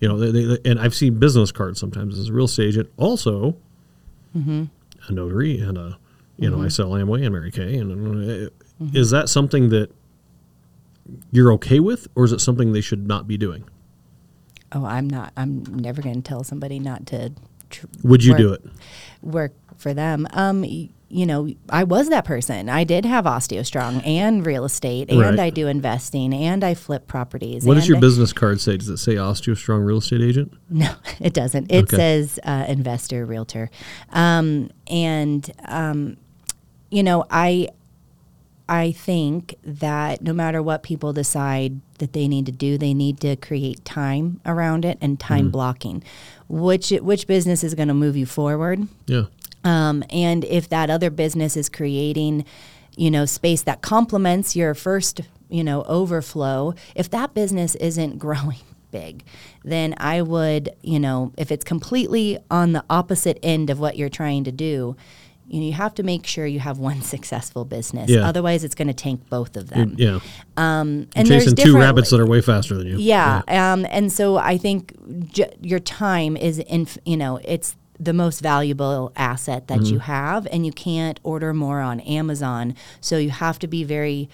you 0.01 0.09
know 0.09 0.19
they, 0.19 0.33
they, 0.33 0.59
and 0.69 0.81
I've 0.81 0.97
seen 0.97 1.21
business 1.21 1.53
cards 1.53 1.79
sometimes 1.79 2.19
as 2.19 2.29
a 2.29 2.33
real 2.33 2.47
estate 2.47 2.67
agent 2.69 2.91
also 2.97 3.57
a 5.07 5.13
notary 5.13 5.61
and 5.61 5.79
a 5.79 5.99
you 6.39 6.51
know 6.51 6.61
I 6.65 6.69
sell 6.69 6.91
Amway 6.91 7.23
and 7.25 7.33
Mary 7.33 7.53
Kay 7.53 7.77
and 7.77 8.49
uh, 8.49 8.51
is 8.93 9.11
that 9.11 9.29
something 9.29 9.69
that 9.69 9.93
you're 11.33 11.53
okay 11.53 11.81
with 11.81 12.09
or 12.15 12.25
is 12.25 12.33
it 12.33 12.41
something 12.41 12.73
they 12.73 12.81
should 12.81 13.07
not 13.07 13.27
be 13.27 13.37
doing 13.37 13.65
Oh, 14.73 14.85
I'm 14.85 15.11
not. 15.11 15.33
I'm 15.37 15.65
never 15.65 16.01
going 16.01 16.15
to 16.15 16.23
tell 16.23 16.45
somebody 16.45 16.79
not 16.79 17.05
to. 17.07 17.33
Tr- 17.71 17.87
would 18.05 18.23
you 18.25 18.33
work- 18.35 18.39
do 18.39 18.53
it 18.53 18.63
Work 19.21 19.53
for 19.77 19.93
them. 19.93 20.29
Um, 20.33 20.63
you 20.65 21.27
know, 21.27 21.49
I 21.69 21.83
was 21.83 22.09
that 22.11 22.25
person. 22.25 22.69
I 22.69 22.85
did 22.85 23.05
have 23.05 23.25
OsteoStrong 23.25 24.07
and 24.07 24.47
real 24.47 24.65
estate, 24.65 25.11
and 25.11 25.19
Right. 25.19 25.39
I 25.41 25.51
do 25.51 25.67
investing, 25.67 26.33
and 26.33 26.63
I 26.63 26.75
flip 26.75 27.09
properties. 27.09 27.65
what 27.65 27.75
does 27.75 27.89
your 27.89 27.97
I- 27.97 28.01
business 28.01 28.33
card 28.33 28.61
say 28.61 28.77
does 28.77 28.89
it 28.89 28.99
say 28.99 29.17
Osteo 29.17 29.57
Strong 29.57 29.83
Real 29.83 29.99
Estate 29.99 30.21
Agent 30.21 30.53
No, 30.71 30.93
it 31.21 31.35
doesn't. 31.35 31.73
It 31.73 31.85
Okay. 31.93 31.97
says 31.97 32.39
uh, 32.45 32.67
investor, 32.69 33.27
realtor, 33.27 33.71
um, 34.13 34.71
and 34.87 35.51
um, 35.67 36.17
you 36.93 37.03
know, 37.03 37.25
I 37.29 37.71
I 38.71 38.93
think 38.93 39.57
that 39.65 40.23
no 40.23 40.33
matter 40.33 40.63
what 40.63 40.83
people 40.85 41.13
decide 41.13 41.81
that 41.99 42.13
they 42.13 42.29
need 42.29 42.47
to 42.47 42.53
do, 42.53 42.79
they 42.79 42.95
need 42.95 43.19
to 43.21 43.35
create 43.37 43.85
time 43.85 44.41
around 44.47 44.85
it 44.85 44.97
and 45.01 45.19
time 45.19 45.47
Mm-hmm. 45.47 45.51
blocking. 45.51 46.03
Which 46.49 46.91
which 46.91 47.27
business 47.27 47.63
is 47.65 47.75
going 47.75 47.89
to 47.89 47.95
move 47.95 48.17
you 48.17 48.27
forward? 48.27 48.87
yeah 49.07 49.25
Um, 49.65 50.05
and 50.11 50.45
if 50.45 50.69
that 50.69 50.89
other 50.89 51.11
business 51.11 51.57
is 51.57 51.69
creating, 51.69 52.45
you 52.97 53.11
know, 53.11 53.25
space 53.27 53.63
that 53.65 53.83
complements 53.83 54.55
your 54.57 54.75
first, 54.75 55.21
you 55.49 55.65
know, 55.65 55.83
overflow, 55.83 56.75
if 56.95 57.11
that 57.11 57.35
business 57.35 57.75
isn't 57.75 58.19
growing 58.27 58.63
big, 58.93 59.23
then 59.65 59.95
I 59.99 60.23
would, 60.23 60.71
you 60.83 60.99
know, 60.99 61.33
if 61.37 61.51
it's 61.53 61.65
completely 61.65 62.39
on 62.51 62.73
the 62.73 62.85
opposite 62.89 63.39
end 63.43 63.69
of 63.71 63.79
what 63.81 63.97
you're 63.97 64.09
trying 64.09 64.45
to 64.45 64.53
do, 64.53 64.97
you 65.51 65.61
know, 65.61 65.67
you 65.67 65.73
have 65.73 65.95
to 65.97 66.03
make 66.03 66.27
sure 66.27 66.47
you 66.47 66.61
have 66.61 66.79
one 66.79 67.03
successful 67.15 67.65
business. 67.65 68.09
Yeah. 68.09 68.27
Otherwise, 68.29 68.65
it's 68.65 68.75
going 68.75 68.89
to 68.89 68.95
tank 68.95 69.29
both 69.29 69.57
of 69.57 69.69
them. 69.69 69.95
yeah 69.99 70.21
Um, 70.57 71.09
and 71.17 71.29
You're 71.29 71.41
chasing 71.41 71.57
two 71.57 71.77
rabbits 71.77 72.11
that 72.11 72.21
are 72.21 72.27
way 72.27 72.41
faster 72.41 72.77
than 72.77 72.87
you 72.87 72.97
yeah, 72.99 73.43
Um, 73.49 73.87
and 73.91 74.13
so 74.13 74.37
I 74.37 74.57
think 74.57 74.95
j- 75.33 75.55
your 75.61 75.81
time 75.81 76.37
is 76.37 76.59
in, 76.61 76.87
you 77.05 77.17
know, 77.17 77.41
it's 77.45 77.77
the 77.99 78.13
most 78.15 78.41
valuable 78.41 79.13
asset 79.17 79.69
that 79.69 79.83
you 79.83 79.99
have, 79.99 80.47
and 80.51 80.65
you 80.65 80.73
can't 80.73 81.21
order 81.23 81.53
more 81.53 81.81
on 81.81 82.01
Amazon. 82.01 82.75
So 83.01 83.19
you 83.19 83.29
have 83.31 83.59
to 83.59 83.67
be 83.67 83.85
very 83.85 84.31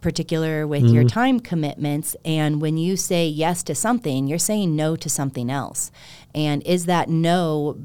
particular 0.00 0.66
with 0.66 0.82
your 0.90 1.04
time 1.04 1.40
commitments. 1.40 2.16
And 2.24 2.60
when 2.60 2.76
you 2.76 2.96
say 2.96 3.26
yes 3.28 3.62
to 3.64 3.74
something, 3.74 4.26
you're 4.26 4.38
saying 4.38 4.74
no 4.76 4.96
to 4.96 5.08
something 5.08 5.48
else. 5.50 5.90
And 6.34 6.62
is 6.66 6.86
that 6.86 7.08
no 7.08 7.78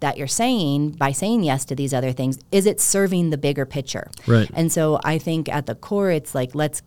that 0.00 0.16
you're 0.18 0.26
saying 0.26 0.90
by 0.92 1.12
saying 1.12 1.42
yes 1.44 1.64
to 1.66 1.74
these 1.74 1.92
other 1.94 2.12
things 2.12 2.38
is 2.50 2.66
it 2.66 2.80
serving 2.80 3.30
the 3.30 3.38
bigger 3.38 3.64
picture 3.66 4.10
Right. 4.26 4.50
and 4.54 4.72
so 4.72 4.98
i 5.04 5.18
think 5.18 5.48
at 5.48 5.66
the 5.66 5.74
core 5.74 6.10
it's 6.10 6.34
like 6.34 6.54
let's 6.54 6.82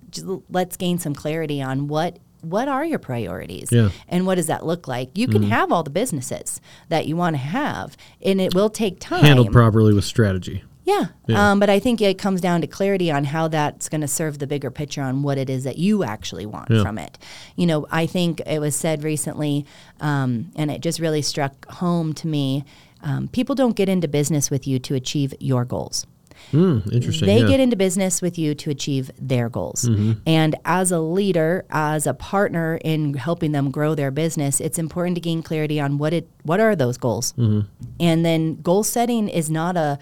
let's 0.50 0.78
gain 0.78 0.98
some 1.00 1.14
clarity 1.16 1.62
on 1.62 1.88
what 1.88 2.20
what 2.42 2.68
are 2.68 2.84
your 2.84 3.00
priorities 3.00 3.72
Yeah. 3.72 3.90
And 4.10 4.26
what 4.26 4.36
does 4.36 4.48
that 4.48 4.66
look 4.66 4.86
like 4.86 5.18
you 5.18 5.28
can 5.30 5.44
have 5.44 5.72
all 5.72 5.82
the 5.84 5.90
businesses 5.90 6.60
that 6.90 7.08
you 7.08 7.16
want 7.16 7.36
to 7.36 7.42
have 7.42 7.96
and 8.22 8.42
it 8.42 8.54
will 8.54 8.70
take 8.70 9.00
time 9.00 9.24
handled 9.24 9.52
properly 9.54 9.94
with 9.94 10.04
strategy 10.06 10.64
yeah. 10.86 11.06
Yeah. 11.28 11.52
Um, 11.52 11.62
but 11.62 11.70
I 11.70 11.80
think 11.80 12.02
it 12.02 12.18
comes 12.18 12.42
down 12.42 12.60
to 12.60 12.68
clarity 12.68 13.10
on 13.10 13.24
how 13.24 13.48
that's 13.48 13.88
going 13.88 14.02
to 14.02 14.08
serve 14.10 14.40
the 14.40 14.48
bigger 14.48 14.70
picture 14.70 15.02
on 15.02 15.24
what 15.24 15.38
it 15.38 15.50
is 15.50 15.64
that 15.64 15.78
you 15.78 16.04
actually 16.04 16.46
want 16.46 16.70
Yeah. 16.70 16.82
from 16.84 16.98
it. 16.98 17.18
You 17.56 17.68
know, 17.68 17.88
I 17.90 18.06
think 18.06 18.42
it 18.46 18.60
was 18.60 18.76
said 18.76 19.02
recently, 19.02 19.66
um, 20.02 20.52
and 20.58 20.70
it 20.70 20.82
just 20.82 21.00
really 21.00 21.22
struck 21.22 21.66
home 21.72 22.12
to 22.16 22.28
me. 22.28 22.66
Um, 23.04 23.28
people 23.28 23.54
don't 23.54 23.76
get 23.76 23.90
into 23.90 24.08
business 24.08 24.50
with 24.50 24.66
you 24.66 24.80
to 24.80 24.96
achieve 24.96 25.34
your 25.40 25.66
goals. 25.66 26.08
Hmm, 26.52 26.80
interesting 26.92 27.28
They 27.28 27.42
yeah. 27.42 27.48
get 27.48 27.60
into 27.60 27.76
business 27.76 28.22
with 28.22 28.38
you 28.38 28.56
to 28.56 28.70
achieve 28.70 29.12
their 29.20 29.50
goals. 29.50 29.84
Mm-hmm. 29.88 30.14
And 30.26 30.56
as 30.66 30.92
a 30.92 31.00
leader, 31.00 31.66
as 31.70 32.08
a 32.08 32.14
partner 32.14 32.80
in 32.84 33.14
helping 33.14 33.52
them 33.52 33.72
grow 33.72 33.96
their 33.96 34.12
business, 34.12 34.60
it's 34.60 34.80
important 34.80 35.16
to 35.16 35.22
gain 35.22 35.44
clarity 35.44 35.80
on 35.80 35.98
what 35.98 36.14
it 36.14 36.28
what 36.44 36.60
are 36.60 36.76
those 36.76 36.98
goals. 36.98 37.34
Mm-hmm. 37.34 37.62
And 38.00 38.26
then 38.26 38.62
goal 38.62 38.84
setting 38.84 39.30
is 39.30 39.50
not 39.50 39.78
a 39.78 40.00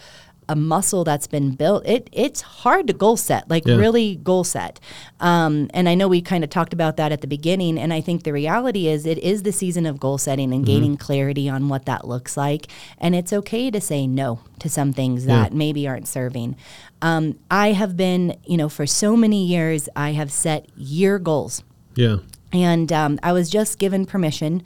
a 0.50 0.56
muscle 0.56 1.04
that's 1.04 1.28
been 1.28 1.52
built. 1.56 1.86
It 1.86 2.10
it's 2.12 2.42
hard 2.42 2.88
to 2.88 2.94
goal 2.94 3.16
set, 3.16 3.50
like 3.50 3.66
Yeah. 3.66 3.76
really 3.76 4.16
goal 4.18 4.44
set. 4.44 4.80
Um, 5.20 5.70
and 5.74 5.88
I 5.88 5.96
know 5.96 6.08
we 6.08 6.22
kind 6.22 6.44
of 6.44 6.50
talked 6.50 6.74
about 6.74 6.98
that 6.98 7.12
at 7.12 7.22
the 7.22 7.28
beginning. 7.28 7.78
And 7.78 7.94
I 7.94 8.02
think 8.02 8.24
the 8.24 8.34
reality 8.34 8.88
is 8.88 9.06
it 9.06 9.18
is 9.20 9.44
the 9.44 9.52
season 9.52 9.86
of 9.86 10.00
goal 10.00 10.18
setting 10.18 10.50
Mm-hmm. 10.50 10.56
and 10.56 10.66
gaining 10.66 10.98
clarity 10.98 11.48
on 11.48 11.70
what 11.70 11.86
that 11.86 12.08
looks 12.08 12.36
like. 12.36 12.68
And 12.98 13.16
it's 13.16 13.32
okay 13.32 13.72
to 13.72 13.80
say 13.80 14.08
no 14.08 14.40
to 14.60 14.68
some 14.70 14.92
things 14.94 15.26
Yeah. 15.26 15.44
that 15.44 15.54
maybe 15.54 15.88
aren't 15.88 16.08
serving. 16.08 16.56
Um, 17.02 17.38
I 17.50 17.72
have 17.72 17.96
been, 17.96 18.36
you 18.46 18.58
know, 18.58 18.68
for 18.70 18.86
so 18.86 19.16
many 19.16 19.46
years, 19.46 19.88
I 19.96 20.12
have 20.12 20.32
set 20.32 20.66
year 20.76 21.18
goals. 21.20 21.64
yeah 21.96 22.18
And 22.52 22.92
um, 22.92 23.20
I 23.24 23.32
was 23.32 23.50
just 23.50 23.80
given 23.80 24.06
permission, 24.06 24.64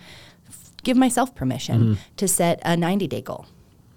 give 0.83 0.97
myself 0.97 1.35
permission 1.35 1.97
to 2.17 2.27
set 2.27 2.59
a 2.63 2.75
90 2.75 3.07
day 3.07 3.21
goal. 3.21 3.45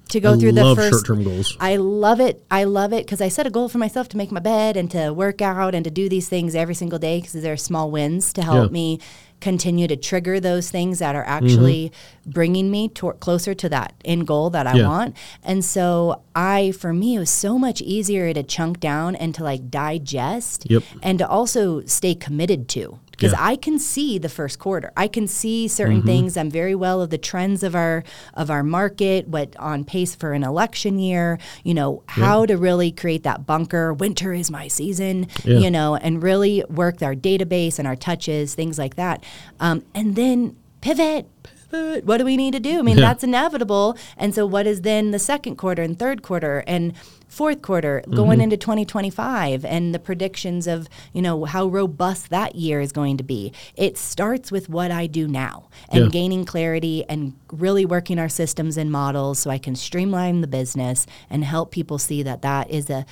To 0.09 0.21
go 0.21 0.31
Mm-hmm. 0.33 0.39
I 0.39 0.41
through 0.41 0.53
the 0.53 0.75
first 0.75 1.07
short-term 1.07 1.23
goals. 1.25 1.57
I 1.61 1.77
love 1.77 2.19
it. 2.21 2.43
I 2.51 2.65
love 2.65 2.93
it 2.95 3.05
because 3.05 3.21
I 3.21 3.29
set 3.29 3.47
a 3.47 3.51
goal 3.51 3.69
for 3.69 3.77
myself 3.79 4.09
to 4.11 4.17
make 4.17 4.33
my 4.33 4.41
bed 4.41 4.77
and 4.77 4.91
to 4.93 5.13
work 5.13 5.43
out 5.43 5.75
and 5.75 5.85
to 5.85 5.91
do 5.91 6.09
these 6.09 6.29
things 6.31 6.55
every 6.55 6.75
single 6.75 6.99
day 6.99 7.21
because 7.21 7.35
they're 7.35 7.57
small 7.59 7.91
wins 7.91 8.33
to 8.35 8.43
help 8.43 8.71
Yeah. 8.71 8.73
me 8.73 9.01
continue 9.41 9.87
to 9.87 9.97
trigger 9.97 10.41
those 10.41 10.69
things 10.71 10.99
that 10.99 11.15
are 11.15 11.23
actually 11.25 11.93
bringing 12.27 12.71
me 12.71 12.89
to, 12.89 13.13
closer 13.21 13.55
to 13.55 13.69
that 13.69 13.93
end 14.05 14.27
goal 14.27 14.51
that 14.51 14.67
I 14.67 14.77
Yeah. 14.79 14.89
want. 14.89 15.15
And 15.45 15.65
so 15.65 16.23
I, 16.35 16.73
for 16.73 16.93
me, 16.93 17.15
it 17.17 17.19
was 17.21 17.31
so 17.31 17.59
much 17.59 17.81
easier 17.83 18.33
to 18.33 18.43
chunk 18.43 18.81
down 18.81 19.15
and 19.15 19.35
to 19.37 19.45
like 19.45 19.71
digest 19.71 20.67
Yep. 20.69 20.83
and 21.03 21.19
to 21.21 21.29
also 21.29 21.83
stay 21.85 22.15
committed 22.15 22.67
to 22.71 22.99
because 23.19 23.33
Yeah. 23.33 23.45
I 23.45 23.57
can 23.57 23.81
see 23.81 24.17
the 24.17 24.29
first 24.29 24.61
quarter. 24.61 24.93
I 24.97 25.09
can 25.09 25.27
see 25.27 25.67
certain 25.67 26.03
things. 26.05 26.37
I'm 26.37 26.51
very 26.51 26.75
well 26.77 27.03
of 27.03 27.11
the 27.11 27.19
trends 27.19 27.65
of 27.65 27.75
our 27.75 28.05
of 28.35 28.49
our 28.49 28.63
market, 28.63 29.27
what 29.27 29.57
on 29.59 29.85
pace 29.85 30.15
for 30.15 30.33
an 30.35 30.45
election 30.45 31.01
year. 31.01 31.39
You 31.65 31.75
know 31.75 32.03
how 32.07 32.47
to 32.47 32.57
really 32.57 32.93
create 32.93 33.25
that 33.25 33.45
bunker. 33.45 33.93
Winter 33.93 34.33
is 34.33 34.51
my 34.53 34.69
season. 34.69 35.27
Yeah. 35.45 35.59
You 35.59 35.71
know, 35.71 35.97
and 35.97 36.23
really 36.23 36.63
work 36.71 37.03
our 37.03 37.15
database 37.17 37.79
and 37.81 37.89
our 37.89 37.97
touches, 37.97 38.55
things 38.55 38.79
like 38.79 38.95
that, 38.95 39.25
um, 39.59 39.83
and 39.95 40.15
then 40.15 40.55
pivot. 40.81 41.27
but 41.71 42.03
what 42.05 42.17
do 42.17 42.25
we 42.25 42.37
need 42.39 42.53
to 42.55 42.61
do? 42.61 42.79
I 42.79 42.83
mean, 42.83 42.97
Yeah. 42.97 43.09
that's 43.09 43.23
inevitable. 43.23 43.95
And 44.17 44.35
so, 44.35 44.47
what 44.47 44.67
is 44.67 44.81
then 44.83 45.11
the 45.11 45.19
second 45.19 45.57
quarter 45.57 45.83
and 45.83 45.99
third 45.99 46.23
quarter 46.23 46.65
and 46.67 46.95
fourth 47.29 47.63
quarter 47.63 48.03
Mm-hmm. 48.05 48.17
going 48.17 48.41
into 48.41 48.57
2025 48.57 49.65
and 49.65 49.95
the 49.95 49.99
predictions 49.99 50.67
of, 50.67 50.89
you 51.13 51.23
know, 51.23 51.45
how 51.45 51.67
robust 51.67 52.31
that 52.31 52.55
year 52.55 52.81
is 52.81 52.91
going 52.93 53.17
to 53.19 53.25
be? 53.25 53.53
It 53.77 53.97
starts 53.99 54.51
with 54.51 54.69
what 54.69 54.91
I 54.91 55.07
do 55.07 55.29
now 55.29 55.69
and 55.91 56.05
Yeah. 56.05 56.11
gaining 56.11 56.45
clarity 56.45 57.05
and 57.09 57.35
really 57.53 57.85
working 57.87 58.19
our 58.19 58.29
systems 58.29 58.77
and 58.77 58.91
models 58.91 59.39
so 59.39 59.51
I 59.51 59.59
can 59.59 59.77
streamline 59.77 60.41
the 60.41 60.47
business 60.47 61.07
and 61.31 61.45
help 61.45 61.71
people 61.71 61.99
see 61.99 62.23
that 62.23 62.43
that 62.43 62.71
is 62.71 62.89
a 62.91 63.05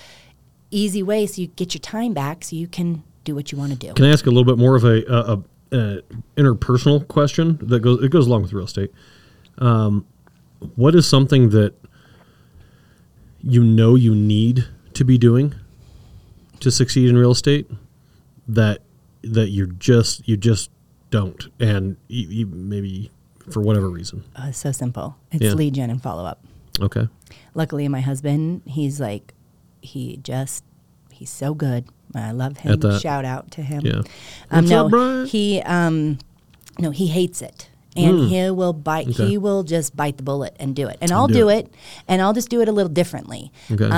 easy 0.71 1.03
way 1.03 1.27
so 1.27 1.41
you 1.43 1.47
get 1.49 1.75
your 1.75 1.81
time 1.81 2.12
back 2.12 2.43
so 2.43 2.57
you 2.57 2.67
can 2.67 3.03
do 3.25 3.35
what 3.35 3.53
you 3.53 3.59
want 3.59 3.73
to 3.73 3.79
do. 3.79 3.93
Can 3.95 4.05
I 4.07 4.11
ask 4.11 4.27
a 4.27 4.31
little 4.31 4.45
bit 4.45 4.59
more 4.59 4.75
of 4.77 4.85
a, 4.85 5.05
a, 5.12 5.33
a, 5.33 5.43
a 5.99 6.03
interpersonal 6.37 7.07
question 7.09 7.59
that 7.62 7.81
goes 7.81 8.03
it 8.03 8.11
goes 8.11 8.27
along 8.27 8.43
with 8.43 8.53
real 8.53 8.64
estate? 8.64 8.91
Um, 9.59 10.07
what 10.75 10.95
is 10.95 11.07
something 11.07 11.51
that 11.51 11.75
you 13.43 13.62
know 13.62 13.95
you 13.95 14.14
need 14.14 14.66
to 14.95 15.05
be 15.05 15.18
doing 15.18 15.55
to 16.61 16.70
succeed 16.70 17.09
in 17.09 17.16
real 17.16 17.30
estate 17.32 17.70
that 18.49 18.80
that 19.22 19.49
you're 19.49 19.66
just 19.66 20.26
you 20.28 20.37
just 20.37 20.70
don't, 21.11 21.49
and 21.61 21.97
you, 22.09 22.28
you 22.28 22.47
maybe 22.47 23.11
for 23.51 23.61
whatever 23.61 23.89
reason. 23.89 24.24
Uh, 24.34 24.51
so 24.53 24.72
simple. 24.72 25.16
It's 25.30 25.43
Yeah. 25.43 25.53
lead 25.53 25.74
gen 25.74 25.91
and 25.91 26.03
follow 26.03 26.24
up. 26.24 26.45
Okay. 26.80 27.09
Luckily, 27.55 27.87
my 27.89 28.01
husband, 28.01 28.62
he's 28.66 29.01
like, 29.01 29.32
he 29.80 30.18
just, 30.22 30.64
he's 31.12 31.30
so 31.30 31.55
good. 31.55 31.84
I 32.14 32.32
love 32.32 32.59
him. 32.59 32.80
Shout 32.99 33.24
out 33.24 33.51
to 33.53 33.62
him. 33.62 33.82
Yeah. 33.87 33.93
Um, 33.99 34.05
What's 34.51 34.70
no, 34.70 34.84
up, 34.87 34.91
Brian? 34.91 35.26
he, 35.26 35.61
um, 35.62 36.18
no, 36.78 36.91
he 36.91 37.07
hates 37.07 37.41
it. 37.41 37.68
And 37.97 38.19
Mm. 38.19 38.29
he 38.29 38.51
will 38.51 38.73
bite. 38.73 39.09
Okay. 39.09 39.27
He 39.29 39.39
will 39.39 39.63
just 39.63 39.97
bite 39.97 40.17
the 40.17 40.23
bullet 40.23 40.55
and 40.61 40.75
do 40.77 40.87
it. 40.89 40.99
And 41.01 41.11
I'll 41.13 41.29
do 41.29 41.35
do, 41.35 41.49
it. 41.49 41.67
it. 41.67 41.75
and 42.09 42.21
I'll 42.23 42.33
just 42.35 42.49
do 42.49 42.61
it 42.61 42.69
a 42.69 42.73
little 42.73 42.93
differently. 42.93 43.53
Okay. 43.71 43.89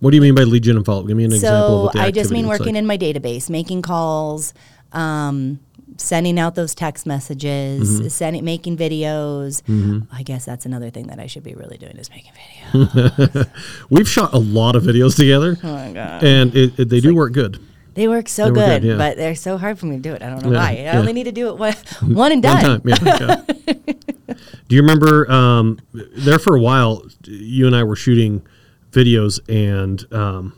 what 0.00 0.10
do 0.10 0.16
you 0.16 0.20
mean 0.22 0.34
by 0.34 0.42
lead 0.44 0.62
gen 0.64 0.76
and 0.76 0.84
follow? 0.84 1.02
Give 1.04 1.16
me 1.16 1.24
an 1.24 1.32
example 1.32 1.88
of 1.88 1.92
So 1.94 2.00
I 2.00 2.10
just 2.10 2.30
mean 2.30 2.46
working 2.48 2.74
like. 2.74 2.76
in 2.76 2.86
my 2.86 2.98
database, 2.98 3.48
making 3.48 3.82
calls, 3.82 4.52
um, 4.92 5.60
sending 5.96 6.38
out 6.38 6.54
those 6.54 6.74
text 6.74 7.06
messages, 7.06 7.98
Mm-hmm. 7.98 8.08
sending, 8.08 8.44
making 8.44 8.76
videos. 8.76 9.62
I 10.12 10.22
guess 10.22 10.44
that's 10.44 10.64
another 10.66 10.90
thing 10.90 11.08
that 11.08 11.18
I 11.18 11.26
should 11.26 11.42
be 11.42 11.54
really 11.54 11.76
doing 11.78 11.96
is 11.96 12.08
making 12.10 12.32
videos. 12.72 13.48
We've 13.90 14.08
shot 14.08 14.32
a 14.32 14.38
lot 14.38 14.76
of 14.76 14.84
videos 14.84 15.16
together, 15.16 15.56
oh 15.62 15.72
my 15.72 15.92
god. 15.92 16.22
and 16.22 16.54
it, 16.54 16.78
it, 16.78 16.88
they 16.88 17.00
do 17.00 17.14
work 17.14 17.32
good. 17.32 17.58
They 17.98 18.06
work 18.06 18.28
so 18.28 18.44
They 18.44 18.50
good, 18.52 18.82
good, 18.82 18.88
yeah. 18.90 18.96
but 18.96 19.16
they're 19.16 19.34
so 19.34 19.58
hard 19.58 19.76
for 19.76 19.86
me 19.86 19.96
to 19.96 20.02
do 20.02 20.12
it. 20.14 20.22
I 20.22 20.30
don't 20.30 20.40
know 20.44 20.52
Yeah, 20.52 20.58
why. 20.58 20.68
I 20.70 20.72
yeah. 20.74 20.98
only 21.00 21.12
need 21.12 21.24
to 21.24 21.32
do 21.32 21.48
it 21.48 21.58
one, 21.58 21.74
one 22.02 22.30
and 22.30 22.40
done. 22.40 22.80
One 22.84 22.96
time. 22.96 23.44
Do 24.68 24.76
you 24.76 24.82
remember 24.82 25.28
um, 25.28 25.80
there 25.92 26.38
for 26.38 26.54
a 26.54 26.60
while? 26.60 27.02
You 27.24 27.66
and 27.66 27.74
I 27.74 27.82
were 27.82 27.96
shooting 27.96 28.46
videos, 28.92 29.40
and 29.48 30.04
um, 30.14 30.52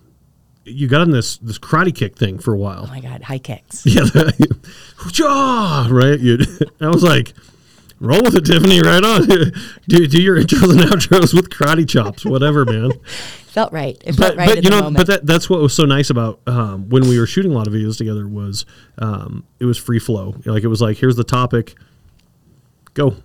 you 0.64 0.86
got 0.86 1.00
in 1.00 1.12
this 1.12 1.38
this 1.38 1.58
karate 1.58 1.94
kick 1.94 2.14
thing 2.14 2.38
for 2.38 2.52
a 2.52 2.58
while. 2.58 2.84
Oh 2.86 2.90
my 2.90 3.00
god, 3.00 3.22
high 3.22 3.38
kicks. 3.38 3.86
Yeah, 3.86 4.02
right. 5.90 6.20
You, 6.20 6.40
I 6.78 6.88
was 6.88 7.02
like, 7.02 7.32
roll 8.00 8.20
with 8.22 8.34
it, 8.34 8.44
Tiffany. 8.46 8.80
Right 8.80 9.04
on. 9.04 9.26
do, 9.88 10.06
do 10.06 10.20
your 10.20 10.36
intros 10.42 10.70
and 10.72 10.80
outros 10.80 11.32
with 11.34 11.50
karate 11.50 11.88
chops, 11.88 12.24
whatever, 12.24 12.64
man. 12.64 12.90
Felt 13.50 13.72
right. 13.72 14.00
It 14.04 14.14
felt 14.14 14.36
But, 14.36 14.36
right 14.36 14.54
but 14.54 14.64
you 14.64 14.70
know, 14.70 14.76
moment. 14.82 14.96
but 14.96 15.06
that, 15.08 15.26
that's 15.26 15.50
what 15.50 15.60
was 15.60 15.74
so 15.74 15.84
nice 15.84 16.08
about 16.08 16.40
um, 16.46 16.88
when 16.88 17.08
we 17.08 17.18
were 17.18 17.26
shooting 17.26 17.50
a 17.50 17.54
lot 17.54 17.66
of 17.66 17.72
videos 17.72 17.98
together 17.98 18.28
was 18.28 18.64
um, 18.98 19.44
it 19.58 19.64
was 19.64 19.76
free 19.76 19.98
flow. 19.98 20.36
Like 20.46 20.62
it 20.62 20.68
was 20.68 20.80
like, 20.80 20.98
here's 20.98 21.16
the 21.16 21.24
topic, 21.24 21.74
go. 22.94 23.16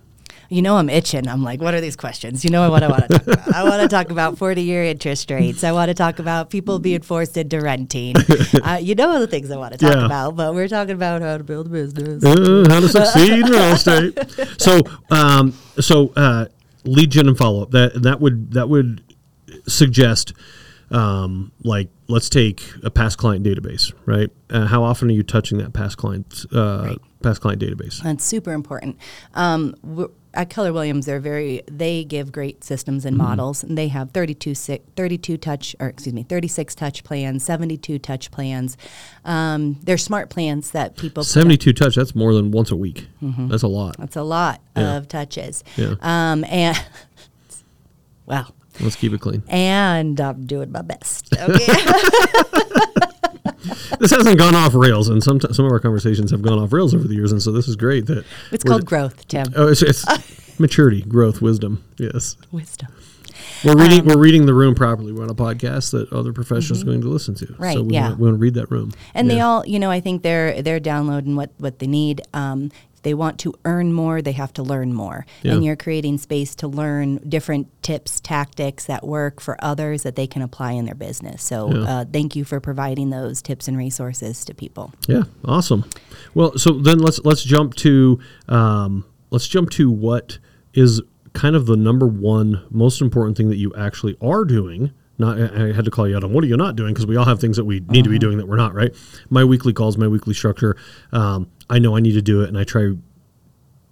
You 0.48 0.62
know, 0.62 0.76
I'm 0.76 0.88
itching. 0.88 1.28
I'm 1.28 1.42
like, 1.42 1.60
what 1.60 1.74
are 1.74 1.80
these 1.80 1.96
questions? 1.96 2.44
You 2.44 2.50
know 2.50 2.70
what 2.70 2.82
I 2.82 2.88
want 2.88 3.02
to 3.02 3.08
talk 3.18 3.26
about? 3.26 3.54
I 3.54 3.64
want 3.64 3.82
to 3.82 3.88
talk 3.96 4.10
about 4.10 4.38
40 4.38 4.62
year 4.62 4.84
interest 4.84 5.30
rates. 5.30 5.64
I 5.64 5.72
want 5.72 5.88
to 5.88 5.94
talk 5.94 6.18
about 6.18 6.50
people 6.50 6.78
being 6.78 7.02
forced 7.02 7.36
into 7.36 7.60
renting. 7.60 8.14
uh, 8.62 8.78
you 8.80 8.94
know 8.94 9.18
the 9.20 9.26
things 9.26 9.50
I 9.50 9.56
want 9.56 9.72
to 9.72 9.78
talk 9.78 9.94
Yeah. 9.94 10.06
about, 10.06 10.36
but 10.36 10.54
we're 10.54 10.68
talking 10.68 10.94
about 10.94 11.22
how 11.22 11.38
to 11.38 11.44
build 11.44 11.66
a 11.66 11.70
business. 11.70 12.24
Uh, 12.24 12.64
how 12.68 12.80
to 12.80 12.88
succeed 12.88 13.32
in 13.32 13.42
real 13.50 13.72
estate. 13.72 14.18
So, 14.60 14.80
um, 15.10 15.52
so 15.80 16.12
uh, 16.16 16.46
lead 16.84 17.10
gen 17.10 17.28
and 17.28 17.36
follow 17.38 17.62
up. 17.62 17.70
That 17.72 18.02
that 18.02 18.20
would 18.20 18.52
that 18.52 18.68
would 18.68 19.02
suggest, 19.66 20.32
um, 20.90 21.52
like, 21.62 21.88
let's 22.08 22.28
take 22.28 22.62
a 22.84 22.90
past 22.90 23.18
client 23.18 23.44
database, 23.44 23.92
right? 24.04 24.30
Uh, 24.50 24.66
how 24.66 24.82
often 24.84 25.08
are 25.08 25.12
you 25.12 25.22
touching 25.22 25.58
that 25.58 25.72
past 25.72 25.96
client 25.96 26.44
uh, 26.54 26.82
Right. 26.86 26.98
past 27.22 27.40
client 27.40 27.60
database? 27.60 28.02
That's 28.02 28.24
super 28.24 28.52
important. 28.52 28.96
Um, 29.34 29.74
at 30.36 30.50
Keller 30.50 30.72
Williams, 30.72 31.06
they're 31.06 31.18
very 31.20 31.62
they 31.66 32.04
give 32.04 32.30
great 32.30 32.62
systems 32.62 33.02
Mm-hmm. 33.02 33.08
and 33.08 33.16
models, 33.16 33.64
and 33.64 33.76
they 33.76 33.88
have 33.88 34.12
32, 34.12 34.54
si- 34.54 34.80
32 34.96 35.36
touch 35.38 35.74
or 35.80 35.88
excuse 35.88 36.12
me, 36.14 36.22
36 36.22 36.74
touch 36.74 37.02
plans, 37.02 37.42
72 37.44 37.98
touch 37.98 38.30
plans. 38.30 38.76
Um, 39.24 39.78
they're 39.82 39.98
smart 39.98 40.30
plans 40.30 40.70
that 40.70 40.96
people. 40.96 41.24
Seventy 41.24 41.56
two 41.56 41.72
touch. 41.72 41.96
That's 41.96 42.14
more 42.14 42.32
than 42.34 42.50
once 42.52 42.70
a 42.70 42.76
week. 42.76 43.08
That's 43.20 43.62
a 43.64 43.68
lot. 43.68 43.96
That's 43.98 44.16
a 44.16 44.22
lot 44.22 44.60
Yeah. 44.76 44.96
of 44.96 45.08
touches. 45.08 45.64
Yeah. 45.76 45.94
Um, 46.00 46.44
and 46.44 46.76
wow. 48.26 48.46
Let's 48.80 48.96
keep 48.96 49.12
it 49.14 49.20
clean. 49.22 49.42
and 49.48 50.20
I'm 50.20 50.44
doing 50.46 50.70
my 50.70 50.82
best. 50.82 51.34
Okay. 51.34 51.66
this 53.98 54.10
hasn't 54.10 54.38
gone 54.38 54.54
off 54.54 54.74
rails, 54.74 55.08
and 55.08 55.22
some 55.22 55.40
some 55.40 55.64
of 55.64 55.72
our 55.72 55.80
conversations 55.80 56.30
have 56.30 56.42
gone 56.42 56.58
off 56.58 56.72
rails 56.72 56.94
over 56.94 57.06
the 57.06 57.14
years, 57.14 57.32
and 57.32 57.42
so 57.42 57.52
this 57.52 57.68
is 57.68 57.76
great. 57.76 58.06
That 58.06 58.24
it's 58.52 58.64
called 58.64 58.84
growth, 58.84 59.26
Tim. 59.28 59.46
Oh, 59.56 59.68
it's, 59.68 59.82
it's 59.82 60.04
maturity, 60.60 61.02
growth, 61.02 61.40
wisdom. 61.42 61.84
Yes, 61.98 62.36
Wisdom. 62.52 62.88
we're 63.64 63.76
reading 63.76 64.04
we're 64.04 64.18
reading 64.18 64.46
the 64.46 64.54
room 64.54 64.74
properly. 64.74 65.12
We're 65.12 65.24
on 65.24 65.30
a 65.30 65.34
podcast 65.34 65.92
that 65.92 66.12
other 66.12 66.32
professionals 66.32 66.82
are 66.82 66.86
going 66.86 67.00
to 67.02 67.08
listen 67.08 67.34
to. 67.36 67.46
Mm-hmm. 67.46 67.62
Right, 67.62 67.74
So 67.74 67.82
we 67.82 67.94
yeah. 67.94 68.08
want, 68.08 68.18
we 68.18 68.24
want 68.26 68.34
to 68.34 68.40
read 68.40 68.54
that 68.54 68.70
room. 68.70 68.92
And 69.14 69.30
they 69.30 69.40
all, 69.40 69.66
you 69.66 69.78
know, 69.78 69.90
I 69.90 70.00
think 70.00 70.22
they're 70.22 70.62
they're 70.62 70.80
downloading 70.80 71.36
what 71.36 71.50
what 71.58 71.78
they 71.78 71.86
need. 71.86 72.22
Um, 72.34 72.70
they 73.06 73.14
want 73.14 73.38
to 73.38 73.54
earn 73.64 73.92
more, 73.92 74.20
they 74.20 74.32
have 74.32 74.52
to 74.52 74.64
learn 74.64 74.92
more. 74.92 75.24
Yeah. 75.44 75.52
And 75.52 75.64
you're 75.64 75.76
creating 75.76 76.18
space 76.18 76.56
to 76.56 76.66
learn 76.66 77.18
different 77.18 77.68
tips, 77.80 78.18
tactics 78.18 78.86
that 78.86 79.06
work 79.06 79.40
for 79.40 79.56
others 79.62 80.02
that 80.02 80.16
they 80.16 80.26
can 80.26 80.42
apply 80.42 80.72
in 80.72 80.86
their 80.86 80.96
business. 80.96 81.44
So 81.44 81.70
Yeah. 81.72 81.82
uh, 82.00 82.04
thank 82.12 82.34
you 82.34 82.42
for 82.44 82.58
providing 82.58 83.10
those 83.10 83.40
tips 83.42 83.68
and 83.68 83.78
resources 83.78 84.44
to 84.46 84.54
people. 84.54 84.92
Yeah, 85.06 85.22
awesome. 85.44 85.84
Well, 86.34 86.58
so 86.58 86.72
then 86.72 86.98
let's 86.98 87.20
let's 87.24 87.44
jump 87.44 87.74
to 87.76 88.18
um, 88.48 89.04
let's 89.30 89.46
jump 89.46 89.70
to 89.70 89.88
what 89.88 90.38
is 90.74 91.00
kind 91.32 91.54
of 91.54 91.66
the 91.66 91.76
number 91.76 92.08
one 92.08 92.64
most 92.70 93.00
important 93.00 93.36
thing 93.36 93.50
that 93.50 93.58
you 93.58 93.72
actually 93.76 94.16
are 94.20 94.44
doing. 94.44 94.90
Not, 95.18 95.38
I 95.40 95.72
had 95.72 95.84
to 95.86 95.90
call 95.90 96.06
you 96.06 96.16
out 96.16 96.24
on 96.24 96.32
what 96.32 96.44
are 96.44 96.46
you 96.46 96.56
not 96.56 96.76
doing 96.76 96.92
because 96.92 97.06
we 97.06 97.16
all 97.16 97.24
have 97.24 97.40
things 97.40 97.56
that 97.56 97.64
we 97.64 97.80
need 97.88 98.04
to 98.04 98.10
be 98.10 98.18
doing 98.18 98.36
that 98.38 98.46
we're 98.46 98.56
not. 98.56 98.74
Right. 98.74 98.94
My 99.30 99.44
weekly 99.44 99.72
calls, 99.72 99.96
my 99.96 100.08
weekly 100.08 100.34
structure. 100.34 100.76
Um, 101.12 101.50
I 101.70 101.78
know 101.78 101.96
I 101.96 102.00
need 102.00 102.12
to 102.12 102.22
do 102.22 102.42
it, 102.42 102.48
and 102.48 102.58
I 102.58 102.64
try 102.64 102.92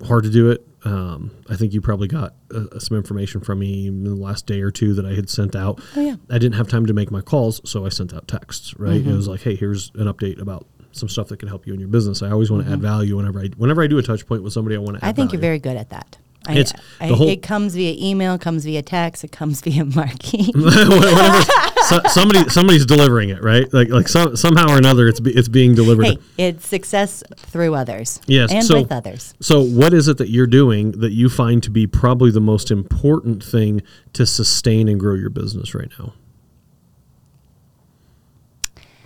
hard 0.06 0.24
to 0.24 0.30
do 0.30 0.50
it. 0.50 0.66
Um, 0.84 1.30
I 1.48 1.56
think 1.56 1.72
you 1.72 1.80
probably 1.80 2.08
got 2.08 2.34
uh, 2.54 2.78
some 2.78 2.96
information 2.98 3.40
from 3.40 3.60
me 3.60 3.86
in 3.86 4.04
the 4.04 4.14
last 4.14 4.44
day 4.46 4.60
or 4.60 4.70
two 4.70 4.92
that 4.94 5.06
I 5.06 5.14
had 5.14 5.30
sent 5.30 5.56
out. 5.56 5.80
Oh, 5.96 6.00
yeah. 6.00 6.16
I 6.30 6.34
didn't 6.38 6.56
have 6.56 6.68
time 6.68 6.84
to 6.86 6.92
make 6.92 7.10
my 7.10 7.22
calls, 7.22 7.62
so 7.68 7.86
I 7.86 7.88
sent 7.88 8.12
out 8.12 8.28
texts. 8.28 8.74
Right, 8.78 9.00
Mm-hmm. 9.00 9.10
it 9.10 9.16
was 9.16 9.26
like, 9.26 9.40
hey, 9.40 9.56
here's 9.56 9.90
an 9.94 10.06
update 10.12 10.40
about 10.42 10.66
some 10.92 11.08
stuff 11.08 11.28
that 11.28 11.38
can 11.38 11.48
help 11.48 11.66
you 11.66 11.72
in 11.72 11.80
your 11.80 11.88
business. 11.88 12.22
I 12.22 12.30
always 12.30 12.50
want 12.50 12.64
to 12.66 12.68
add 12.70 12.78
Mm-hmm. 12.80 12.86
value 12.86 13.16
whenever 13.16 13.40
I 13.40 13.46
whenever 13.56 13.82
I 13.82 13.86
do 13.86 13.96
a 13.96 14.02
touch 14.02 14.26
point 14.26 14.42
with 14.42 14.52
somebody. 14.52 14.76
I 14.76 14.78
want 14.78 14.98
to. 14.98 15.04
Add 15.04 15.08
I 15.08 15.12
think 15.12 15.32
you're 15.32 15.40
very 15.40 15.58
good 15.58 15.76
at 15.78 15.88
that. 15.88 16.18
I, 16.46 16.64
I, 17.00 17.06
whole- 17.08 17.28
it 17.28 17.42
comes 17.42 17.74
via 17.74 17.94
email, 17.98 18.36
comes 18.38 18.64
via 18.64 18.82
text, 18.82 19.24
it 19.24 19.32
comes 19.32 19.60
via 19.64 19.84
marquee. 19.84 20.52
So, 21.84 22.00
somebody 22.08 22.48
somebody's 22.48 22.86
delivering 22.86 23.28
it, 23.28 23.42
right? 23.44 23.70
Like 23.74 23.90
like 23.90 24.08
some, 24.08 24.36
somehow 24.36 24.70
or 24.72 24.78
another, 24.78 25.06
it's 25.06 25.20
be, 25.20 25.32
it's 25.32 25.48
being 25.48 25.74
delivered. 25.74 26.06
hey, 26.06 26.18
it's 26.38 26.66
success 26.66 27.22
through 27.36 27.74
others. 27.74 28.22
Yes, 28.26 28.50
And 28.50 28.64
so- 28.64 28.80
with 28.80 28.90
others. 28.90 29.34
So, 29.40 29.62
what 29.62 29.92
is 29.92 30.08
it 30.08 30.16
that 30.16 30.30
you're 30.30 30.46
doing 30.46 30.92
that 30.92 31.12
you 31.12 31.28
find 31.28 31.62
to 31.62 31.70
be 31.70 31.86
probably 31.86 32.30
the 32.30 32.40
most 32.40 32.70
important 32.70 33.44
thing 33.44 33.82
to 34.14 34.24
sustain 34.24 34.88
and 34.88 34.98
grow 34.98 35.14
your 35.14 35.28
business 35.28 35.74
right 35.74 35.90
now? 35.98 36.14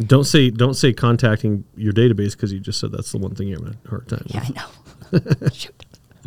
Don't 0.00 0.24
say 0.24 0.50
don't 0.50 0.74
say 0.74 0.92
contacting 0.92 1.64
your 1.76 1.92
database 1.92 2.32
because 2.32 2.52
you 2.52 2.60
just 2.60 2.78
said 2.78 2.92
that's 2.92 3.10
the 3.10 3.18
one 3.18 3.34
thing 3.34 3.48
you're 3.48 3.58
having 3.58 3.76
a 3.84 3.88
hard 3.88 4.08
time. 4.08 4.22
Yeah, 4.26 4.44
I 4.44 4.50
know. 4.50 4.68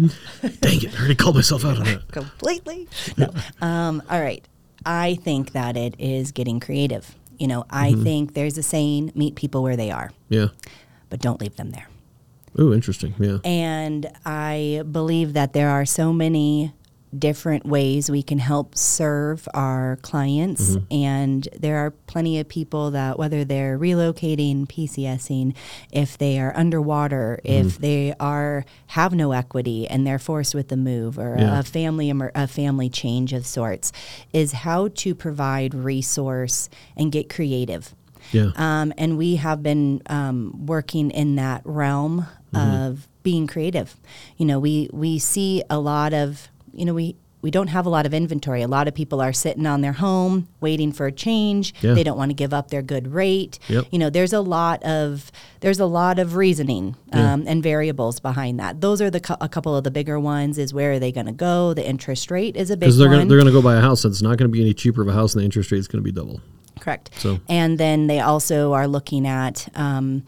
Dang 0.62 0.82
it! 0.84 0.94
I 0.96 1.00
already 1.00 1.16
called 1.16 1.36
myself 1.36 1.64
out 1.66 1.78
on 1.78 1.84
that. 1.86 2.12
completely. 2.12 2.88
No. 3.18 3.32
Um, 3.62 4.02
all 4.10 4.22
right. 4.22 4.44
I 4.86 5.16
think 5.24 5.52
that 5.52 5.78
it 5.78 5.96
is 6.00 6.32
getting 6.32 6.60
creative. 6.60 7.16
You 7.40 7.48
know, 7.48 7.66
I 7.70 7.92
Mm-hmm. 7.92 8.04
think 8.04 8.34
there's 8.34 8.58
a 8.58 8.64
saying 8.64 9.12
meet 9.16 9.36
people 9.36 9.62
where 9.64 9.76
they 9.76 9.92
are, 9.92 10.12
Yeah. 10.30 10.48
but 11.10 11.20
don't 11.20 11.40
leave 11.42 11.56
them 11.56 11.72
there. 11.72 11.88
Oh, 12.58 12.74
interesting. 12.74 13.14
Yeah. 13.20 13.38
And 13.46 14.12
I 14.26 14.84
believe 14.92 15.34
that 15.34 15.54
there 15.54 15.70
are 15.70 15.86
so 15.86 16.12
many 16.12 16.74
different 17.18 17.66
ways 17.66 18.10
we 18.10 18.24
can 18.24 18.40
help 18.40 18.78
serve 18.78 19.48
our 19.54 19.98
clients. 20.02 20.78
And 20.90 21.48
there 21.60 21.78
are 21.78 21.92
plenty 21.92 22.40
of 22.40 22.48
people 22.48 22.92
that, 22.92 23.20
whether 23.20 23.44
they're 23.44 23.78
relocating, 23.78 24.66
PCSing, 24.68 25.56
if 25.92 26.18
they 26.18 26.40
are 26.40 26.56
underwater, 26.56 27.40
if 27.44 27.78
they 27.78 28.14
are 28.20 28.66
have 28.88 29.14
no 29.14 29.32
equity 29.34 29.88
and 29.88 30.08
they're 30.08 30.20
forced 30.20 30.56
with 30.56 30.70
the 30.70 30.78
move 30.78 31.18
or 31.20 31.36
Yeah. 31.38 31.60
a 31.60 31.64
family 31.64 32.10
a 32.12 32.48
family 32.48 32.90
change 32.90 33.34
of 33.34 33.46
sorts, 33.46 33.92
is 34.34 34.52
how 34.52 34.88
to 34.90 35.14
provide 35.16 35.74
resource 35.74 36.70
and 36.96 37.12
get 37.12 37.30
creative. 37.30 37.94
Yeah. 38.32 38.52
Um, 38.56 38.94
and 38.98 39.18
we 39.18 39.36
have 39.38 39.62
been 39.64 40.02
um, 40.08 40.66
working 40.66 41.12
in 41.12 41.36
that 41.36 41.62
realm 41.66 42.28
of 42.54 43.08
being 43.24 43.48
creative. 43.48 43.96
You 44.38 44.46
know, 44.46 44.60
we 44.60 44.90
we 44.92 45.20
see 45.20 45.64
a 45.70 45.80
lot 45.80 46.14
of 46.14 46.50
you 46.74 46.86
know 46.86 46.94
we. 46.94 47.16
We 47.44 47.50
don't 47.50 47.70
have 47.70 47.88
a 47.88 47.90
lot 47.90 48.06
of 48.06 48.14
inventory. 48.14 48.62
A 48.62 48.68
lot 48.68 48.88
of 48.88 48.94
people 48.94 49.20
are 49.20 49.34
sitting 49.34 49.66
on 49.66 49.82
their 49.82 49.94
home 49.94 50.48
waiting 50.60 50.92
for 50.92 51.08
a 51.08 51.12
change. 51.12 51.74
Yeah. 51.82 51.96
They 51.96 52.04
don't 52.04 52.16
want 52.16 52.30
to 52.30 52.36
give 52.36 52.54
up 52.54 52.70
their 52.70 52.84
good 52.84 53.08
rate. 53.16 53.58
Yep. 53.68 53.86
You 53.90 53.98
know, 53.98 54.12
there's 54.12 54.32
a 54.32 54.42
lot 54.42 54.84
of 54.84 55.32
there's 55.62 55.80
a 55.80 55.88
lot 55.88 56.20
of 56.20 56.36
reasoning 56.36 56.96
Yeah. 57.12 57.34
um, 57.34 57.46
and 57.48 57.64
variables 57.64 58.20
behind 58.20 58.60
that. 58.60 58.80
Those 58.82 59.02
are 59.02 59.10
the 59.10 59.20
cou- 59.20 59.38
a 59.42 59.50
couple 59.50 59.76
of 59.76 59.84
the 59.84 59.90
bigger 59.90 60.20
ones. 60.20 60.60
Is 60.60 60.72
where 60.72 60.92
are 60.92 61.00
they 61.00 61.12
going 61.12 61.26
to 61.26 61.32
go? 61.32 61.74
The 61.74 61.84
interest 61.84 62.30
rate 62.30 62.56
is 62.56 62.70
a 62.70 62.76
big 62.78 62.82
Because 62.82 63.00
they're 63.00 63.10
gonna 63.10 63.26
they're 63.26 63.40
gonna 63.40 63.52
go 63.52 63.64
buy 63.64 63.76
a 63.76 63.82
house 63.82 64.04
that's 64.04 64.22
not 64.22 64.38
gonna 64.38 64.50
be 64.50 64.62
any 64.62 64.76
cheaper 64.76 65.02
of 65.02 65.08
a 65.08 65.14
house, 65.14 65.34
and 65.34 65.42
the 65.42 65.46
interest 65.46 65.72
rate 65.72 65.80
is 65.80 65.88
gonna 65.88 66.04
be 66.04 66.12
double. 66.12 66.42
Correct. 66.80 67.10
So- 67.18 67.40
and 67.50 67.80
then 67.80 68.06
they 68.06 68.20
also 68.20 68.74
are 68.74 68.88
looking 68.88 69.26
at, 69.26 69.68
um, 69.74 70.22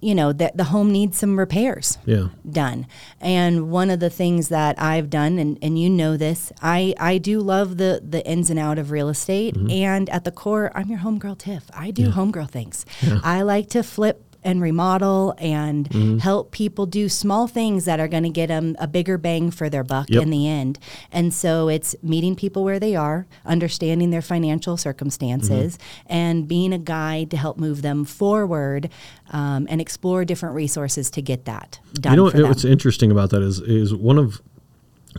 you 0.00 0.14
know, 0.14 0.32
that 0.32 0.56
the 0.56 0.64
home 0.64 0.92
needs 0.92 1.18
some 1.18 1.38
repairs 1.38 1.98
Yeah. 2.06 2.28
done. 2.48 2.86
And 3.20 3.70
one 3.70 3.90
of 3.90 3.98
the 4.00 4.10
things 4.10 4.48
that 4.48 4.80
I've 4.80 5.10
done, 5.10 5.38
and, 5.38 5.58
and 5.60 5.78
you 5.78 5.90
know 5.90 6.16
this, 6.16 6.52
I, 6.62 6.94
I 7.00 7.18
do 7.18 7.40
love 7.40 7.78
the, 7.78 8.00
the 8.08 8.24
ins 8.24 8.48
and 8.50 8.58
out 8.58 8.78
of 8.78 8.90
real 8.92 9.08
estate. 9.08 9.54
Mm-hmm. 9.54 9.70
And 9.70 10.10
at 10.10 10.24
the 10.24 10.30
core, 10.30 10.70
I'm 10.74 10.88
your 10.88 11.00
homegirl 11.00 11.38
Tiff. 11.38 11.64
I 11.74 11.90
do 11.90 12.10
homegirl 12.10 12.50
things. 12.50 12.86
I 13.24 13.42
like 13.42 13.68
to 13.70 13.82
flip 13.82 14.27
and 14.48 14.62
remodel 14.62 15.34
and 15.38 16.20
help 16.22 16.50
people 16.52 16.86
do 16.86 17.08
small 17.08 17.46
things 17.46 17.84
that 17.84 18.00
are 18.00 18.08
going 18.08 18.22
to 18.22 18.30
get 18.30 18.46
them 18.46 18.74
a 18.78 18.86
bigger 18.86 19.18
bang 19.18 19.50
for 19.50 19.68
their 19.68 19.84
buck 19.84 20.08
Yep. 20.08 20.22
in 20.22 20.30
the 20.30 20.48
end. 20.48 20.78
And 21.12 21.34
so 21.34 21.68
it's 21.68 21.94
meeting 22.02 22.34
people 22.34 22.64
where 22.64 22.80
they 22.80 22.96
are, 22.96 23.26
understanding 23.44 24.08
their 24.10 24.22
financial 24.22 24.76
circumstances, 24.78 25.78
and 26.06 26.48
being 26.48 26.72
a 26.72 26.78
guide 26.78 27.30
to 27.32 27.36
help 27.36 27.58
move 27.58 27.82
them 27.82 28.06
forward 28.06 28.88
um, 29.30 29.66
and 29.68 29.80
explore 29.80 30.24
different 30.24 30.54
resources 30.54 31.10
to 31.10 31.20
get 31.20 31.44
that 31.44 31.78
done 31.94 32.12
you 32.12 32.16
know 32.16 32.48
what's 32.48 32.64
interesting 32.64 33.10
about 33.10 33.28
that 33.30 33.42
is 33.42 33.60
is 33.60 33.94
one 33.94 34.18
of 34.18 34.40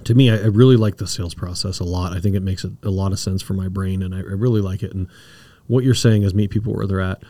to 0.06 0.16
me 0.16 0.30
I, 0.32 0.38
I 0.38 0.46
really 0.46 0.76
like 0.78 0.98
the 0.98 1.08
sales 1.08 1.34
process 1.36 1.80
a 1.80 1.84
lot. 1.84 2.14
I 2.14 2.20
think 2.20 2.36
it 2.36 2.42
makes 2.42 2.64
a, 2.64 2.72
a 2.84 2.90
lot 2.90 3.12
of 3.12 3.20
sense 3.20 3.42
for 3.44 3.54
my 3.54 3.68
brain 3.68 4.02
and 4.02 4.16
I, 4.16 4.20
I 4.20 4.34
really 4.46 4.62
like 4.62 4.82
it. 4.82 4.94
And 4.94 5.08
what 5.68 5.84
you're 5.84 5.94
saying 5.94 6.24
is 6.24 6.34
meet 6.34 6.50
people 6.50 6.74
where 6.74 6.88
they're 6.88 7.02
at 7.02 7.22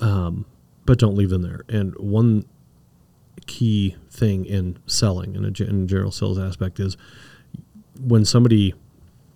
um, 0.00 0.44
but 0.88 0.98
don't 0.98 1.14
leave 1.14 1.28
them 1.30 1.42
there 1.42 1.64
and 1.68 1.94
one 1.98 2.44
key 3.46 3.94
thing 4.10 4.44
in 4.46 4.78
selling 4.86 5.34
in 5.34 5.44
a, 5.44 5.62
in 5.62 5.86
general 5.86 6.10
sales 6.10 6.38
aspect 6.38 6.80
is 6.80 6.96
when 8.00 8.24
somebody 8.24 8.74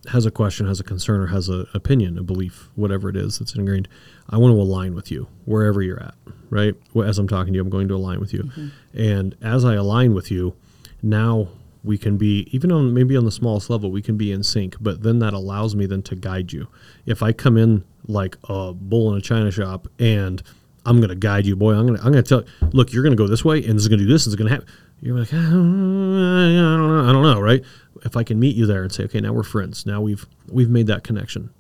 has 0.09 0.26
a 0.26 0.30
question, 0.30 0.66
has 0.66 0.80
a 0.80 0.84
concern, 0.84 1.20
or 1.20 1.26
has 1.26 1.48
an 1.48 1.66
opinion, 1.74 2.18
a 2.18 2.22
belief, 2.22 2.70
whatever 2.74 3.09
it 3.09 3.16
is 3.16 3.38
that's 3.38 3.55
ingrained, 3.55 3.86
I 4.28 4.36
want 4.36 4.55
to 4.55 4.61
align 4.61 4.94
with 4.94 5.11
you 5.11 5.28
wherever 5.44 5.80
you're 5.80 6.03
at, 6.03 6.14
right? 6.50 6.74
As 6.96 7.18
I'm 7.18 7.28
talking 7.28 7.53
to 7.53 7.57
you, 7.57 7.62
I'm 7.62 7.70
going 7.70 7.88
to 7.88 7.94
align 7.94 8.18
with 8.18 8.32
you. 8.32 8.44
Mm-hmm. 8.44 8.68
And 8.98 9.36
as 9.40 9.64
I 9.64 9.74
align 9.74 10.12
with 10.14 10.30
you, 10.30 10.57
now 11.03 11.48
we 11.84 11.98
can 11.98 12.16
be, 12.16 12.48
even 12.50 12.72
on 12.72 12.92
maybe 12.92 13.16
on 13.16 13.24
the 13.24 13.32
smallest 13.32 13.70
level, 13.70 13.90
we 13.92 14.03
can 14.03 14.16
be 14.16 14.32
in 14.32 14.42
sync, 14.42 14.76
but 14.80 15.03
then 15.03 15.20
that 15.20 15.34
allows 15.34 15.76
me 15.76 15.86
then 15.86 16.03
to 16.03 16.16
guide 16.16 16.53
you. 16.53 16.68
If 17.07 17.22
I 17.22 17.32
come 17.32 17.57
in 17.57 17.84
like 18.07 18.36
a 18.48 18.72
bull 18.72 19.12
in 19.12 19.18
a 19.18 19.22
china 19.22 19.50
shop 19.50 19.86
and 19.98 20.42
I'm 20.84 20.98
going 20.98 21.10
to 21.10 21.16
guide 21.16 21.46
you, 21.46 21.54
boy, 21.54 21.74
I'm 21.74 21.86
going 21.86 21.98
to, 21.98 22.04
I'm 22.04 22.12
going 22.12 22.24
to 22.24 22.28
tell, 22.28 22.40
you, 22.42 22.70
look, 22.72 22.92
you're 22.92 23.02
going 23.02 23.16
to 23.16 23.22
go 23.22 23.28
this 23.28 23.44
way 23.44 23.58
and 23.58 23.76
this 23.76 23.82
is 23.82 23.88
going 23.88 24.00
to 24.00 24.04
do 24.04 24.12
this, 24.12 24.26
and 24.26 24.32
it's 24.32 24.38
going 24.38 24.48
to 24.48 24.54
happen. 24.54 24.68
You're 25.00 25.18
like, 25.18 25.32
I 25.32 25.36
don't 25.36 26.56
know, 26.56 27.08
I 27.08 27.12
don't 27.12 27.22
know, 27.22 27.40
right? 27.40 27.62
If 28.04 28.16
I 28.16 28.22
can 28.22 28.38
meet 28.38 28.56
you 28.56 28.66
there 28.66 28.82
and 28.82 28.92
say, 28.92 29.04
okay, 29.04 29.20
now 29.20 29.32
we're 29.32 29.42
friends. 29.42 29.86
Now 29.86 30.00
we've 30.00 30.26
we've 30.48 30.70
made 30.70 30.86
that 30.88 31.04
connection. 31.04 31.50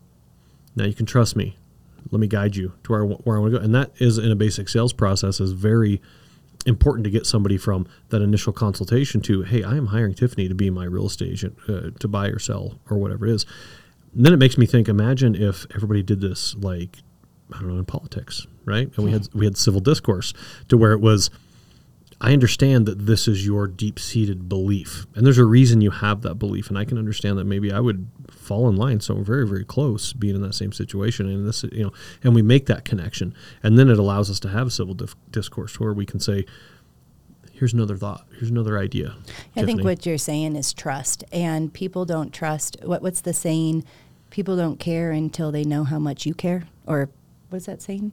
Now 0.74 0.84
you 0.84 0.94
can 0.94 1.06
trust 1.06 1.36
me. 1.36 1.56
Let 2.10 2.20
me 2.20 2.26
guide 2.26 2.56
you 2.56 2.72
to 2.84 2.92
where 2.92 3.02
I, 3.02 3.06
where 3.06 3.36
I 3.36 3.40
want 3.40 3.52
to 3.52 3.58
go. 3.58 3.64
And 3.64 3.74
that 3.74 3.92
is 3.98 4.18
in 4.18 4.30
a 4.30 4.36
basic 4.36 4.68
sales 4.68 4.92
process 4.92 5.40
is 5.40 5.52
very 5.52 6.00
important 6.66 7.04
to 7.04 7.10
get 7.10 7.26
somebody 7.26 7.56
from 7.56 7.86
that 8.10 8.22
initial 8.22 8.52
consultation 8.52 9.20
to, 9.22 9.42
hey, 9.42 9.62
I 9.64 9.76
am 9.76 9.86
hiring 9.86 10.14
Tiffany 10.14 10.48
to 10.48 10.54
be 10.54 10.70
my 10.70 10.84
real 10.84 11.06
estate 11.06 11.30
agent 11.30 11.58
uh, 11.68 11.90
to 11.98 12.08
buy 12.08 12.28
or 12.28 12.38
sell 12.38 12.78
or 12.90 12.96
whatever 12.96 13.26
it 13.26 13.32
is. 13.32 13.46
And 14.14 14.24
then 14.24 14.32
it 14.32 14.38
makes 14.38 14.58
me 14.58 14.66
think. 14.66 14.88
Imagine 14.88 15.34
if 15.34 15.66
everybody 15.74 16.02
did 16.02 16.20
this, 16.20 16.54
like 16.56 16.98
I 17.54 17.60
don't 17.60 17.68
know, 17.68 17.78
in 17.78 17.84
politics, 17.84 18.46
right? 18.64 18.90
And 18.96 19.04
we 19.04 19.10
hmm. 19.10 19.18
had 19.18 19.28
we 19.34 19.44
had 19.44 19.56
civil 19.56 19.80
discourse 19.80 20.32
to 20.68 20.76
where 20.76 20.92
it 20.92 21.00
was. 21.00 21.30
I 22.24 22.32
understand 22.32 22.86
that 22.86 23.06
this 23.06 23.26
is 23.26 23.44
your 23.44 23.66
deep 23.66 23.98
seated 23.98 24.48
belief, 24.48 25.06
and 25.16 25.26
there's 25.26 25.38
a 25.38 25.44
reason 25.44 25.80
you 25.80 25.90
have 25.90 26.22
that 26.22 26.36
belief, 26.36 26.68
and 26.68 26.78
I 26.78 26.84
can 26.84 26.96
understand 26.96 27.36
that 27.36 27.46
maybe 27.46 27.72
I 27.72 27.80
would 27.80 28.06
fall 28.30 28.68
in 28.68 28.76
line 28.76 29.00
so 29.00 29.16
very 29.16 29.44
very 29.44 29.64
close 29.64 30.12
being 30.12 30.36
in 30.36 30.42
that 30.42 30.54
same 30.54 30.72
situation, 30.72 31.28
and 31.28 31.48
this 31.48 31.64
you 31.64 31.82
know, 31.82 31.92
and 32.22 32.32
we 32.32 32.40
make 32.42 32.66
that 32.66 32.84
connection, 32.84 33.34
and 33.60 33.76
then 33.76 33.88
it 33.88 33.98
allows 33.98 34.30
us 34.30 34.38
to 34.40 34.50
have 34.50 34.68
a 34.68 34.70
civil 34.70 34.94
dif- 34.94 35.16
discourse 35.32 35.80
where 35.80 35.92
we 35.92 36.06
can 36.06 36.20
say, 36.20 36.46
here's 37.62 37.72
another 37.72 37.96
thought, 37.96 38.26
here's 38.38 38.50
another 38.50 38.76
idea. 38.76 39.14
I 39.56 39.64
think 39.64 39.84
what 39.84 40.04
you're 40.04 40.18
saying 40.18 40.56
is 40.56 40.72
trust, 40.72 41.22
and 41.32 41.72
people 41.72 42.04
don't 42.04 42.32
trust. 42.32 42.76
What 42.82 43.02
What's 43.02 43.20
the 43.20 43.32
saying? 43.32 43.84
People 44.30 44.56
don't 44.56 44.80
care 44.80 45.12
until 45.12 45.52
they 45.52 45.62
know 45.62 45.84
how 45.84 45.98
much 45.98 46.26
you 46.26 46.34
care, 46.34 46.64
or 46.86 47.08
what's 47.52 47.66
that 47.66 47.82
saying? 47.82 48.12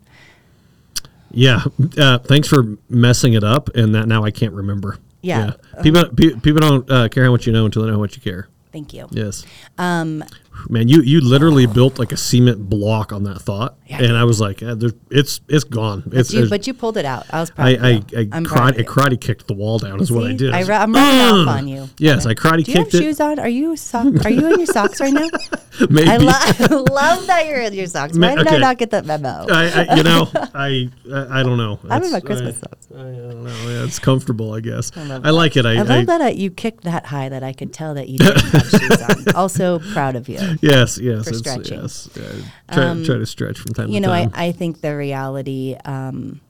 Yeah. 1.31 1.63
Uh, 1.97 2.19
thanks 2.19 2.47
for 2.47 2.77
messing 2.89 3.33
it 3.33 3.43
up, 3.43 3.69
and 3.75 3.93
that 3.95 4.07
now 4.07 4.23
I 4.23 4.31
can't 4.31 4.53
remember. 4.53 4.97
Yeah. 5.21 5.53
People 5.83 6.05
pe- 6.09 6.35
people 6.39 6.59
don't 6.59 6.89
uh, 6.89 7.09
care 7.09 7.25
how 7.25 7.31
much 7.31 7.45
you 7.45 7.53
know 7.53 7.65
until 7.65 7.81
they 7.83 7.87
know 7.87 7.95
how 7.95 7.99
much 8.01 8.15
you 8.15 8.21
care. 8.21 8.47
Thank 8.71 8.93
you. 8.93 9.07
Yes. 9.11 9.45
Um, 9.77 10.23
Man, 10.67 10.87
you 10.87 11.01
you 11.01 11.21
literally 11.21 11.65
built 11.65 11.99
like 11.99 12.11
a 12.11 12.17
cement 12.17 12.69
block 12.69 13.13
on 13.13 13.23
that 13.23 13.41
thought, 13.41 13.77
Yeah. 13.87 14.01
and 14.03 14.17
I 14.17 14.23
was 14.23 14.41
like, 14.41 14.61
uh, 14.61 14.75
there, 14.75 14.91
it's 15.09 15.39
it's 15.47 15.63
gone. 15.63 16.03
It's, 16.07 16.29
But 16.29 16.33
you, 16.33 16.35
there's- 16.39 16.49
but 16.49 16.67
you 16.67 16.73
pulled 16.73 16.97
it 16.97 17.05
out. 17.05 17.25
I 17.31 17.39
was 17.39 17.51
proud. 17.51 17.67
I 17.67 17.87
I, 17.87 17.89
you. 17.91 18.03
I, 18.17 18.27
I'm 18.31 18.43
proud 18.43 18.77
I 18.79 18.83
karate 18.83 19.19
kicked 19.21 19.47
the 19.47 19.53
wall 19.53 19.79
down 19.79 20.01
is 20.01 20.11
what 20.11 20.27
I 20.27 20.33
did. 20.33 20.51
I 20.53 20.59
I'm 20.61 20.67
rubbing 20.93 20.97
off 21.21 21.47
on 21.57 21.67
you. 21.67 21.89
Yes, 21.97 22.25
I 22.25 22.33
karate 22.33 22.65
Do 22.65 22.71
you 22.71 22.77
have 22.79 22.87
it. 22.87 22.91
shoes 22.97 23.19
on? 23.19 23.39
Are 23.39 23.47
you 23.49 23.75
sock? 23.77 24.25
Are 24.25 24.29
you 24.29 24.51
in 24.53 24.59
your 24.59 24.65
socks 24.67 24.99
right 24.99 25.13
now? 25.13 25.27
Maybe. 25.89 26.09
I 26.09 26.17
lo- 26.17 26.83
love 26.91 27.27
that 27.27 27.45
you're 27.47 27.61
in 27.61 27.73
your 27.73 27.85
socks. 27.87 28.17
Why 28.17 28.35
did 28.35 28.47
I 28.47 28.57
not 28.57 28.77
get 28.77 28.89
that 28.91 29.05
memo? 29.05 29.45
I, 29.49 29.85
I, 29.89 29.95
you 29.95 30.03
know, 30.03 30.27
I, 30.35 30.89
I, 31.13 31.39
I 31.39 31.43
don't 31.43 31.57
know. 31.57 31.79
I'm 31.89 32.03
in 32.03 32.11
my 32.11 32.19
Christmas 32.19 32.57
I, 32.57 32.59
socks. 32.59 32.87
I, 32.93 32.99
I 32.99 33.03
don't 33.03 33.43
know. 33.43 33.69
Yeah, 33.69 33.83
it's 33.85 33.99
comfortable, 33.99 34.53
I 34.53 34.59
guess. 34.59 34.91
I, 34.97 35.29
like 35.29 35.55
it. 35.55 35.65
I, 35.65 35.73
I 35.75 35.81
love 35.83 35.89
I- 35.89 36.05
that 36.05 36.21
I, 36.21 36.29
you 36.31 36.51
kicked 36.51 36.83
that 36.83 37.05
high 37.05 37.29
that 37.29 37.43
I 37.43 37.53
could 37.53 37.71
tell 37.71 37.93
that 37.93 38.09
you 38.09 38.17
didn't 38.17 38.41
have 38.41 38.69
shoes 38.69 39.01
on. 39.01 39.35
Also 39.35 39.79
proud 39.93 40.15
of 40.17 40.27
you. 40.27 40.48
Yes, 40.61 40.97
yes, 40.97 41.27
for 41.27 41.33
stretching. 41.33 41.77
Um, 41.79 41.83
yes. 41.83 42.09
Uh, 42.17 42.73
try, 42.73 43.03
try 43.05 43.17
to 43.17 43.25
stretch 43.25 43.57
from 43.59 43.73
time 43.73 43.87
to 43.87 43.87
time. 43.87 43.93
you 43.93 44.01
to 44.01 44.07
know, 44.07 44.13
I, 44.13 44.23
time. 44.23 44.31
I 44.35 44.51
think 44.51 44.81
the 44.81 44.95
reality, 44.95 45.75
um, 45.85 46.41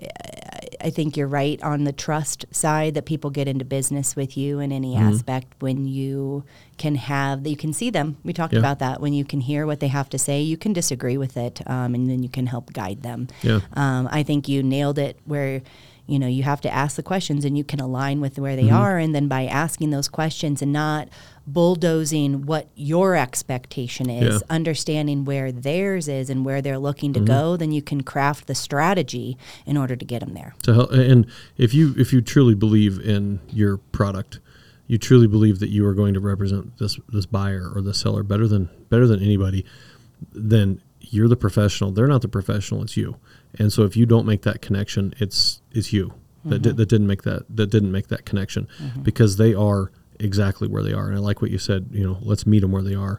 I- 0.00 0.08
I 0.80 0.90
think 0.90 1.16
you're 1.16 1.28
right 1.28 1.62
on 1.62 1.84
the 1.84 1.92
trust 1.92 2.44
side 2.50 2.92
that 2.94 3.06
people 3.06 3.30
get 3.30 3.48
into 3.48 3.64
business 3.64 4.14
with 4.16 4.36
you 4.36 4.58
in 4.60 4.70
any 4.70 4.94
Mm-hmm. 4.96 5.08
aspect 5.14 5.54
when 5.60 5.86
you 5.86 6.44
can 6.76 6.96
have, 6.96 7.46
you 7.46 7.56
can 7.56 7.72
see 7.72 7.88
them. 7.90 8.18
We 8.22 8.32
talked 8.34 8.52
Yeah. 8.52 8.58
about 8.58 8.80
that. 8.80 9.00
When 9.00 9.14
you 9.14 9.24
can 9.24 9.40
hear 9.40 9.64
what 9.66 9.80
they 9.80 9.88
have 9.88 10.10
to 10.10 10.18
say, 10.18 10.42
you 10.42 10.58
can 10.58 10.72
disagree 10.74 11.16
with 11.16 11.36
it, 11.38 11.62
um, 11.66 11.94
and 11.94 12.10
then 12.10 12.22
you 12.22 12.28
can 12.28 12.46
help 12.48 12.72
guide 12.74 13.02
them. 13.02 13.28
Yeah. 13.42 13.60
Um, 13.72 14.08
I 14.10 14.22
think 14.24 14.46
you 14.46 14.62
nailed 14.62 14.98
it 14.98 15.18
where 15.24 15.62
you 16.06 16.18
know 16.18 16.26
you 16.26 16.42
have 16.42 16.60
to 16.60 16.72
ask 16.72 16.96
the 16.96 17.02
questions 17.02 17.44
and 17.44 17.56
you 17.56 17.64
can 17.64 17.80
align 17.80 18.20
with 18.20 18.38
where 18.38 18.56
Mm-hmm. 18.56 18.66
they 18.66 18.72
are 18.72 18.98
and 18.98 19.14
then 19.14 19.26
by 19.28 19.46
asking 19.46 19.90
those 19.90 20.08
questions 20.08 20.60
and 20.62 20.72
not 20.72 21.08
bulldozing 21.46 22.44
what 22.46 22.68
your 22.74 23.14
expectation 23.16 24.10
is 24.10 24.22
Yeah. 24.22 24.28
Mm-hmm. 24.38 24.52
understanding 24.52 25.24
where 25.24 25.50
theirs 25.50 26.08
is 26.08 26.28
and 26.28 26.44
where 26.44 26.60
they're 26.60 26.78
looking 26.78 27.12
to 27.14 27.20
go 27.20 27.56
then 27.56 27.72
you 27.72 27.80
can 27.82 28.02
craft 28.02 28.46
the 28.48 28.54
strategy 28.54 29.38
in 29.64 29.76
order 29.76 29.96
to 29.96 30.04
get 30.04 30.20
them 30.20 30.34
there 30.34 30.54
to 30.64 30.74
help 30.74 30.90
and 30.92 31.26
if 31.56 31.72
you 31.72 31.94
if 31.96 32.12
you 32.12 32.20
truly 32.20 32.54
believe 32.54 32.98
in 33.00 33.40
your 33.50 33.78
product 33.78 34.40
you 34.86 34.98
truly 34.98 35.26
believe 35.26 35.58
that 35.60 35.70
you 35.70 35.86
are 35.86 35.94
going 35.94 36.12
to 36.12 36.20
represent 36.20 36.76
this 36.78 36.98
this 37.08 37.24
buyer 37.26 37.70
or 37.74 37.80
the 37.80 37.94
seller 37.94 38.22
better 38.22 38.46
than 38.48 38.68
better 38.90 39.06
than 39.06 39.22
anybody 39.22 39.64
then 40.32 40.80
you're 41.00 41.28
the 41.28 41.36
professional 41.36 41.90
they're 41.92 42.06
not 42.08 42.20
the 42.22 42.28
professional 42.28 42.82
it's 42.82 42.96
you 42.96 43.16
and 43.58 43.72
so 43.72 43.82
if 43.84 43.96
you 43.96 44.06
don't 44.06 44.26
make 44.26 44.42
that 44.42 44.60
connection 44.62 45.14
it's 45.18 45.60
it's 45.72 45.92
you 45.92 46.12
that, 46.44 46.56
Mm-hmm. 46.56 46.62
di- 46.62 46.72
that 46.72 46.88
didn't 46.88 47.06
make 47.06 47.22
that 47.22 47.44
that 47.48 47.68
didn't 47.68 47.92
make 47.92 48.08
that 48.08 48.24
connection 48.26 48.68
because 49.02 49.36
they 49.38 49.54
are 49.54 49.90
exactly 50.20 50.68
where 50.68 50.82
they 50.82 50.92
are 50.92 51.08
and 51.08 51.16
i 51.16 51.20
like 51.20 51.40
what 51.42 51.50
you 51.50 51.58
said 51.58 51.88
you 51.92 52.04
know 52.06 52.18
let's 52.22 52.46
meet 52.46 52.60
them 52.60 52.70
where 52.72 52.82
they 52.82 52.94
are 52.94 53.18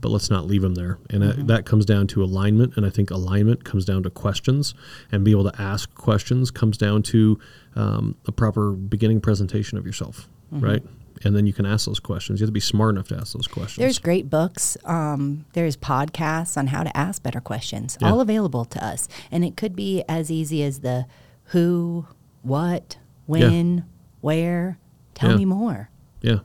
but 0.00 0.10
let's 0.10 0.28
not 0.30 0.46
leave 0.46 0.60
them 0.62 0.74
there 0.74 0.98
and 1.10 1.22
Mm-hmm. 1.22 1.46
that 1.46 1.64
comes 1.64 1.84
down 1.86 2.06
to 2.08 2.22
alignment 2.22 2.76
and 2.76 2.84
i 2.84 2.90
think 2.90 3.10
alignment 3.10 3.64
comes 3.64 3.84
down 3.84 4.02
to 4.02 4.10
questions 4.10 4.74
and 5.10 5.24
be 5.24 5.30
able 5.30 5.50
to 5.50 5.60
ask 5.60 5.92
questions 5.94 6.50
comes 6.50 6.76
down 6.76 7.02
to 7.04 7.38
um, 7.74 8.14
a 8.26 8.32
proper 8.32 8.72
beginning 8.72 9.20
presentation 9.20 9.78
of 9.78 9.86
yourself 9.86 10.28
Mm-hmm. 10.52 10.64
right 10.64 10.82
and 11.24 11.34
then 11.36 11.46
you 11.46 11.52
can 11.52 11.66
ask 11.66 11.86
those 11.86 12.00
questions. 12.00 12.40
You 12.40 12.44
have 12.44 12.48
to 12.50 12.52
be 12.52 12.60
smart 12.60 12.94
enough 12.94 13.08
to 13.08 13.16
ask 13.16 13.32
those 13.34 13.46
questions. 13.46 13.78
There's 13.78 13.98
great 13.98 14.28
books. 14.30 14.76
Um, 14.84 15.46
there's 15.54 15.76
podcasts 15.76 16.56
on 16.56 16.68
how 16.68 16.82
to 16.82 16.94
ask 16.96 17.22
better 17.22 17.40
questions, 17.40 17.96
Yeah. 18.00 18.10
all 18.10 18.20
available 18.20 18.64
to 18.66 18.84
us. 18.84 19.08
And 19.30 19.44
it 19.44 19.56
could 19.56 19.74
be 19.76 20.02
as 20.08 20.30
easy 20.30 20.62
as 20.62 20.80
the 20.80 21.06
who, 21.50 22.06
what, 22.42 22.96
when, 23.26 23.84
where. 24.20 24.78
Tell 25.14 25.30
Yeah. 25.30 25.36
me 25.36 25.44
more. 25.46 25.90
yeah, 26.20 26.38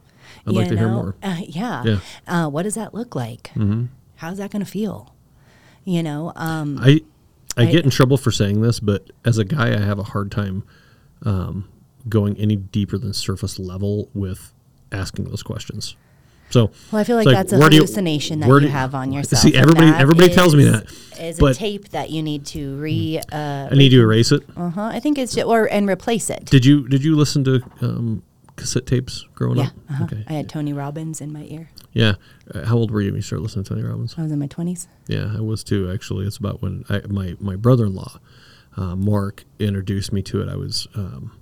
I'd 0.47 0.53
like 0.53 0.65
You 0.69 0.71
to 0.75 0.77
hear 0.77 0.89
more. 0.89 1.15
Uh, 1.21 1.41
yeah. 1.47 1.83
Yeah. 1.83 1.99
Uh, 2.27 2.49
what 2.49 2.63
does 2.63 2.75
that 2.75 2.93
look 2.93 3.15
like? 3.15 3.51
Mm-hmm. 3.55 3.85
How's 4.15 4.37
that 4.37 4.51
going 4.51 4.63
to 4.63 4.69
feel? 4.71 5.13
You 5.83 6.03
know, 6.03 6.31
um, 6.35 6.77
I 6.81 7.01
I 7.57 7.63
I- 7.63 7.65
get 7.71 7.83
in 7.83 7.89
trouble 7.91 8.15
for 8.17 8.31
saying 8.31 8.61
this, 8.61 8.79
but 8.79 9.09
as 9.25 9.37
a 9.37 9.43
guy, 9.43 9.73
I 9.75 9.79
have 9.79 9.99
a 9.99 10.03
hard 10.03 10.31
time 10.31 10.63
um, 11.25 11.67
going 12.07 12.37
any 12.37 12.55
deeper 12.55 12.97
than 12.97 13.13
surface 13.13 13.59
level 13.59 14.09
with 14.13 14.53
asking 14.91 15.25
those 15.25 15.43
questions. 15.43 15.95
So, 16.49 16.69
well, 16.91 16.99
I 16.99 17.05
feel 17.05 17.15
like 17.15 17.27
it's 17.27 17.33
that's 17.33 17.53
a 17.53 17.69
do 17.69 17.75
you- 17.75 17.81
hallucination 17.81 18.41
that 18.41 18.47
you 18.47 18.67
have 18.67 18.93
on 18.93 19.13
yourself. 19.13 19.41
See, 19.41 19.55
everybody 19.55 19.87
that 19.87 20.01
everybody 20.01 20.33
tells 20.33 20.53
me 20.53 20.65
that. 20.65 20.91
is 21.17 21.39
a 21.39 21.53
tape 21.53 21.89
that 21.89 22.09
you 22.09 22.21
need 22.21 22.45
to 22.47 22.75
re. 22.77 23.21
Uh, 23.31 23.69
I 23.71 23.75
need 23.75 23.89
to 23.89 24.01
erase 24.01 24.31
it. 24.33 24.43
uh 24.57 24.69
huh. 24.69 24.85
I 24.93 24.99
think 24.99 25.17
it's 25.17 25.33
just, 25.35 25.47
or 25.47 25.71
and 25.71 25.89
replace 25.89 26.29
it. 26.29 26.45
Did 26.45 26.65
you 26.65 26.87
did 26.89 27.05
you 27.05 27.15
listen 27.15 27.45
to 27.45 27.61
um, 27.81 28.23
cassette 28.57 28.85
tapes 28.85 29.25
growing 29.33 29.59
yeah. 29.59 29.63
up? 29.67 29.73
Uh-huh. 29.89 30.03
Okay. 30.03 30.25
I 30.27 30.33
had 30.33 30.49
Tony 30.49 30.73
Robbins 30.73 31.21
in 31.21 31.31
my 31.31 31.43
ear. 31.43 31.69
Yeah. 31.93 32.15
Uh, 32.53 32.65
how 32.65 32.75
old 32.75 32.91
were 32.91 32.99
you 32.99 33.11
when 33.11 33.17
you 33.17 33.21
started 33.21 33.43
listening 33.43 33.63
to 33.63 33.69
Tony 33.73 33.83
Robbins? 33.87 34.15
I 34.17 34.23
was 34.23 34.31
in 34.31 34.39
my 34.39 34.47
twenties. 34.47 34.89
Yeah, 35.07 35.31
I 35.33 35.39
was 35.39 35.63
too. 35.63 35.89
Actually, 35.89 36.27
it's 36.27 36.37
about 36.37 36.61
when 36.61 36.83
I, 36.89 37.01
my 37.07 37.35
my 37.39 37.55
brother 37.55 37.85
in 37.85 37.95
law, 37.95 38.19
uh, 38.75 38.95
Mark, 38.97 39.45
introduced 39.57 40.11
me 40.11 40.21
to 40.23 40.41
it. 40.41 40.49
I 40.49 40.55
was, 40.55 40.87
um, 40.95 41.37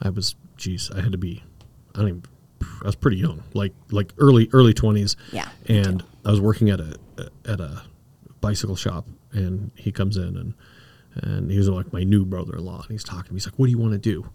I 0.00 0.10
was, 0.10 0.34
geez, 0.56 0.90
I 0.90 1.00
had 1.02 1.12
to 1.12 1.18
be, 1.18 1.42
I 1.94 1.98
don't 1.98 2.08
even, 2.08 2.22
I 2.82 2.86
was 2.86 2.96
pretty 2.96 3.18
young, 3.18 3.42
like 3.54 3.72
like 3.90 4.12
early 4.18 4.48
early 4.52 4.74
twenties. 4.74 5.16
Yeah, 5.32 5.48
and 5.66 6.02
I 6.24 6.30
was 6.30 6.40
working 6.40 6.70
at 6.70 6.80
a 6.80 6.98
at 7.46 7.60
a 7.60 7.82
bicycle 8.40 8.76
shop, 8.76 9.06
and 9.32 9.70
he 9.74 9.92
comes 9.92 10.16
in 10.16 10.36
and 10.36 10.54
and 11.14 11.50
he 11.50 11.58
was 11.58 11.68
like 11.68 11.92
my 11.92 12.04
new 12.04 12.24
brother 12.24 12.56
in 12.56 12.64
law, 12.64 12.80
and 12.80 12.90
he's 12.90 13.04
talking 13.04 13.24
to 13.24 13.32
me. 13.32 13.36
He's 13.36 13.46
like, 13.46 13.58
"What 13.58 13.66
do 13.66 13.70
you 13.70 13.78
want 13.78 13.92
to 13.92 13.98
do?" 13.98 14.28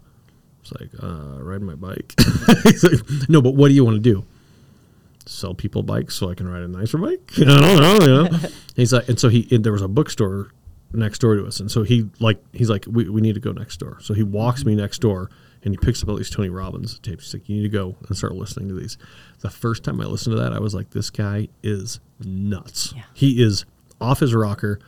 It's 0.60 0.72
like, 0.72 0.90
uh, 1.00 1.42
riding 1.42 1.66
my 1.66 1.76
bike. 1.76 2.14
he's 2.64 2.82
like, 2.82 3.28
"No, 3.28 3.40
but 3.40 3.54
what 3.54 3.68
do 3.68 3.74
you 3.74 3.84
want 3.84 3.96
to 3.96 4.00
do?" 4.00 4.24
sell 5.26 5.54
people 5.54 5.82
bikes 5.82 6.14
so 6.14 6.30
I 6.30 6.34
can 6.34 6.48
ride 6.48 6.62
a 6.62 6.68
nicer 6.68 6.98
bike. 6.98 7.32
I 7.38 7.44
don't 7.44 7.60
know, 7.80 7.98
you 8.00 8.30
know. 8.30 8.38
he's 8.76 8.92
like, 8.92 9.08
and 9.08 9.18
so 9.18 9.28
he 9.28 9.46
and 9.50 9.64
there 9.64 9.72
was 9.72 9.82
a 9.82 9.88
bookstore 9.88 10.52
next 10.92 11.18
door 11.18 11.34
to 11.34 11.46
us, 11.46 11.60
and 11.60 11.70
so 11.70 11.82
he 11.82 12.08
like 12.20 12.42
he's 12.52 12.70
like, 12.70 12.84
we, 12.88 13.08
we 13.08 13.20
need 13.20 13.34
to 13.34 13.40
go 13.40 13.52
next 13.52 13.78
door. 13.78 13.98
So 14.00 14.14
he 14.14 14.22
walks 14.22 14.64
me 14.64 14.74
next 14.74 15.00
door 15.00 15.30
and 15.66 15.74
he 15.74 15.84
picks 15.84 16.00
up 16.00 16.08
all 16.08 16.14
these 16.14 16.30
Tony 16.30 16.48
Robbins 16.48 17.00
tapes. 17.00 17.24
He's 17.24 17.34
like, 17.34 17.48
you 17.48 17.56
need 17.56 17.62
to 17.64 17.68
go 17.68 17.96
and 18.06 18.16
start 18.16 18.36
listening 18.36 18.68
to 18.68 18.74
these. 18.74 18.96
The 19.40 19.50
first 19.50 19.82
time 19.82 20.00
I 20.00 20.04
listened 20.04 20.36
to 20.36 20.40
that, 20.40 20.52
I 20.52 20.60
was 20.60 20.76
like, 20.76 20.90
this 20.90 21.10
guy 21.10 21.48
is 21.60 21.98
nuts. 22.20 22.94
Yeah. 22.96 23.02
He 23.14 23.42
is 23.42 23.64
off 24.00 24.20
his 24.20 24.32
rocker. 24.32 24.78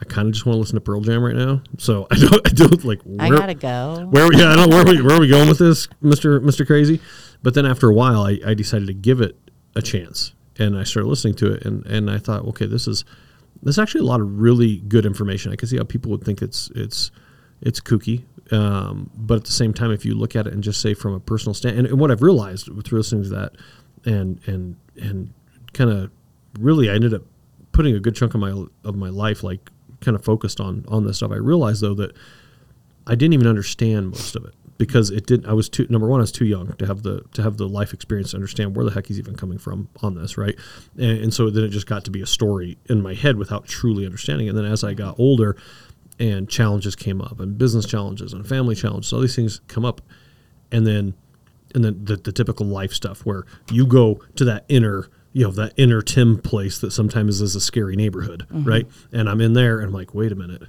I 0.00 0.06
kind 0.06 0.26
of 0.26 0.32
just 0.32 0.46
want 0.46 0.56
to 0.56 0.60
listen 0.60 0.76
to 0.76 0.80
Pearl 0.80 1.02
Jam 1.02 1.22
right 1.22 1.36
now. 1.36 1.60
So 1.76 2.06
I 2.10 2.16
don't, 2.16 2.46
I 2.46 2.50
don't 2.54 2.84
like. 2.84 3.00
I 3.20 3.28
gotta 3.28 3.54
go. 3.54 4.08
where 4.10 4.32
yeah, 4.32 4.48
I 4.48 4.56
don't 4.56 4.70
where 4.70 4.80
are 4.80 4.86
we 4.86 5.02
where 5.02 5.16
are 5.16 5.20
we 5.20 5.28
going 5.28 5.46
with 5.46 5.58
this, 5.58 5.88
Mister 6.00 6.40
Mister 6.40 6.64
Crazy? 6.64 7.00
But 7.42 7.52
then 7.52 7.66
after 7.66 7.90
a 7.90 7.94
while, 7.94 8.22
I, 8.22 8.40
I 8.46 8.54
decided 8.54 8.86
to 8.86 8.94
give 8.94 9.20
it 9.20 9.38
a 9.76 9.82
chance, 9.82 10.32
and 10.58 10.76
I 10.76 10.84
started 10.84 11.10
listening 11.10 11.34
to 11.34 11.52
it, 11.52 11.66
and, 11.66 11.84
and 11.84 12.10
I 12.10 12.16
thought, 12.16 12.46
okay, 12.46 12.64
this 12.64 12.88
is 12.88 13.04
there's 13.62 13.78
actually 13.78 14.00
a 14.00 14.04
lot 14.04 14.22
of 14.22 14.40
really 14.40 14.78
good 14.78 15.04
information. 15.04 15.52
I 15.52 15.56
can 15.56 15.68
see 15.68 15.76
how 15.76 15.84
people 15.84 16.10
would 16.12 16.24
think 16.24 16.40
it's 16.40 16.70
it's 16.74 17.10
it's 17.60 17.80
kooky, 17.80 18.24
um, 18.52 19.10
but 19.14 19.36
at 19.36 19.44
the 19.44 19.52
same 19.52 19.72
time, 19.72 19.90
if 19.90 20.04
you 20.04 20.14
look 20.14 20.36
at 20.36 20.46
it 20.46 20.52
and 20.52 20.62
just 20.62 20.80
say 20.80 20.94
from 20.94 21.14
a 21.14 21.20
personal 21.20 21.54
stand, 21.54 21.78
and, 21.78 21.86
and 21.86 22.00
what 22.00 22.10
I've 22.10 22.22
realized 22.22 22.66
through 22.84 22.98
listening 22.98 23.24
to 23.24 23.28
that, 23.30 23.52
and 24.04 24.40
and 24.46 24.76
and 24.96 25.32
kind 25.72 25.90
of 25.90 26.10
really, 26.58 26.90
I 26.90 26.94
ended 26.94 27.14
up 27.14 27.22
putting 27.72 27.94
a 27.94 28.00
good 28.00 28.14
chunk 28.14 28.34
of 28.34 28.40
my 28.40 28.66
of 28.84 28.96
my 28.96 29.08
life 29.08 29.42
like 29.42 29.70
kind 30.00 30.14
of 30.14 30.24
focused 30.24 30.60
on 30.60 30.84
on 30.88 31.04
this 31.04 31.18
stuff. 31.18 31.32
I 31.32 31.36
realized 31.36 31.80
though 31.80 31.94
that 31.94 32.14
I 33.06 33.14
didn't 33.14 33.34
even 33.34 33.46
understand 33.46 34.10
most 34.10 34.36
of 34.36 34.44
it 34.44 34.54
because 34.78 35.10
it 35.10 35.26
didn't. 35.26 35.46
I 35.46 35.52
was 35.52 35.68
too 35.68 35.86
number 35.88 36.08
one. 36.08 36.20
I 36.20 36.22
was 36.22 36.32
too 36.32 36.44
young 36.44 36.72
to 36.74 36.86
have 36.86 37.02
the 37.02 37.22
to 37.32 37.42
have 37.42 37.56
the 37.56 37.68
life 37.68 37.92
experience 37.92 38.32
to 38.32 38.36
understand 38.36 38.76
where 38.76 38.84
the 38.84 38.90
heck 38.90 39.06
he's 39.06 39.18
even 39.18 39.36
coming 39.36 39.58
from 39.58 39.88
on 40.02 40.14
this, 40.14 40.36
right? 40.36 40.54
And, 40.96 41.18
and 41.18 41.34
so 41.34 41.50
then 41.50 41.64
it 41.64 41.68
just 41.68 41.86
got 41.86 42.04
to 42.04 42.10
be 42.10 42.22
a 42.22 42.26
story 42.26 42.78
in 42.88 43.02
my 43.02 43.14
head 43.14 43.36
without 43.36 43.66
truly 43.66 44.04
understanding. 44.04 44.48
And 44.48 44.56
then 44.56 44.64
as 44.64 44.84
I 44.84 44.94
got 44.94 45.18
older, 45.18 45.56
and 46.18 46.48
challenges 46.48 46.94
came 46.94 47.20
up, 47.20 47.40
and 47.40 47.58
business 47.58 47.86
challenges, 47.86 48.32
and 48.32 48.46
family 48.46 48.74
challenges, 48.74 49.12
all 49.12 49.20
these 49.20 49.36
things 49.36 49.60
come 49.68 49.84
up, 49.84 50.00
and 50.70 50.86
then 50.86 51.14
and 51.74 51.84
then 51.84 52.04
the, 52.04 52.16
the 52.16 52.32
typical 52.32 52.66
life 52.66 52.92
stuff 52.92 53.26
where 53.26 53.44
you 53.70 53.86
go 53.86 54.20
to 54.36 54.44
that 54.44 54.64
inner 54.68 55.08
you 55.32 55.44
know 55.44 55.50
that 55.50 55.72
inner 55.76 56.00
tim 56.00 56.38
place 56.38 56.78
that 56.78 56.92
sometimes 56.92 57.40
is 57.40 57.56
a 57.56 57.60
scary 57.60 57.96
neighborhood 57.96 58.46
mm-hmm. 58.48 58.64
right? 58.68 58.86
And 59.12 59.28
i'm 59.28 59.40
in 59.40 59.52
there 59.52 59.78
and 59.78 59.88
i'm 59.88 59.92
like 59.92 60.14
wait 60.14 60.32
a 60.32 60.36
minute. 60.36 60.62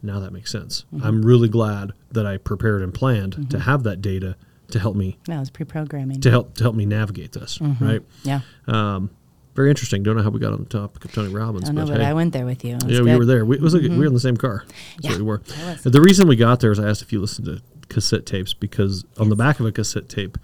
Now 0.00 0.20
that 0.20 0.32
makes 0.32 0.52
sense. 0.52 0.84
Mm-hmm. 0.94 1.04
I'm 1.04 1.22
really 1.22 1.48
glad 1.48 1.92
that 2.12 2.26
i 2.26 2.36
prepared 2.36 2.82
and 2.82 2.92
planned 2.92 3.32
to 3.32 3.40
mm-hmm. 3.40 3.58
have 3.58 3.82
that 3.84 4.00
data 4.00 4.36
to 4.70 4.78
help 4.78 4.94
me 4.94 5.16
it 5.26 5.32
was 5.32 5.48
pre-programming. 5.48 6.20
to 6.20 6.30
help 6.30 6.54
to 6.54 6.62
help 6.62 6.76
me 6.76 6.84
navigate 6.84 7.32
this 7.32 7.58
right? 7.80 8.02
Yeah. 8.22 8.40
um, 8.66 9.10
very 9.58 9.70
interesting 9.70 10.04
don't 10.04 10.16
know 10.16 10.22
how 10.22 10.30
we 10.30 10.38
got 10.38 10.52
on 10.52 10.60
the 10.60 10.68
topic 10.68 11.04
of 11.04 11.12
tony 11.12 11.34
robbins 11.34 11.68
I 11.68 11.72
know, 11.72 11.84
but 11.84 12.00
hey. 12.00 12.06
I 12.06 12.12
went 12.12 12.32
there 12.32 12.46
with 12.46 12.64
you. 12.64 12.76
It 12.76 12.90
Yeah, 12.90 13.00
we 13.00 13.16
were 13.16 13.24
there. 13.24 13.44
We, 13.44 13.58
was 13.58 13.74
like 13.74 13.82
we 13.82 13.98
were 13.98 14.06
in 14.06 14.14
the 14.14 14.20
same 14.20 14.36
car. 14.36 14.64
That's 15.02 15.14
Yeah, 15.14 15.16
we 15.16 15.22
were. 15.22 15.42
The 15.82 16.00
reason 16.00 16.28
we 16.28 16.36
got 16.36 16.60
there 16.60 16.70
is 16.70 16.78
I 16.78 16.88
asked 16.88 17.02
if 17.02 17.12
you 17.12 17.20
listened 17.20 17.46
to 17.46 17.60
cassette 17.88 18.24
tapes 18.24 18.54
because 18.54 19.04
on 19.16 19.30
the 19.30 19.36
back 19.36 19.58
of 19.58 19.66
a 19.66 19.72
cassette 19.72 20.08
tape, 20.08 20.38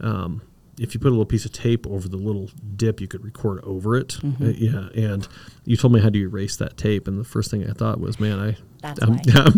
um, 0.00 0.42
if 0.78 0.94
you 0.94 1.00
put 1.00 1.08
a 1.08 1.10
little 1.10 1.26
piece 1.26 1.44
of 1.44 1.52
tape 1.52 1.86
over 1.86 2.08
the 2.08 2.16
little 2.16 2.48
dip, 2.76 3.00
you 3.00 3.08
could 3.08 3.22
record 3.22 3.62
over 3.62 3.96
it. 3.96 4.08
Mm-hmm. 4.08 4.44
Uh, 4.44 4.48
yeah, 4.48 5.10
and 5.10 5.28
you 5.64 5.76
told 5.76 5.92
me 5.92 6.00
how 6.00 6.08
to 6.08 6.18
erase 6.18 6.56
that 6.56 6.76
tape, 6.76 7.06
and 7.06 7.18
the 7.18 7.24
first 7.24 7.50
thing 7.50 7.68
I 7.68 7.72
thought 7.72 8.00
was, 8.00 8.18
man, 8.18 8.38
I. 8.38 8.56
That's 8.80 9.00
I'm. 9.02 9.12
I'm, 9.34 9.54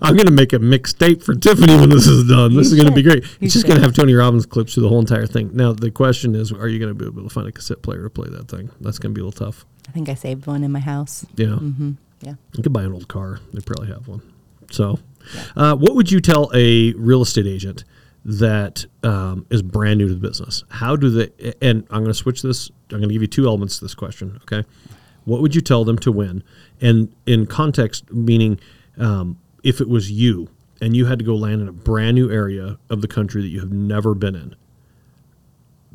I'm 0.00 0.16
going 0.16 0.26
to 0.26 0.32
make 0.32 0.52
a 0.52 0.58
mixtape 0.58 1.22
for 1.22 1.34
Tiffany 1.34 1.74
when 1.74 1.90
this 1.90 2.06
is 2.06 2.26
done. 2.28 2.54
This 2.54 2.70
You 2.70 2.76
is 2.76 2.82
going 2.82 2.86
to 2.86 2.94
be 2.94 3.02
great. 3.02 3.22
You 3.24 3.30
It's 3.42 3.52
just 3.52 3.66
going 3.66 3.76
to 3.76 3.82
have 3.82 3.94
Tony 3.94 4.14
Robbins 4.14 4.46
clips 4.46 4.74
through 4.74 4.84
the 4.84 4.88
whole 4.88 5.00
entire 5.00 5.26
thing. 5.26 5.50
Now, 5.52 5.72
the 5.72 5.90
question 5.90 6.34
is, 6.34 6.52
are 6.52 6.68
you 6.68 6.78
going 6.78 6.88
to 6.88 6.94
be 6.94 7.04
able 7.04 7.22
to 7.22 7.28
find 7.28 7.46
a 7.46 7.52
cassette 7.52 7.82
player 7.82 8.04
to 8.04 8.10
play 8.10 8.30
that 8.30 8.48
thing? 8.48 8.70
That's 8.80 8.98
going 8.98 9.12
to 9.12 9.14
be 9.14 9.20
a 9.20 9.24
little 9.24 9.46
tough. 9.46 9.66
I 9.88 9.92
think 9.92 10.08
I 10.08 10.14
saved 10.14 10.46
one 10.46 10.64
in 10.64 10.72
my 10.72 10.80
house. 10.80 11.26
Yeah. 11.36 11.46
Mm-hmm. 11.46 11.92
Yeah. 12.22 12.34
You 12.54 12.62
could 12.62 12.72
buy 12.72 12.84
an 12.84 12.92
old 12.92 13.08
car. 13.08 13.40
They 13.52 13.60
probably 13.60 13.88
have 13.88 14.08
one. 14.08 14.22
So, 14.70 14.98
uh, 15.54 15.76
what 15.76 15.94
would 15.94 16.10
you 16.10 16.20
tell 16.20 16.50
a 16.54 16.92
real 16.94 17.20
estate 17.22 17.46
agent 17.46 17.84
that 18.24 18.84
um, 19.02 19.46
is 19.50 19.62
brand 19.62 19.98
new 19.98 20.08
to 20.08 20.14
the 20.14 20.20
business? 20.20 20.64
How 20.70 20.96
do 20.96 21.10
they? 21.10 21.54
And 21.60 21.84
I'm 21.90 22.00
going 22.00 22.06
to 22.06 22.14
switch 22.14 22.42
this. 22.42 22.70
I'm 22.90 22.98
going 22.98 23.08
to 23.08 23.12
give 23.14 23.22
you 23.22 23.28
two 23.28 23.46
elements 23.46 23.78
to 23.78 23.84
this 23.84 23.94
question. 23.94 24.38
Okay, 24.42 24.66
what 25.24 25.40
would 25.40 25.54
you 25.54 25.60
tell 25.60 25.84
them 25.84 25.98
to 25.98 26.12
win? 26.12 26.42
And 26.80 27.14
in 27.26 27.46
context, 27.46 28.10
meaning 28.12 28.60
um, 28.98 29.38
if 29.62 29.80
it 29.80 29.88
was 29.88 30.10
you 30.10 30.48
and 30.80 30.96
you 30.96 31.06
had 31.06 31.18
to 31.18 31.24
go 31.24 31.34
land 31.34 31.62
in 31.62 31.68
a 31.68 31.72
brand 31.72 32.14
new 32.14 32.30
area 32.30 32.78
of 32.90 33.02
the 33.02 33.08
country 33.08 33.42
that 33.42 33.48
you 33.48 33.60
have 33.60 33.72
never 33.72 34.14
been 34.14 34.34
in, 34.34 34.54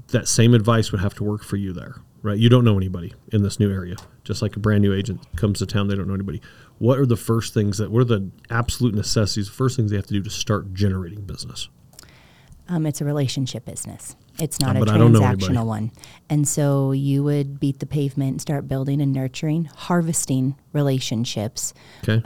that 0.07 0.27
same 0.27 0.53
advice 0.53 0.91
would 0.91 1.01
have 1.01 1.13
to 1.15 1.23
work 1.23 1.43
for 1.43 1.57
you 1.57 1.73
there, 1.73 2.01
right? 2.21 2.37
You 2.37 2.49
don't 2.49 2.63
know 2.63 2.77
anybody 2.77 3.13
in 3.31 3.43
this 3.43 3.59
new 3.59 3.71
area. 3.71 3.95
Just 4.23 4.41
like 4.41 4.55
a 4.55 4.59
brand 4.59 4.81
new 4.81 4.93
agent 4.93 5.25
comes 5.35 5.59
to 5.59 5.65
town, 5.65 5.87
they 5.87 5.95
don't 5.95 6.07
know 6.07 6.13
anybody. 6.13 6.41
What 6.79 6.99
are 6.99 7.05
the 7.05 7.17
first 7.17 7.53
things 7.53 7.77
that, 7.77 7.91
what 7.91 8.01
are 8.01 8.05
the 8.05 8.31
absolute 8.49 8.95
necessities, 8.95 9.49
first 9.49 9.75
things 9.75 9.91
they 9.91 9.97
have 9.97 10.07
to 10.07 10.13
do 10.13 10.23
to 10.23 10.29
start 10.29 10.73
generating 10.73 11.21
business? 11.21 11.69
Um, 12.69 12.85
it's 12.85 12.99
a 13.01 13.05
relationship 13.05 13.65
business. 13.65 14.15
It's 14.39 14.59
not 14.59 14.75
Uh, 14.75 14.79
a 14.81 14.85
but 14.85 14.89
I 14.93 14.97
don't 14.97 15.13
know 15.13 15.23
anybody. 15.23 15.45
transactional 15.53 15.65
one. 15.65 15.91
And 16.29 16.47
so 16.47 16.91
you 16.91 17.23
would 17.23 17.59
beat 17.59 17.79
the 17.79 17.85
pavement 17.85 18.41
start 18.41 18.67
building 18.67 19.01
and 19.01 19.13
nurturing, 19.13 19.65
harvesting 19.75 20.55
relationships, 20.73 21.73
Okay. 22.07 22.21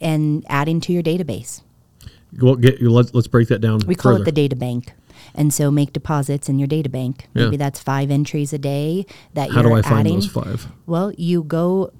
and 0.00 0.44
adding 0.48 0.80
to 0.82 0.92
your 0.92 1.02
database. 1.02 1.62
well, 2.40 2.54
get, 2.56 2.80
let, 2.80 3.14
let's 3.14 3.26
break 3.26 3.48
that 3.48 3.60
down. 3.60 3.80
We 3.86 3.94
call 3.94 4.12
further. 4.12 4.22
it 4.22 4.24
the 4.26 4.32
data 4.32 4.56
bank. 4.56 4.94
And 5.34 5.52
so 5.52 5.70
make 5.70 5.92
deposits 5.92 6.48
in 6.48 6.58
your 6.58 6.66
data 6.68 6.88
bank. 6.88 7.28
Yeah. 7.34 7.44
Maybe 7.44 7.56
that's 7.58 7.78
five 7.78 8.10
entries 8.10 8.52
a 8.52 8.58
day 8.58 9.04
that 9.34 9.50
How 9.50 9.60
you're 9.62 9.78
adding. 9.78 9.82
How 9.84 9.90
do 9.92 9.98
I 9.98 10.02
find 10.02 10.08
those 10.08 10.26
five? 10.26 10.66
Well, 10.86 11.12
you 11.16 11.42
go, 11.44 11.92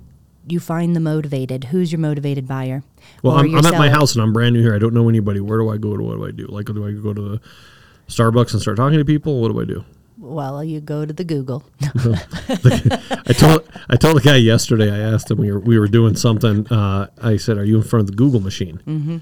you 0.50 0.60
find 0.60 0.94
the 0.94 1.00
motivated. 1.00 1.64
Who's 1.64 1.92
your 1.92 2.00
motivated 2.00 2.46
buyer? 2.46 2.82
Well, 3.22 3.36
I'm, 3.36 3.54
I'm 3.54 3.66
at 3.66 3.74
my 3.74 3.90
house 3.90 4.14
and 4.14 4.22
I'm 4.22 4.32
brand 4.32 4.54
new 4.54 4.62
here. 4.62 4.74
I 4.74 4.78
don't 4.78 4.94
know 4.94 5.08
anybody. 5.08 5.40
Where 5.40 5.58
do 5.58 5.70
I 5.70 5.76
go? 5.76 5.96
To 5.96 6.02
what 6.02 6.16
do 6.16 6.26
I 6.26 6.30
do? 6.30 6.46
Like, 6.46 6.66
do 6.66 6.86
I 6.86 6.92
go 6.92 7.12
to 7.12 7.20
the 7.20 7.40
Starbucks 8.08 8.52
and 8.52 8.62
start 8.62 8.76
talking 8.76 8.98
to 8.98 9.04
people? 9.04 9.40
What 9.40 9.52
do 9.52 9.60
I 9.60 9.64
do? 9.64 9.84
Well, 10.18 10.62
you 10.62 10.80
go 10.80 11.06
to 11.06 11.12
the 11.12 11.24
Google. 11.24 11.64
I 11.80 13.32
told 13.32 13.66
I 13.88 13.96
told 13.96 14.16
the 14.16 14.22
guy 14.22 14.36
yesterday. 14.36 14.90
I 14.90 14.98
asked 14.98 15.30
him 15.30 15.38
we 15.38 15.50
were 15.50 15.60
we 15.60 15.78
were 15.78 15.88
doing 15.88 16.14
something. 16.14 16.70
Uh, 16.70 17.08
I 17.22 17.38
said, 17.38 17.56
"Are 17.56 17.64
you 17.64 17.78
in 17.78 17.82
front 17.82 18.02
of 18.02 18.06
the 18.08 18.16
Google 18.16 18.40
machine?" 18.40 18.82
Mm-hmm. 18.86 19.18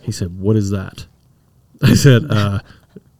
He 0.00 0.10
said, 0.10 0.40
"What 0.40 0.56
is 0.56 0.70
that?" 0.70 1.06
I 1.82 1.94
said, 1.94 2.30
uh, 2.30 2.60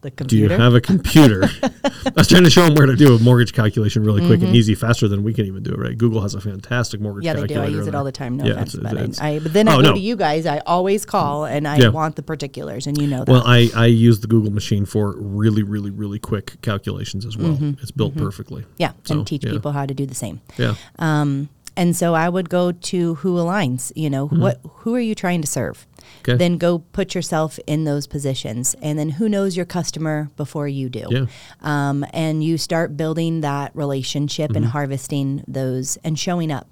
The 0.03 0.11
Do 0.11 0.37
you 0.37 0.49
have 0.49 0.75
a 0.75 0.81
computer? 0.81 1.45
I 1.63 2.11
was 2.17 2.27
trying 2.27 2.43
to 2.43 2.51
show 2.51 2.65
them 2.67 2.75
where 2.75 2.87
to 2.87 2.97
do 2.97 3.15
a 3.15 3.19
mortgage 3.21 3.53
calculation 3.53 4.03
really 4.05 4.27
quick 4.27 4.43
and 4.43 4.55
easy, 4.55 4.75
faster 4.75 5.07
than 5.07 5.23
we 5.23 5.33
can 5.33 5.47
even 5.47 5.63
do 5.63 5.71
it. 5.71 5.79
Right? 5.79 5.97
Google 5.97 6.21
has 6.23 6.35
a 6.35 6.41
fantastic 6.41 7.01
mortgage. 7.01 7.25
Mm-hmm. 7.25 7.37
yeah, 7.39 7.47
they 7.47 7.55
do. 7.55 7.61
I 7.61 7.67
use 7.67 7.87
it 7.87 7.95
all 7.95 8.03
the 8.03 8.11
time. 8.11 8.37
No 8.37 8.45
Yeah, 8.45 8.53
offense, 8.55 8.75
it's- 8.75 8.93
but, 8.93 9.01
it's- 9.01 9.21
I, 9.21 9.39
but 9.39 9.53
then 9.53 9.69
Oh, 9.69 9.73
I 9.73 9.77
go 9.77 9.83
no. 9.83 9.93
to 9.95 10.01
you 10.01 10.17
guys. 10.17 10.45
I 10.45 10.59
always 10.67 11.05
call 11.07 11.45
and 11.45 11.69
I 11.69 11.77
Yeah. 11.77 11.89
want 11.91 12.17
the 12.17 12.23
particulars, 12.25 12.89
and 12.89 12.99
you 12.99 13.07
know 13.07 13.25
that. 13.25 13.31
Well, 13.31 13.45
I, 13.47 13.71
I 13.77 13.87
use 13.87 14.19
the 14.21 14.27
Google 14.27 14.51
machine 14.53 14.87
for 14.87 15.15
really, 15.17 15.63
really, 15.63 15.91
really 15.93 16.19
quick 16.19 16.61
calculations 16.63 17.25
as 17.25 17.37
well. 17.37 17.57
It's 17.81 17.93
built 17.93 18.17
perfectly. 18.17 18.65
yeah, 18.79 18.93
So, 19.05 19.19
and 19.19 19.27
teach 19.27 19.45
yeah. 19.45 19.53
people 19.53 19.71
how 19.71 19.87
to 19.87 19.95
do 19.95 20.05
the 20.05 20.17
same. 20.17 20.41
Yeah. 20.59 20.75
Um, 20.99 21.49
and 21.77 21.97
so 21.97 22.15
I 22.15 22.29
would 22.29 22.51
go 22.51 22.73
to 22.73 23.15
who 23.15 23.37
aligns. 23.37 23.93
You 23.95 24.11
know, 24.11 24.27
what 24.27 24.61
who 24.81 24.95
are 24.95 25.01
you 25.01 25.15
trying 25.15 25.41
to 25.41 25.47
serve? 25.47 25.87
Okay. 26.21 26.37
Then 26.37 26.57
go 26.59 26.79
put 26.93 27.15
yourself 27.15 27.59
in 27.67 27.85
those 27.85 28.07
positions, 28.07 28.75
and 28.83 28.99
then 28.99 29.11
who 29.11 29.29
knows 29.29 29.57
your 29.57 29.67
customer 29.67 30.31
before 30.37 30.69
you 30.69 30.89
do. 30.89 31.05
Yeah. 31.11 31.27
Um, 31.61 32.05
and 32.13 32.43
you 32.45 32.59
start 32.59 32.97
building 32.97 33.41
that 33.43 33.75
relationship 33.75 34.51
Mm-hmm. 34.51 34.57
and 34.57 34.67
harvesting 34.67 35.45
those 35.47 35.97
and 36.05 36.19
showing 36.19 36.51
up. 36.51 36.69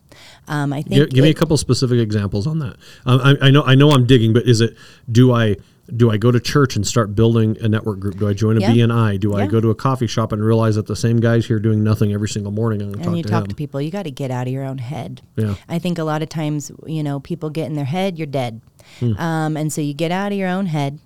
Um, 0.48 0.72
I 0.72 0.82
think 0.82 0.94
Give, 0.94 1.10
give 1.10 1.22
me 1.24 1.30
a 1.30 1.34
couple 1.34 1.56
specific 1.56 1.98
examples 2.00 2.46
on 2.46 2.58
that. 2.60 2.76
Um, 3.06 3.20
I, 3.22 3.46
I 3.46 3.50
know 3.50 3.62
I 3.62 3.74
know 3.74 3.90
I'm 3.90 4.06
digging, 4.06 4.32
but 4.32 4.44
is 4.44 4.60
it 4.60 4.76
do 5.10 5.32
I 5.32 5.56
do 5.94 6.10
I 6.10 6.16
go 6.18 6.30
to 6.30 6.38
church 6.38 6.76
and 6.76 6.86
start 6.86 7.14
building 7.16 7.56
a 7.60 7.68
network 7.68 7.98
group? 8.00 8.18
Do 8.18 8.28
I 8.28 8.32
join 8.32 8.56
a 8.56 8.60
Yeah. 8.60 8.70
BNI? 8.70 9.18
Do 9.20 9.34
I 9.34 9.46
go 9.46 9.60
to 9.60 9.70
a 9.70 9.74
coffee 9.74 10.06
shop 10.06 10.30
and 10.32 10.42
realize 10.44 10.76
that 10.76 10.86
the 10.86 10.94
same 10.96 11.18
guy's 11.20 11.46
here 11.46 11.58
doing 11.58 11.82
nothing 11.82 12.12
every 12.12 12.28
single 12.28 12.52
morning? 12.52 12.80
I'm 12.82 12.92
going 12.92 13.02
to 13.02 13.02
and 13.02 13.04
talk 13.10 13.16
you 13.16 13.22
to 13.24 13.28
talk 13.28 13.42
him. 13.44 13.48
to 13.48 13.54
people 13.56 13.80
you 13.80 13.90
got 13.90 14.04
to 14.04 14.10
get 14.12 14.30
out 14.30 14.46
of 14.46 14.52
your 14.52 14.64
own 14.64 14.78
head 14.78 15.22
Yeah. 15.36 15.54
i 15.68 15.78
think 15.80 15.98
a 15.98 16.04
lot 16.04 16.22
of 16.22 16.28
times 16.28 16.70
you 16.86 17.02
know 17.02 17.18
people 17.20 17.50
get 17.50 17.66
in 17.66 17.74
their 17.74 17.84
head 17.86 18.18
you're 18.18 18.26
dead 18.26 18.60
Hmm. 18.98 19.12
um, 19.18 19.56
and 19.56 19.72
so 19.72 19.80
you 19.80 19.94
get 19.94 20.10
out 20.10 20.32
of 20.32 20.38
your 20.38 20.48
own 20.48 20.66
head 20.66 20.98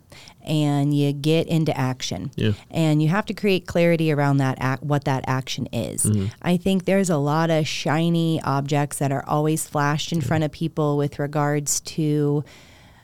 and 0.47 0.93
you 0.95 1.13
get 1.13 1.47
into 1.49 1.77
action 1.77 2.31
Yeah. 2.37 2.53
and 2.71 3.03
you 3.03 3.09
have 3.09 3.25
to 3.27 3.35
create 3.35 3.67
clarity 3.67 4.13
around 4.13 4.37
that 4.39 4.59
act, 4.61 4.83
what 4.83 5.05
that 5.05 5.25
action 5.27 5.67
is 5.73 6.05
Mm-hmm. 6.05 6.27
i 6.43 6.57
think 6.57 6.85
there's 6.85 7.11
a 7.11 7.17
lot 7.17 7.51
of 7.51 7.67
shiny 7.67 8.41
objects 8.43 8.99
that 8.99 9.11
are 9.13 9.25
always 9.27 9.67
flashed 9.67 10.13
in 10.13 10.21
front 10.21 10.45
of 10.45 10.53
people 10.53 10.97
with 10.97 11.19
regards 11.19 11.81
to 11.81 12.45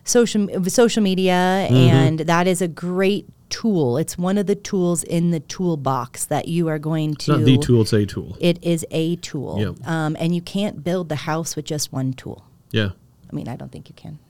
social 0.05 0.49
social 0.69 1.03
media 1.03 1.67
Mm-hmm. 1.69 1.75
and 1.75 2.19
that 2.21 2.47
is 2.47 2.63
a 2.63 2.69
great 2.69 3.27
tool 3.49 3.97
it's 3.99 4.17
one 4.17 4.39
of 4.39 4.47
the 4.47 4.55
tools 4.55 5.03
in 5.03 5.31
the 5.33 5.41
toolbox 5.41 6.27
that 6.27 6.47
you 6.47 6.69
are 6.69 6.79
going 6.79 7.15
to. 7.17 7.33
It's 7.33 7.39
not 7.39 7.45
the 7.45 7.59
tool; 7.59 7.81
it's 7.83 7.93
a 7.93 8.07
tool. 8.07 8.37
it 8.41 8.63
is 8.63 8.87
a 8.93 9.17
tool. 9.17 9.59
Yep. 9.59 9.89
Um, 9.89 10.17
and 10.21 10.33
you 10.35 10.41
can't 10.41 10.85
build 10.85 11.09
the 11.09 11.17
house 11.17 11.57
with 11.57 11.65
just 11.65 11.93
one 11.93 12.13
tool. 12.13 12.45
Yeah. 12.71 12.91
I 13.31 13.35
mean, 13.35 13.49
I 13.49 13.57
don't 13.57 13.73
think 13.73 13.89
you 13.89 13.95
can. 13.97 14.21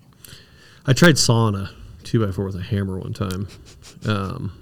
I 0.86 0.92
tried 0.92 1.18
sawing 1.18 1.54
a 1.54 1.70
two 2.04 2.24
by 2.24 2.32
four 2.32 2.46
with 2.46 2.56
a 2.56 2.62
hammer 2.62 2.98
one 2.98 3.12
time. 3.12 3.48
Um, 4.06 4.52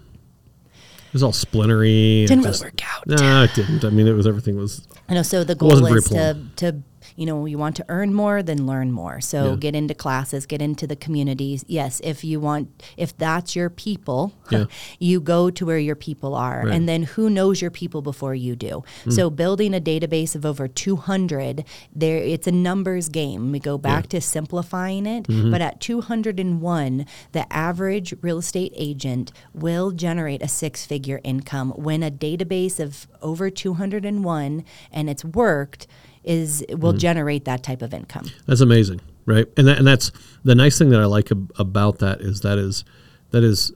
it 0.74 1.12
was 1.12 1.22
all 1.22 1.32
splintery. 1.32 2.26
Didn't 2.26 2.44
really 2.44 2.60
work 2.60 2.80
out. 2.86 3.06
No, 3.06 3.44
it 3.44 3.54
didn't. 3.54 3.84
I 3.84 3.90
mean, 3.90 4.06
it 4.06 4.12
was 4.12 4.26
everything 4.26 4.56
was 4.56 4.86
I 5.08 5.14
know. 5.14 5.22
So 5.22 5.42
the 5.42 5.54
goal 5.54 5.86
is 5.86 6.08
to, 6.08 6.46
to, 6.56 6.82
you 7.18 7.26
know, 7.26 7.44
you 7.46 7.58
want 7.58 7.74
to 7.76 7.84
earn 7.88 8.14
more, 8.14 8.42
then 8.42 8.66
learn 8.66 8.92
more. 8.92 9.20
So 9.20 9.38
Yeah. 9.50 9.56
get 9.56 9.74
into 9.74 9.92
classes, 9.94 10.46
get 10.46 10.62
into 10.62 10.86
the 10.86 10.94
communities. 10.96 11.64
Yes, 11.66 12.00
if 12.04 12.22
you 12.22 12.38
want, 12.38 12.64
if 12.96 13.10
that's 13.16 13.56
your 13.56 13.68
people, 13.70 14.32
Yeah. 14.50 14.66
you 15.00 15.20
go 15.20 15.50
to 15.50 15.66
where 15.66 15.78
your 15.88 15.96
people 15.96 16.32
are. 16.34 16.62
Right. 16.64 16.74
And 16.74 16.88
then 16.88 17.02
who 17.02 17.28
knows 17.28 17.60
your 17.60 17.72
people 17.72 18.02
before 18.02 18.34
you 18.34 18.54
do? 18.54 18.84
So 19.08 19.30
building 19.30 19.74
a 19.74 19.80
database 19.80 20.34
of 20.36 20.46
over 20.46 20.68
200, 20.68 21.64
there 21.94 22.18
it's 22.18 22.46
a 22.46 22.52
numbers 22.52 23.08
game. 23.08 23.50
We 23.52 23.58
go 23.58 23.76
back 23.78 24.06
to 24.10 24.20
simplifying 24.20 25.04
it, 25.06 25.24
Mm-hmm. 25.28 25.50
but 25.50 25.60
at 25.60 25.80
201, 25.80 27.04
the 27.32 27.52
average 27.52 28.14
real 28.22 28.38
estate 28.38 28.72
agent 28.76 29.32
will 29.52 29.90
generate 29.90 30.42
a 30.42 30.48
six-figure 30.48 31.20
income 31.24 31.70
when 31.76 32.02
a 32.02 32.10
database 32.10 32.78
of 32.78 33.08
over 33.22 33.50
201 33.50 34.64
and 34.92 35.10
it's 35.10 35.24
worked 35.24 35.86
is 36.28 36.64
will 36.70 36.92
Hmm. 36.92 36.98
generate 36.98 37.44
that 37.46 37.62
type 37.64 37.82
of 37.82 37.92
income. 37.94 38.26
That's 38.46 38.60
amazing, 38.60 39.00
right? 39.26 39.46
And 39.56 39.66
that, 39.66 39.78
and 39.78 39.86
that's 39.86 40.12
the 40.44 40.54
nice 40.54 40.78
thing 40.78 40.90
that 40.90 41.00
I 41.00 41.06
like 41.06 41.32
ab- 41.32 41.50
about 41.58 41.98
that 41.98 42.20
is 42.20 42.40
that 42.42 42.58
is 42.58 42.84
that 43.30 43.42
is 43.42 43.72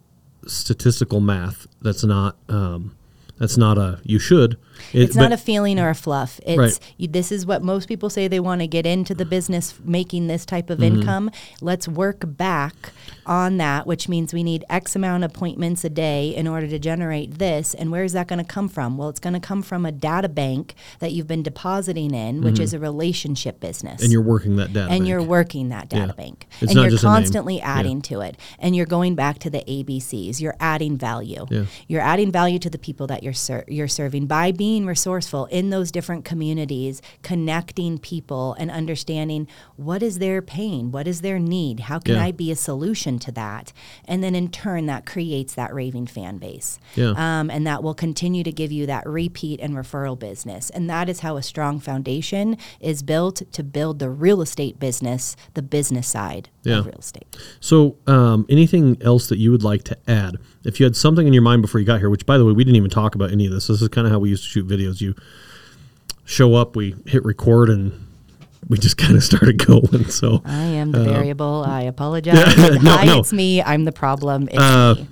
statistical 0.46 1.20
math. 1.20 1.66
That's 1.80 2.04
not 2.04 2.36
um, 2.48 2.94
that's 3.38 3.56
not 3.56 3.78
a 3.78 4.00
you 4.04 4.18
should. 4.18 4.56
It- 4.92 5.02
It's 5.02 5.16
not 5.16 5.32
a 5.32 5.36
feeling 5.36 5.78
or 5.78 5.88
a 5.90 5.94
fluff. 5.94 6.40
It's 6.46 6.58
Right. 6.58 6.78
you, 6.96 7.08
this 7.08 7.30
is 7.32 7.44
what 7.46 7.62
most 7.62 7.88
people 7.88 8.10
say 8.10 8.28
they 8.28 8.40
want 8.40 8.60
to 8.60 8.66
get 8.66 8.86
into 8.86 9.14
the 9.14 9.24
business 9.24 9.74
making 9.84 10.26
this 10.26 10.44
type 10.46 10.70
of 10.70 10.78
Mm-hmm. 10.78 11.00
income. 11.00 11.30
Let's 11.60 11.86
work 11.88 12.22
back 12.26 12.92
on 13.26 13.56
that, 13.58 13.86
which 13.86 14.08
means 14.08 14.32
we 14.34 14.42
need 14.42 14.64
X 14.68 14.96
amount 14.96 15.24
of 15.24 15.30
appointments 15.32 15.84
a 15.84 15.90
day 15.90 16.34
in 16.34 16.46
order 16.48 16.66
to 16.66 16.78
generate 16.78 17.38
this. 17.38 17.74
And 17.74 17.90
where 17.92 18.04
is 18.04 18.12
that 18.14 18.26
going 18.28 18.38
to 18.40 18.44
come 18.44 18.68
from? 18.68 18.96
Well, 18.98 19.08
it's 19.08 19.20
going 19.20 19.34
to 19.34 19.40
come 19.40 19.62
from 19.62 19.86
a 19.86 19.92
data 19.92 20.28
bank 20.28 20.74
that 20.98 21.12
you've 21.12 21.26
been 21.28 21.42
depositing 21.42 22.14
in, 22.14 22.42
which 22.42 22.58
is 22.58 22.74
a 22.74 22.78
relationship 22.78 23.60
business. 23.60 23.94
Mm-hmm. 23.96 24.02
and 24.04 24.12
you're 24.12 24.22
working 24.22 24.56
that 24.56 24.72
data. 24.72 24.88
and 24.90 25.00
bank. 25.00 25.08
you're 25.08 25.22
working 25.22 25.68
that 25.68 25.88
data 25.88 26.06
Yeah. 26.16 26.24
bank 26.24 26.46
It's 26.60 26.72
and 26.72 26.80
you're 26.80 26.90
just 26.90 27.04
a 27.04 27.06
name. 27.06 27.14
constantly 27.16 27.56
Yeah. 27.58 27.78
adding 27.78 28.00
to 28.02 28.20
it 28.20 28.36
and 28.58 28.74
you're 28.76 28.86
going 28.86 29.14
back 29.14 29.38
to 29.40 29.50
the 29.50 29.62
abcs 29.68 30.40
you're 30.40 30.56
adding 30.60 30.96
value 30.96 31.44
Yeah. 31.50 31.64
you're 31.88 32.00
adding 32.00 32.30
value 32.32 32.58
to 32.60 32.70
the 32.70 32.78
people 32.78 33.06
that 33.08 33.22
you're 33.22 33.32
ser- 33.32 33.64
you're 33.68 33.88
serving 33.88 34.26
by 34.26 34.50
being 34.52 34.71
resourceful 34.80 35.44
in 35.46 35.68
those 35.70 35.90
different 35.92 36.24
communities 36.24 37.00
connecting 37.22 37.98
people 37.98 38.54
and 38.58 38.70
understanding 38.70 39.46
what 39.76 40.02
is 40.02 40.18
their 40.18 40.40
pain 40.40 40.90
what 40.90 41.06
is 41.06 41.20
their 41.20 41.38
need 41.38 41.80
how 41.80 41.98
can 41.98 42.14
Yeah. 42.14 42.22
i 42.24 42.32
be 42.32 42.50
a 42.50 42.56
solution 42.56 43.18
to 43.20 43.32
that 43.32 43.72
and 44.04 44.22
then 44.24 44.34
in 44.34 44.48
turn 44.48 44.86
that 44.86 45.04
creates 45.06 45.54
that 45.54 45.72
raving 45.74 46.06
fan 46.06 46.38
base 46.38 46.78
Yeah. 46.94 47.14
um, 47.16 47.50
and 47.50 47.66
that 47.66 47.82
will 47.82 47.94
continue 47.94 48.42
to 48.44 48.52
give 48.52 48.70
you 48.72 48.86
that 48.86 49.06
repeat 49.06 49.60
and 49.60 49.74
referral 49.74 50.18
business. 50.18 50.70
And 50.70 50.88
that 50.90 51.08
is 51.08 51.20
how 51.20 51.36
a 51.36 51.42
strong 51.42 51.80
foundation 51.80 52.56
is 52.80 53.02
built 53.02 53.42
to 53.52 53.62
build 53.62 53.98
the 53.98 54.08
real 54.10 54.40
estate 54.42 54.78
business, 54.78 55.36
the 55.54 55.62
business 55.62 56.06
side 56.08 56.48
Yeah. 56.64 56.78
of 56.78 56.86
real 56.86 56.98
estate. 56.98 57.26
So, 57.60 57.96
um, 58.06 58.46
anything 58.48 58.96
else 59.00 59.28
that 59.28 59.38
you 59.38 59.50
would 59.50 59.62
like 59.64 59.82
to 59.84 59.96
add? 60.08 60.36
If 60.64 60.78
you 60.78 60.84
had 60.84 60.94
something 60.96 61.26
in 61.26 61.32
your 61.32 61.42
mind 61.42 61.62
before 61.62 61.80
you 61.80 61.86
got 61.86 61.98
here, 61.98 62.08
which, 62.10 62.24
by 62.26 62.38
the 62.38 62.44
way, 62.44 62.52
we 62.52 62.62
didn't 62.64 62.76
even 62.76 62.90
talk 62.90 63.14
about 63.16 63.32
any 63.32 63.46
of 63.46 63.52
this. 63.52 63.66
This 63.66 63.82
is 63.82 63.88
kind 63.88 64.06
of 64.06 64.12
how 64.12 64.18
we 64.20 64.28
used 64.30 64.44
to 64.44 64.48
shoot 64.52 64.66
videos. 64.68 65.00
You 65.00 65.14
show 66.24 66.54
up, 66.54 66.76
we 66.76 66.94
hit 67.06 67.24
record, 67.24 67.70
and 67.70 68.06
we 68.68 68.78
just 68.78 68.96
kind 69.04 69.16
of 69.16 69.24
started 69.24 69.64
going. 69.64 70.04
So, 70.06 70.42
I 70.44 70.64
am 70.64 70.92
the 70.92 71.04
variable. 71.04 71.64
I 71.66 71.82
apologize. 71.94 72.36
Uh, 72.38 72.78
no, 72.82 72.90
Hi, 72.92 73.04
no. 73.04 73.18
it's 73.20 73.32
me. 73.32 73.62
I'm 73.62 73.84
the 73.84 73.92
problem. 73.92 74.48
It's 74.50 74.58
Uh, 74.58 74.94
me. 74.98 75.08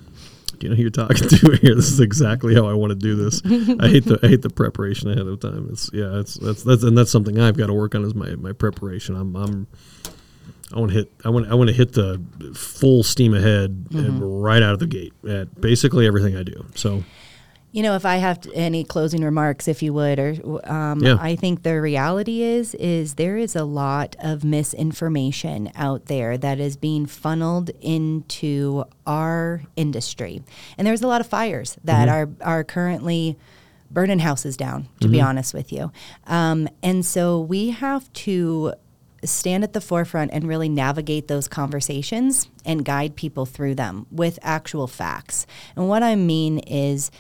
do 0.59 0.67
you 0.67 0.69
know 0.69 0.77
who 0.77 0.83
you're 0.83 0.91
talking 0.91 1.29
to 1.29 1.37
here? 1.63 1.75
This 1.75 1.91
is 1.91 2.01
exactly 2.01 2.55
how 2.55 2.67
I 2.67 2.75
want 2.75 2.91
to 2.91 2.95
do 2.97 3.17
this. 3.17 3.41
I 3.45 3.89
hate 3.89 4.05
the 4.05 4.19
I 4.23 4.29
hate 4.29 4.43
the 4.43 4.51
preparation 4.51 5.11
ahead 5.11 5.27
of 5.27 5.41
time. 5.41 5.69
It's 5.73 5.91
yeah, 5.93 6.21
it's 6.21 6.35
that's 6.35 6.63
that's 6.63 6.83
and 6.85 6.97
that's 6.97 7.11
something 7.11 7.41
I've 7.41 7.57
got 7.57 7.67
to 7.69 7.75
work 7.75 7.95
on 7.95 8.05
is 8.05 8.15
my 8.15 8.35
my 8.37 8.53
preparation. 8.53 9.17
I'm 9.17 9.35
I'm 9.37 9.67
I 10.73 10.79
want 10.79 10.93
to 10.93 10.99
hit 10.99 11.13
I 11.25 11.31
want 11.31 11.49
I 11.51 11.55
want 11.55 11.69
to 11.69 11.75
hit 11.75 11.95
the 11.95 12.21
full 12.55 13.03
steam 13.03 13.35
ahead 13.35 13.87
and 13.93 14.43
right 14.45 14.63
out 14.63 14.75
of 14.75 14.79
the 14.79 14.87
gate 14.87 15.13
at 15.29 15.61
basically 15.61 16.07
everything 16.07 16.37
I 16.37 16.43
do. 16.45 16.65
So 16.77 17.03
You 17.73 17.83
know, 17.85 17.95
if 17.95 18.05
I 18.05 18.17
have 18.17 18.41
to, 18.41 18.53
any 18.53 18.83
closing 18.83 19.23
remarks, 19.23 19.69
if 19.69 19.81
you 19.83 19.93
would, 19.93 20.19
or 20.19 20.71
um, 20.71 21.01
Yeah. 21.05 21.17
I 21.21 21.37
think 21.37 21.63
the 21.63 21.81
reality 21.81 22.43
is, 22.43 22.75
is 22.75 23.15
there 23.15 23.37
is 23.37 23.55
a 23.55 23.65
lot 23.65 24.17
of 24.19 24.43
misinformation 24.43 25.71
out 25.77 26.07
there 26.07 26.37
that 26.37 26.59
is 26.59 26.77
being 26.77 27.07
funneled 27.07 27.71
into 27.81 28.85
our 29.07 29.63
industry, 29.77 30.43
and 30.77 30.87
there's 30.87 31.03
a 31.03 31.07
lot 31.07 31.21
of 31.21 31.29
fires 31.29 31.77
that 31.85 32.09
are 32.09 32.29
are 32.41 32.65
currently 32.65 33.37
burning 33.91 34.21
houses 34.21 34.57
down. 34.57 34.89
To 35.01 35.09
be 35.09 35.21
honest 35.21 35.55
with 35.55 35.73
you, 35.73 35.93
um, 36.27 36.69
and 36.83 37.07
so 37.07 37.41
we 37.41 37.71
have 37.71 38.13
to 38.15 38.75
stand 39.23 39.63
at 39.63 39.75
the 39.75 39.81
forefront 39.81 40.31
and 40.33 40.49
really 40.49 40.69
navigate 40.69 41.29
those 41.29 41.47
conversations 41.47 42.49
and 42.65 42.85
guide 42.85 43.15
people 43.17 43.45
through 43.47 43.75
them 43.75 44.07
with 44.11 44.39
actual 44.43 44.87
facts. 44.87 45.47
And 45.77 45.89
what 45.89 46.03
I 46.03 46.15
mean 46.17 46.59
is 46.61 47.11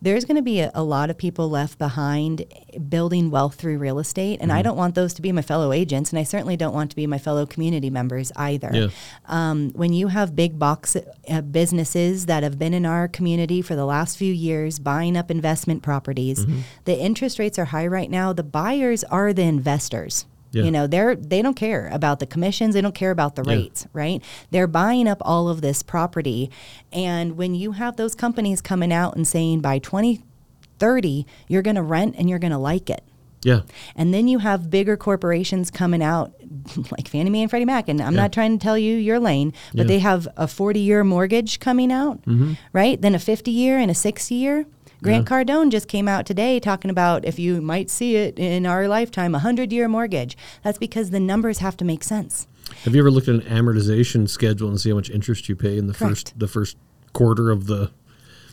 there's 0.00 0.24
going 0.24 0.36
to 0.36 0.42
be 0.42 0.60
a, 0.60 0.70
a 0.74 0.82
lot 0.82 1.10
of 1.10 1.18
people 1.18 1.50
left 1.50 1.78
behind 1.78 2.44
building 2.88 3.30
wealth 3.30 3.56
through 3.56 3.78
real 3.78 3.98
estate. 3.98 4.38
And 4.40 4.52
I 4.52 4.62
don't 4.62 4.76
want 4.76 4.94
those 4.94 5.12
to 5.14 5.22
be 5.22 5.32
my 5.32 5.42
fellow 5.42 5.72
agents. 5.72 6.10
And 6.10 6.18
I 6.18 6.22
certainly 6.22 6.56
don't 6.56 6.72
want 6.72 6.90
to 6.90 6.96
be 6.96 7.06
my 7.06 7.18
fellow 7.18 7.46
community 7.46 7.90
members 7.90 8.30
either. 8.36 8.70
Yeah. 8.72 8.88
Um, 9.26 9.70
when 9.74 9.92
you 9.92 10.08
have 10.08 10.36
big 10.36 10.58
box 10.58 10.96
uh, 10.96 11.40
businesses 11.40 12.26
that 12.26 12.42
have 12.44 12.58
been 12.58 12.74
in 12.74 12.86
our 12.86 13.08
community 13.08 13.60
for 13.60 13.74
the 13.74 13.84
last 13.84 14.16
few 14.16 14.32
years 14.32 14.78
buying 14.78 15.16
up 15.16 15.30
investment 15.30 15.82
properties, 15.82 16.38
Mm-hmm. 16.38 16.60
the 16.84 16.96
interest 16.98 17.38
rates 17.38 17.58
are 17.58 17.64
high 17.66 17.86
right 17.86 18.10
now. 18.10 18.32
The 18.32 18.42
buyers 18.44 19.02
are 19.04 19.32
the 19.32 19.42
investors. 19.42 20.26
Yeah. 20.52 20.62
You 20.64 20.70
know, 20.70 20.86
they're 20.86 21.14
they 21.14 21.42
don't 21.42 21.54
care 21.56 21.88
about 21.92 22.20
the 22.20 22.26
commissions, 22.26 22.74
they 22.74 22.80
don't 22.80 22.94
care 22.94 23.10
about 23.10 23.34
the 23.36 23.42
Yeah. 23.44 23.52
rates, 23.54 23.86
right? 23.92 24.22
They're 24.50 24.66
buying 24.66 25.06
up 25.06 25.18
all 25.22 25.48
of 25.48 25.60
this 25.60 25.82
property. 25.82 26.50
And 26.92 27.36
when 27.36 27.54
you 27.54 27.72
have 27.72 27.96
those 27.96 28.14
companies 28.14 28.60
coming 28.60 28.92
out 28.92 29.14
and 29.16 29.28
saying 29.28 29.60
by 29.60 29.78
2030 29.78 31.26
you're 31.48 31.62
going 31.62 31.76
to 31.76 31.82
rent 31.82 32.14
and 32.18 32.28
you're 32.30 32.38
going 32.38 32.52
to 32.52 32.58
like 32.58 32.88
it. 32.90 33.02
Yeah. 33.44 33.60
And 33.94 34.12
then 34.12 34.26
you 34.26 34.38
have 34.40 34.68
bigger 34.68 34.96
corporations 34.96 35.70
coming 35.70 36.02
out 36.02 36.32
like 36.90 37.06
Fannie 37.08 37.30
Mae 37.30 37.42
and 37.42 37.50
Freddie 37.50 37.64
Mac. 37.66 37.88
And 37.88 38.00
I'm 38.00 38.14
Yeah. 38.14 38.22
not 38.22 38.32
trying 38.32 38.58
to 38.58 38.62
tell 38.62 38.76
you 38.76 38.96
your 38.96 39.20
lane, 39.20 39.52
but 39.72 39.82
Yeah. 39.82 39.88
they 39.88 39.98
have 40.00 40.26
a 40.36 40.48
40 40.48 40.80
year 40.80 41.04
mortgage 41.04 41.60
coming 41.60 41.92
out, 41.92 42.20
mm-hmm. 42.22 42.54
right? 42.72 43.00
Then 43.00 43.14
a 43.14 43.18
50 43.18 43.50
year 43.50 43.78
and 43.78 43.90
a 43.90 43.94
60 43.94 44.34
year. 44.34 44.66
Grant 45.02 45.26
Cardone 45.26 45.70
just 45.70 45.86
came 45.88 46.08
out 46.08 46.26
today 46.26 46.58
talking 46.58 46.90
about 46.90 47.24
if 47.24 47.38
you 47.38 47.60
might 47.60 47.88
see 47.88 48.16
it 48.16 48.38
in 48.38 48.66
our 48.66 48.88
lifetime, 48.88 49.34
a 49.34 49.38
100 49.38 49.72
year 49.72 49.88
mortgage. 49.88 50.36
That's 50.62 50.78
because 50.78 51.10
the 51.10 51.20
numbers 51.20 51.58
have 51.58 51.76
to 51.78 51.84
make 51.84 52.02
sense. 52.02 52.46
Have 52.82 52.94
you 52.94 53.00
ever 53.00 53.10
looked 53.10 53.28
at 53.28 53.36
an 53.36 53.40
amortization 53.42 54.28
schedule 54.28 54.68
and 54.68 54.80
see 54.80 54.90
how 54.90 54.96
much 54.96 55.10
interest 55.10 55.48
you 55.48 55.56
pay 55.56 55.78
in 55.78 55.86
the 55.86 55.94
Correct. 55.94 56.10
first 56.10 56.38
the 56.38 56.48
first 56.48 56.76
quarter 57.12 57.50
of 57.50 57.66
the? 57.66 57.90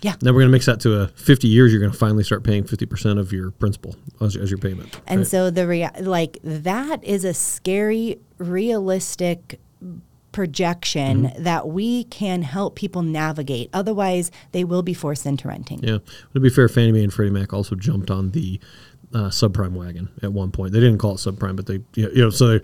Yeah. 0.02 0.16
Then 0.20 0.34
we're 0.34 0.42
going 0.42 0.50
to 0.50 0.52
mix 0.52 0.68
that 0.68 0.80
to 0.82 1.02
a 1.02 1.08
50 1.08 1.48
years. 1.48 1.72
You're 1.72 1.80
going 1.82 1.92
to 1.92 1.98
finally 1.98 2.24
start 2.24 2.44
paying 2.44 2.64
50 2.64 2.86
percent 2.86 3.20
of 3.20 3.34
your 3.34 3.52
principal 3.52 3.96
as, 4.22 4.36
as 4.36 4.52
your 4.52 4.60
payment. 4.60 5.00
And 5.08 5.22
right? 5.22 5.28
so 5.28 5.50
the 5.50 5.68
rea- 5.68 5.90
like 6.00 6.38
that 6.44 7.04
is 7.04 7.26
a 7.26 7.34
scary, 7.34 8.20
realistic 8.38 9.60
projection 10.36 11.24
Mm-hmm. 11.26 11.44
that 11.44 11.68
we 11.68 12.04
can 12.06 12.42
help 12.42 12.76
people 12.76 13.02
navigate. 13.02 13.70
Otherwise, 13.74 14.32
they 14.52 14.64
will 14.64 14.84
be 14.84 14.94
forced 14.94 15.26
into 15.26 15.48
renting. 15.48 15.80
Yeah. 15.84 15.98
To 16.34 16.40
be 16.40 16.50
fair, 16.50 16.68
Fannie 16.70 16.92
Mae 16.92 17.04
and 17.04 17.14
Freddie 17.14 17.32
Mac 17.32 17.54
also 17.54 17.76
jumped 17.76 18.12
on 18.12 18.32
the 18.32 18.60
uh, 19.14 19.30
subprime 19.30 19.72
wagon 19.74 20.10
at 20.22 20.32
one 20.34 20.52
point. 20.52 20.74
They 20.74 20.80
didn't 20.80 20.98
call 21.00 21.14
it 21.14 21.18
subprime, 21.18 21.56
but 21.56 21.66
they, 21.68 21.80
you 21.96 22.10
know, 22.16 22.30
so. 22.30 22.60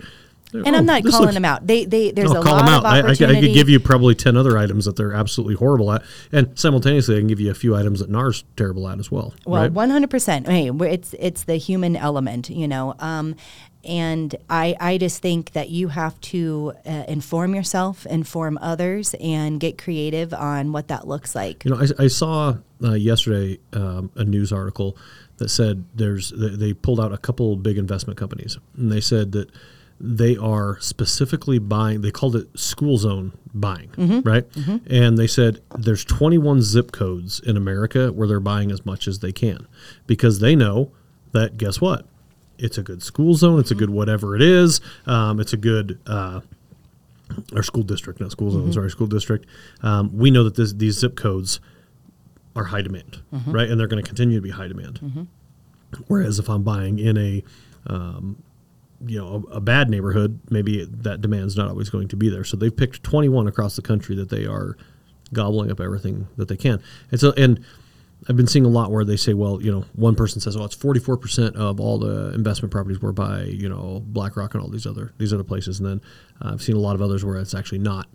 They, 0.53 0.59
And 0.65 0.75
I'm 0.75 0.85
not 0.85 1.03
calling 1.05 1.33
them 1.33 1.45
out. 1.45 1.65
They 1.65 1.85
they 1.85 2.11
there's 2.11 2.33
No, 2.33 2.41
a 2.41 2.43
lot 2.43 2.63
of 2.63 2.69
out. 2.69 2.85
I, 2.85 2.97
I, 3.11 3.15
could- 3.15 3.29
I 3.29 3.39
could 3.39 3.53
give 3.53 3.69
you 3.69 3.79
probably 3.79 4.15
10 4.15 4.35
other 4.35 4.57
items 4.57 4.83
that 4.85 4.97
they're 4.97 5.13
absolutely 5.13 5.55
horrible 5.55 5.91
at. 5.93 6.03
And 6.33 6.59
simultaneously, 6.59 7.15
I 7.15 7.19
can 7.19 7.27
give 7.27 7.39
you 7.39 7.51
a 7.51 7.53
few 7.55 7.73
items 7.75 7.99
that 8.01 8.09
NAR's 8.09 8.43
terrible 8.57 8.87
at 8.89 8.99
as 8.99 9.09
well. 9.09 9.33
Well, 9.45 9.61
right? 9.61 9.71
one 9.71 9.89
hundred 9.89 10.09
percent. 10.09 10.47
Hey, 10.47 10.69
it's 10.69 11.15
it's 11.19 11.43
the 11.45 11.55
human 11.55 11.95
element, 11.95 12.49
you 12.49 12.67
know. 12.67 12.95
Um, 12.99 13.35
and 13.83 14.35
I 14.49 14.75
I 14.79 14.97
just 14.97 15.21
think 15.21 15.51
that 15.51 15.69
you 15.69 15.89
have 15.89 16.19
to 16.21 16.73
uh, 16.85 17.03
inform 17.07 17.55
yourself, 17.55 18.05
inform 18.05 18.57
others, 18.61 19.15
and 19.19 19.59
get 19.59 19.77
creative 19.77 20.33
on 20.33 20.71
what 20.71 20.87
that 20.89 21.07
looks 21.07 21.35
like. 21.35 21.65
You 21.65 21.71
know, 21.71 21.77
I, 21.77 22.03
I 22.03 22.07
saw 22.07 22.57
uh, 22.83 22.93
yesterday 22.93 23.59
um, 23.73 24.11
a 24.15 24.23
news 24.23 24.51
article 24.51 24.97
that 25.37 25.49
said 25.49 25.85
there's 25.95 26.31
they, 26.31 26.49
they 26.49 26.73
pulled 26.73 26.99
out 26.99 27.11
a 27.13 27.17
couple 27.17 27.55
big 27.55 27.77
investment 27.77 28.17
companies, 28.19 28.57
and 28.77 28.91
they 28.91 29.01
said 29.01 29.31
that 29.33 29.49
they 29.99 30.35
are 30.37 30.79
specifically 30.79 31.59
buying. 31.59 32.01
They 32.01 32.11
called 32.11 32.35
it 32.35 32.47
school 32.57 32.97
zone 32.97 33.33
buying, 33.53 33.91
right? 34.23 34.45
And 34.87 35.17
they 35.17 35.27
said 35.27 35.61
there's 35.77 36.03
21 36.05 36.61
zip 36.63 36.91
codes 36.91 37.39
in 37.39 37.55
America 37.55 38.11
where 38.11 38.27
they're 38.27 38.39
buying 38.39 38.71
as 38.71 38.83
much 38.85 39.07
as 39.07 39.19
they 39.19 39.31
can 39.31 39.67
because 40.07 40.39
they 40.39 40.55
know 40.55 40.91
that 41.33 41.57
guess 41.57 41.79
what. 41.79 42.05
It's 42.61 42.77
a 42.77 42.83
good 42.83 43.01
school 43.03 43.33
zone. 43.33 43.59
It's 43.59 43.71
a 43.71 43.75
good 43.75 43.89
whatever 43.89 44.35
it 44.35 44.41
is. 44.41 44.79
Um, 45.05 45.39
it's 45.39 45.53
a 45.53 45.57
good 45.57 45.99
uh, 46.07 46.41
or 47.53 47.63
school 47.63 47.83
district, 47.83 48.19
not 48.19 48.31
school 48.31 48.51
zone. 48.51 48.71
Sorry, 48.73 48.89
school 48.89 49.07
district. 49.07 49.45
Um, 49.81 50.15
we 50.17 50.31
know 50.31 50.43
that 50.43 50.55
this, 50.55 50.73
these 50.73 50.99
zip 50.99 51.15
codes 51.15 51.59
are 52.55 52.65
high 52.65 52.81
demand, 52.81 53.21
right? 53.53 53.69
And 53.69 53.79
they're 53.79 53.87
going 53.87 54.03
to 54.03 54.07
continue 54.07 54.37
to 54.37 54.41
be 54.41 54.49
high 54.51 54.67
demand. 54.67 54.99
Whereas 56.07 56.39
if 56.39 56.49
I'm 56.49 56.63
buying 56.63 56.99
in 56.99 57.17
a, 57.17 57.43
um, 57.87 58.41
you 59.05 59.17
know, 59.17 59.45
a, 59.51 59.55
a 59.55 59.61
bad 59.61 59.89
neighborhood, 59.89 60.39
maybe 60.49 60.85
that 60.85 61.21
demand's 61.21 61.55
not 61.57 61.69
always 61.69 61.89
going 61.89 62.07
to 62.09 62.15
be 62.15 62.29
there. 62.29 62.43
So 62.43 62.57
they've 62.57 62.75
picked 62.75 63.03
21 63.03 63.47
across 63.47 63.75
the 63.75 63.81
country 63.81 64.15
that 64.17 64.29
they 64.29 64.45
are 64.45 64.77
gobbling 65.33 65.71
up 65.71 65.79
everything 65.79 66.27
that 66.37 66.47
they 66.49 66.57
can. 66.57 66.81
And 67.09 67.19
so, 67.19 67.31
and 67.37 67.63
I've 68.29 68.37
been 68.37 68.47
seeing 68.47 68.65
a 68.65 68.69
lot 68.69 68.91
where 68.91 69.03
they 69.03 69.17
say, 69.17 69.33
well, 69.33 69.61
you 69.61 69.71
know, 69.71 69.85
one 69.93 70.15
person 70.15 70.41
says, 70.41 70.55
"Oh, 70.55 70.63
it's 70.63 70.75
44% 70.75 71.55
of 71.55 71.79
all 71.79 71.97
the 71.97 72.31
investment 72.33 72.71
properties 72.71 73.01
were 73.01 73.13
by, 73.13 73.43
you 73.43 73.67
know, 73.67 74.03
BlackRock 74.05 74.53
and 74.53 74.61
all 74.61 74.69
these 74.69 74.85
other 74.85 75.13
these 75.17 75.33
other 75.33 75.43
places." 75.43 75.79
And 75.79 75.87
then 75.87 76.01
uh, 76.41 76.53
I've 76.53 76.61
seen 76.61 76.75
a 76.75 76.79
lot 76.79 76.95
of 76.95 77.01
others 77.01 77.25
where 77.25 77.37
it's 77.37 77.55
actually 77.55 77.79
not 77.79 78.07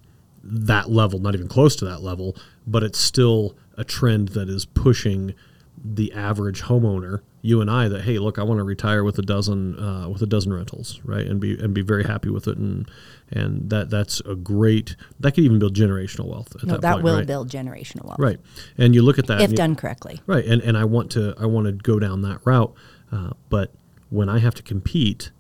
that 0.45 0.91
level, 0.91 1.19
not 1.19 1.35
even 1.35 1.49
close 1.49 1.75
to 1.77 1.85
that 1.87 2.03
level, 2.03 2.37
but 2.67 2.85
it's 2.85 3.01
still 3.01 3.57
a 3.77 3.85
trend 3.85 4.29
that 4.29 4.49
is 4.49 4.65
pushing 4.65 5.35
the 5.83 6.13
average 6.13 6.63
homeowner, 6.63 7.21
you 7.47 7.61
and 7.61 7.71
I, 7.71 7.89
that 7.89 8.03
hey, 8.03 8.19
look, 8.19 8.39
I 8.39 8.43
want 8.43 8.59
to 8.59 8.65
retire 8.65 9.05
with 9.05 9.19
a 9.19 9.23
dozen 9.23 9.79
uh, 9.79 10.09
with 10.09 10.21
a 10.23 10.27
dozen 10.27 10.53
rentals, 10.53 11.01
right, 11.05 11.27
and 11.27 11.41
be 11.41 11.57
and 11.59 11.73
be 11.73 11.83
very 11.83 12.05
happy 12.05 12.29
with 12.29 12.49
it, 12.49 12.57
and 12.59 12.91
and 13.31 13.71
that 13.71 13.89
that's 13.91 14.21
a 14.21 14.35
great 14.35 14.97
that 15.21 15.33
could 15.33 15.45
even 15.45 15.59
build 15.59 15.75
generational 15.75 16.27
wealth. 16.27 16.55
At 16.57 16.65
No, 16.65 16.73
that, 16.75 16.81
that 16.83 16.93
point, 16.95 17.05
will 17.05 17.17
right? 17.19 17.27
build 17.27 17.49
generational 17.51 18.05
wealth 18.07 18.19
right, 18.19 18.39
and 18.77 18.95
you 18.95 19.03
look 19.03 19.19
at 19.19 19.27
that 19.29 19.41
if 19.41 19.51
you- 19.53 19.57
done 19.57 19.77
correctly. 19.77 20.21
Right, 20.27 20.45
and 20.45 20.61
and 20.63 20.77
I 20.77 20.85
want 20.85 21.11
to 21.13 21.35
I 21.39 21.47
want 21.47 21.67
to 21.67 21.73
go 21.73 21.99
down 21.99 22.23
that 22.23 22.41
route, 22.45 22.75
uh, 23.13 23.31
but 23.49 23.73
when 24.11 24.29
I 24.29 24.39
have 24.41 24.55
to 24.55 24.63
compete 24.63 25.31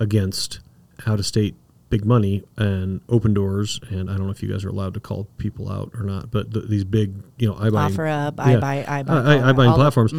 against 0.00 0.60
out 1.06 1.18
of 1.18 1.26
state 1.26 1.54
big 1.90 2.04
money 2.06 2.42
and 2.56 3.02
open 3.08 3.34
doors, 3.34 3.78
and 3.90 4.08
I 4.10 4.16
don't 4.16 4.24
know 4.26 4.32
if 4.32 4.42
you 4.42 4.48
guys 4.50 4.64
are 4.64 4.70
allowed 4.70 4.94
to 4.94 5.00
call 5.00 5.28
people 5.36 5.70
out 5.70 5.90
or 5.94 6.02
not, 6.04 6.30
but 6.30 6.52
th- 6.52 6.66
these 6.68 6.84
big 6.84 7.14
you 7.38 7.46
know 7.48 7.56
I 7.58 7.70
buy 7.70 7.84
Offer 7.84 8.06
up, 8.06 8.40
I 8.40 8.56
buy- 8.56 8.84
I 8.88 9.02
buy 9.02 9.14
I, 9.14 9.50
I 9.50 9.52
buy 9.52 9.66
all 9.66 9.76
the- 9.76 9.82
platforms. 9.82 10.12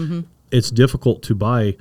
It's 0.53 0.71
difficult 0.71 1.21
to 1.23 1.35
buy 1.35 1.75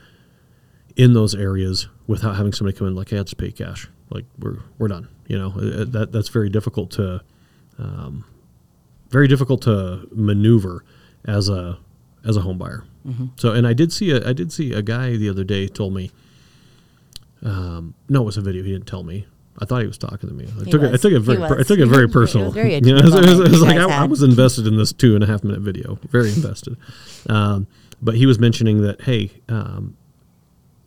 in 0.97 1.13
those 1.15 1.35
areas 1.35 1.89
without 2.07 2.37
having 2.37 2.53
somebody 2.53 2.77
come 2.77 2.87
in 2.89 2.95
like, 2.95 3.11
hey, 3.11 3.19
I 3.19 3.23
just 3.23 3.37
pay 3.39 3.53
cash. 3.53 3.89
Like 4.11 4.25
we're 4.39 4.59
we're 4.79 4.89
done. 4.89 5.09
You 5.27 5.39
know 5.39 5.53
Uh, 5.57 5.85
that 5.89 6.13
that's 6.13 6.29
very 6.29 6.51
difficult 6.51 6.91
to 6.93 7.23
um, 7.79 8.25
very 9.11 9.29
difficult 9.29 9.63
to 9.63 10.07
maneuver 10.13 10.85
as 11.25 11.49
a 11.49 11.79
as 12.25 12.37
a 12.37 12.41
home 12.41 12.59
buyer. 12.59 12.85
So, 13.37 13.51
and 13.53 13.67
I 13.67 13.73
did 13.73 13.93
see 13.93 14.11
a 14.13 14.29
I 14.29 14.33
did 14.33 14.53
see 14.53 14.73
a 14.73 14.83
guy 14.83 15.17
the 15.17 15.29
other 15.29 15.45
day 15.45 15.67
told 15.69 15.93
me. 15.95 16.11
Um, 17.43 17.95
no, 18.09 18.23
it 18.23 18.27
was 18.27 18.37
a 18.37 18.41
video. 18.41 18.63
He 18.63 18.71
didn't 18.73 18.87
tell 18.87 19.03
me. 19.03 19.27
I 19.59 19.65
thought 19.65 19.81
he 19.81 19.87
was 19.89 19.99
talking 19.99 20.29
to 20.29 20.35
me. 20.35 20.45
I 20.61 20.65
He 20.65 20.71
took 20.71 20.83
it. 20.83 20.95
I 20.95 20.97
took 20.97 21.13
it 21.13 21.21
very. 21.21 21.39
Per, 21.39 21.59
I 21.61 21.63
took 21.65 21.79
it 21.79 21.87
very 21.89 21.89
was 21.89 21.89
very- 21.89 22.05
it 22.05 22.13
personal. 22.13 22.47
was 22.47 22.55
very 22.63 22.75
You 22.85 22.93
know, 22.93 22.99
it 22.99 23.05
was, 23.05 23.15
it 23.15 23.25
was- 23.29 23.41
it 23.41 23.51
was 23.51 23.63
like 23.63 23.77
I, 23.79 24.03
I 24.03 24.05
was 24.05 24.23
invested 24.23 24.67
in 24.67 24.77
this 24.77 24.93
two 24.93 25.15
and 25.17 25.25
a 25.25 25.27
half 25.27 25.43
minute 25.43 25.61
video. 25.61 25.99
Very 26.11 26.29
invested. 26.33 26.77
Um, 27.29 27.67
but 28.03 28.15
he 28.17 28.27
was 28.27 28.39
mentioning 28.39 28.83
that 28.83 29.01
hey, 29.03 29.31
um, 29.49 29.97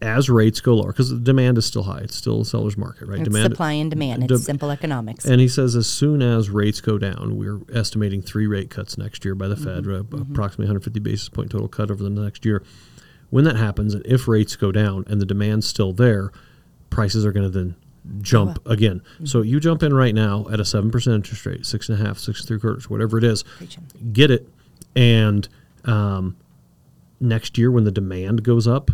as 0.02 0.30
rates 0.30 0.60
go 0.60 0.76
lower, 0.76 0.92
because 0.92 1.10
the 1.10 1.18
demand 1.18 1.58
is 1.58 1.66
still 1.66 1.84
high. 1.84 2.00
It's 2.00 2.16
still 2.16 2.42
a 2.42 2.46
seller's 2.46 2.78
market, 2.78 3.08
right? 3.08 3.20
It's 3.22 3.30
demand 3.30 3.54
supply 3.54 3.72
and 3.74 3.90
demand. 3.90 4.24
It's 4.24 4.32
de- 4.34 4.38
simple 4.40 4.70
economics. 4.70 5.26
and 5.26 5.40
he 5.42 5.48
says 5.48 5.76
as 5.76 5.88
soon 5.88 6.22
as 6.22 6.50
rates 6.50 6.82
go 6.82 6.98
down, 6.98 7.38
we're 7.38 7.62
estimating 7.74 8.22
three 8.22 8.46
rate 8.46 8.70
cuts 8.70 8.98
next 8.98 9.24
year 9.26 9.34
by 9.36 9.48
the 9.48 9.56
Fed, 9.56 9.86
Mm-hmm. 9.86 10.16
uh, 10.16 10.22
approximately 10.22 10.66
150 10.66 11.00
basis 11.00 11.30
point 11.30 11.50
total 11.50 11.68
cut 11.68 11.90
over 11.90 12.04
the 12.04 12.10
next 12.10 12.46
year. 12.46 12.62
When 13.32 13.46
that 13.46 13.56
happens, 13.56 13.94
and 13.96 14.06
if 14.06 14.28
rates 14.28 14.56
go 14.56 14.72
down 14.72 15.06
and 15.08 15.20
the 15.20 15.26
demand's 15.26 15.66
still 15.68 15.94
there, 15.94 16.32
prices 16.90 17.26
are 17.26 17.32
going 17.32 17.50
to 17.52 17.58
then 17.58 17.76
jump 18.22 18.60
again. 18.68 19.00
Mm-hmm. 19.16 19.26
So 19.26 19.42
you 19.42 19.60
jump 19.60 19.82
in 19.82 19.94
right 19.94 20.14
now 20.14 20.46
at 20.52 20.60
a 20.60 20.66
seven 20.66 20.92
percent 20.92 21.16
interest 21.16 21.46
rate, 21.46 21.66
six 21.66 21.90
and 21.90 22.00
a 22.00 22.06
half, 22.06 22.20
six 22.20 22.42
and 22.42 22.48
three 22.48 22.60
quarters, 22.60 22.90
whatever 22.90 23.18
it 23.18 23.24
is, 23.24 23.44
Preaching. 23.44 23.84
get 24.14 24.30
it, 24.30 24.48
and 24.96 25.48
um, 25.86 26.36
next 27.20 27.58
year 27.58 27.72
when 27.72 27.84
the 27.84 27.92
demand 27.92 28.44
goes 28.44 28.68
up. 28.68 28.92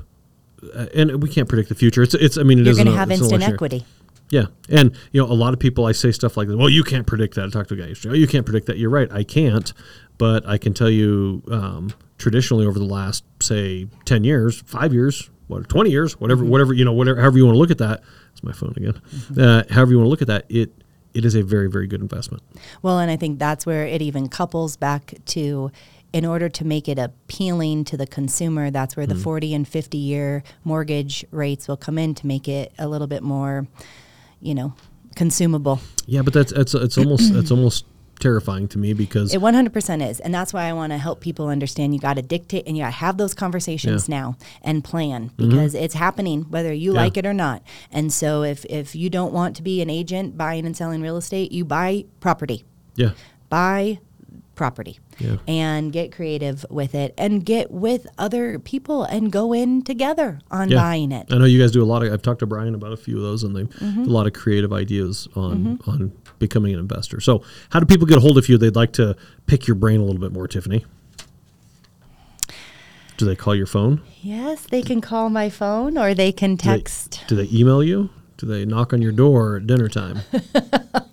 Uh, 0.76 0.86
and 0.94 1.24
we 1.24 1.30
can't 1.30 1.50
predict 1.50 1.70
the 1.70 1.76
future. 1.76 2.04
It's, 2.04 2.14
it's. 2.14 2.38
I 2.38 2.44
mean, 2.44 2.60
it 2.60 2.66
You're 2.66 2.76
going 2.76 2.86
to 2.86 2.96
have 2.96 3.10
instant 3.10 3.42
year. 3.42 3.54
equity. 3.54 3.84
Yeah, 4.30 4.46
and 4.70 4.96
you 5.12 5.22
know, 5.22 5.30
a 5.30 5.34
lot 5.34 5.54
of 5.54 5.60
people 5.60 5.86
I 5.86 5.92
say 5.92 6.12
stuff 6.12 6.38
like, 6.38 6.48
"Well, 6.48 6.70
you 6.70 6.84
can't 6.84 7.06
predict 7.06 7.36
that." 7.36 7.46
I 7.46 7.50
talked 7.50 7.70
to 7.70 7.76
a 7.76 7.78
guy 7.78 7.88
yesterday. 7.88 8.14
Oh, 8.14 8.18
you 8.18 8.28
can't 8.28 8.46
predict 8.46 8.68
that. 8.68 8.78
You're 8.78 8.90
right. 8.90 9.12
I 9.12 9.24
can't, 9.24 9.74
but 10.18 10.48
I 10.48 10.58
can 10.58 10.74
tell 10.74 10.90
you, 10.90 11.44
um, 11.52 11.92
traditionally 12.18 12.66
over 12.66 12.80
the 12.80 12.86
last 12.86 13.26
say 13.42 13.88
ten 14.06 14.24
years, 14.24 14.62
five 14.62 14.94
years, 14.94 15.30
what 15.48 15.68
twenty 15.68 15.90
years, 15.90 16.18
whatever, 16.20 16.46
whatever 16.46 16.74
you 16.74 16.86
know, 16.86 16.94
whatever, 16.94 17.20
however 17.20 17.40
you 17.40 17.46
want 17.46 17.56
to 17.56 17.60
look 17.60 17.72
at 17.72 17.80
that. 17.80 18.04
It's 18.32 18.42
my 18.44 18.54
phone 18.54 18.74
again. 18.78 19.02
Uh, 19.38 19.64
however 19.70 19.92
you 19.92 19.98
want 19.98 20.06
to 20.06 20.10
look 20.10 20.22
at 20.22 20.28
that, 20.30 20.46
it 20.48 20.72
it 21.14 21.26
is 21.26 21.36
a 21.36 21.42
very 21.44 21.70
very 21.70 21.88
good 21.88 22.02
investment. 22.02 22.42
Well, 22.82 23.00
and 23.00 23.12
I 23.12 23.18
think 23.18 23.38
that's 23.38 23.66
where 23.66 23.86
it 23.86 24.02
even 24.02 24.30
couples 24.30 24.78
back 24.78 25.16
to 25.26 25.72
in 26.14 26.26
order 26.26 26.50
to 26.50 26.66
make 26.66 26.90
it 26.90 27.00
appealing 27.00 27.86
to 27.86 27.98
the 27.98 28.08
consumer, 28.08 28.70
that's 28.70 28.98
where 28.98 29.08
the 29.08 29.16
mm. 29.16 29.24
40 29.24 29.54
and 29.54 29.68
50 29.68 29.98
year 29.98 30.44
mortgage 30.64 31.26
rates 31.32 31.68
will 31.68 31.78
come 31.78 31.98
in 31.98 32.14
to 32.16 32.28
make 32.28 32.48
it 32.48 32.74
a 32.78 32.88
little 32.88 33.08
bit 33.08 33.24
more, 33.24 33.68
you 34.42 34.54
know, 34.54 34.74
consumable. 35.16 35.80
Yeah, 36.06 36.22
but 36.22 36.34
that's 36.34 36.52
it's 36.52 36.74
it's 36.74 36.98
almost 36.98 37.34
it's 37.34 37.52
almost 37.58 37.86
terrifying 38.22 38.68
to 38.70 38.78
me 38.78 38.94
because 38.94 39.34
It 39.34 39.42
100% 39.42 40.08
is. 40.08 40.20
And 40.20 40.34
that's 40.34 40.54
why 40.54 40.66
I 40.66 40.74
want 40.74 40.92
to 40.94 40.98
help 40.98 41.20
people 41.22 41.48
understand 41.48 41.94
you 41.94 42.00
got 42.00 42.14
to 42.18 42.22
dictate 42.22 42.68
and 42.68 42.78
you 42.78 42.84
got 42.84 42.90
to 42.90 42.96
have 42.98 43.18
those 43.18 43.34
conversations 43.34 44.08
Yeah. 44.08 44.16
now 44.16 44.38
and 44.62 44.84
plan 44.84 45.30
mm-hmm. 45.32 45.50
because 45.50 45.74
it's 45.74 45.96
happening 45.96 46.44
whether 46.44 46.72
you 46.72 46.94
Yeah. 46.94 47.02
like 47.02 47.18
it 47.18 47.26
or 47.26 47.34
not. 47.34 47.64
And 47.92 48.14
so 48.14 48.44
if, 48.44 48.64
if 48.66 48.96
you 48.96 49.10
don't 49.10 49.34
want 49.34 49.56
to 49.56 49.64
be 49.64 49.82
an 49.82 49.90
agent 49.90 50.38
buying 50.38 50.66
and 50.68 50.78
selling 50.78 51.02
real 51.02 51.18
estate, 51.18 51.52
you 51.52 51.66
buy 51.66 52.06
property. 52.20 52.64
yeah, 52.96 53.12
Buy 53.50 54.00
property 54.62 55.00
Yeah. 55.18 55.38
and 55.48 55.92
get 55.92 56.12
creative 56.12 56.64
with 56.70 56.94
it 56.94 57.16
and 57.18 57.44
get 57.44 57.72
with 57.72 58.06
other 58.20 58.60
people 58.60 59.04
and 59.06 59.32
go 59.32 59.54
in 59.54 59.82
together 59.82 60.38
on 60.52 60.70
yeah. 60.70 60.78
buying 60.78 61.12
it. 61.12 61.26
I 61.34 61.40
know 61.40 61.46
you 61.46 61.60
guys 61.60 61.72
do 61.72 61.82
a 61.82 61.90
lot 61.94 62.04
of. 62.04 62.14
I've 62.14 62.22
talked 62.22 62.42
to 62.42 62.46
Brian 62.46 62.76
about 62.76 62.92
a 62.94 62.98
few 62.98 63.18
of 63.18 63.24
those, 63.24 63.44
and 63.44 63.56
they 63.56 63.64
Mm-hmm. 63.64 64.04
a 64.04 64.06
lot 64.06 64.28
of 64.28 64.34
creative 64.34 64.72
ideas 64.72 65.28
on 65.36 65.80
on 65.88 66.12
becoming 66.38 66.74
an 66.74 66.80
investor. 66.80 67.20
So, 67.20 67.42
how 67.72 67.80
do 67.80 67.88
people 67.88 68.06
get 68.06 68.18
a 68.18 68.22
hold 68.22 68.38
of 68.38 68.48
you? 68.50 68.60
They'd 68.60 68.76
like 68.76 68.94
to 68.94 69.16
pick 69.48 69.66
your 69.68 69.74
brain 69.76 70.00
a 70.00 70.04
little 70.04 70.22
bit 70.22 70.32
more, 70.32 70.48
Tiffany. 70.48 70.86
Do 73.18 73.26
they 73.26 73.36
call 73.36 73.56
your 73.56 73.66
phone? 73.68 74.02
Yes, 74.22 74.66
they 74.70 74.82
can 74.84 75.02
call 75.02 75.30
my 75.32 75.50
phone 75.50 75.98
or 75.98 76.14
they 76.14 76.32
can 76.32 76.56
Do 76.56 76.70
they- 76.70 76.78
text. 76.78 77.24
Do 77.28 77.36
they 77.36 77.48
email 77.52 77.84
you? 77.84 78.10
Do 78.38 78.46
they 78.46 78.66
knock 78.66 78.94
on 78.94 79.02
your 79.02 79.12
door 79.12 79.58
at 79.58 79.66
dinner 79.68 79.88
time? 79.90 80.20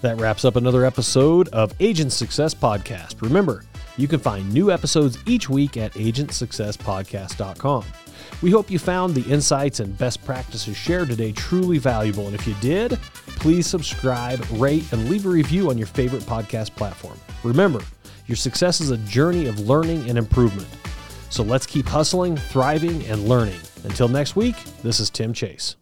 That 0.00 0.18
wraps 0.18 0.44
up 0.44 0.56
another 0.56 0.84
episode 0.84 1.48
of 1.48 1.72
Agent 1.78 2.12
Success 2.12 2.54
Podcast. 2.54 3.22
Remember, 3.22 3.64
you 3.96 4.08
can 4.08 4.20
find 4.20 4.52
new 4.52 4.70
episodes 4.70 5.18
each 5.26 5.48
week 5.48 5.76
at 5.76 5.92
agentsuccesspodcast.com. 5.92 7.84
We 8.40 8.50
hope 8.50 8.70
you 8.70 8.78
found 8.78 9.14
the 9.14 9.30
insights 9.30 9.80
and 9.80 9.96
best 9.96 10.24
practices 10.24 10.76
shared 10.76 11.08
today 11.08 11.32
truly 11.32 11.78
valuable. 11.78 12.26
And 12.26 12.34
if 12.34 12.46
you 12.46 12.54
did, 12.60 12.98
please 13.36 13.66
subscribe, 13.66 14.44
rate, 14.52 14.90
and 14.92 15.08
leave 15.08 15.26
a 15.26 15.28
review 15.28 15.70
on 15.70 15.78
your 15.78 15.86
favorite 15.86 16.22
podcast 16.22 16.74
platform. 16.74 17.18
Remember, 17.44 17.82
your 18.26 18.36
success 18.36 18.80
is 18.80 18.90
a 18.90 18.98
journey 18.98 19.46
of 19.46 19.58
learning 19.60 20.08
and 20.08 20.16
improvement. 20.16 20.68
So 21.30 21.42
let's 21.42 21.66
keep 21.66 21.86
hustling, 21.86 22.36
thriving, 22.36 23.04
and 23.06 23.28
learning. 23.28 23.60
Until 23.84 24.08
next 24.08 24.36
week, 24.36 24.56
this 24.82 25.00
is 25.00 25.10
Tim 25.10 25.32
Chase. 25.32 25.76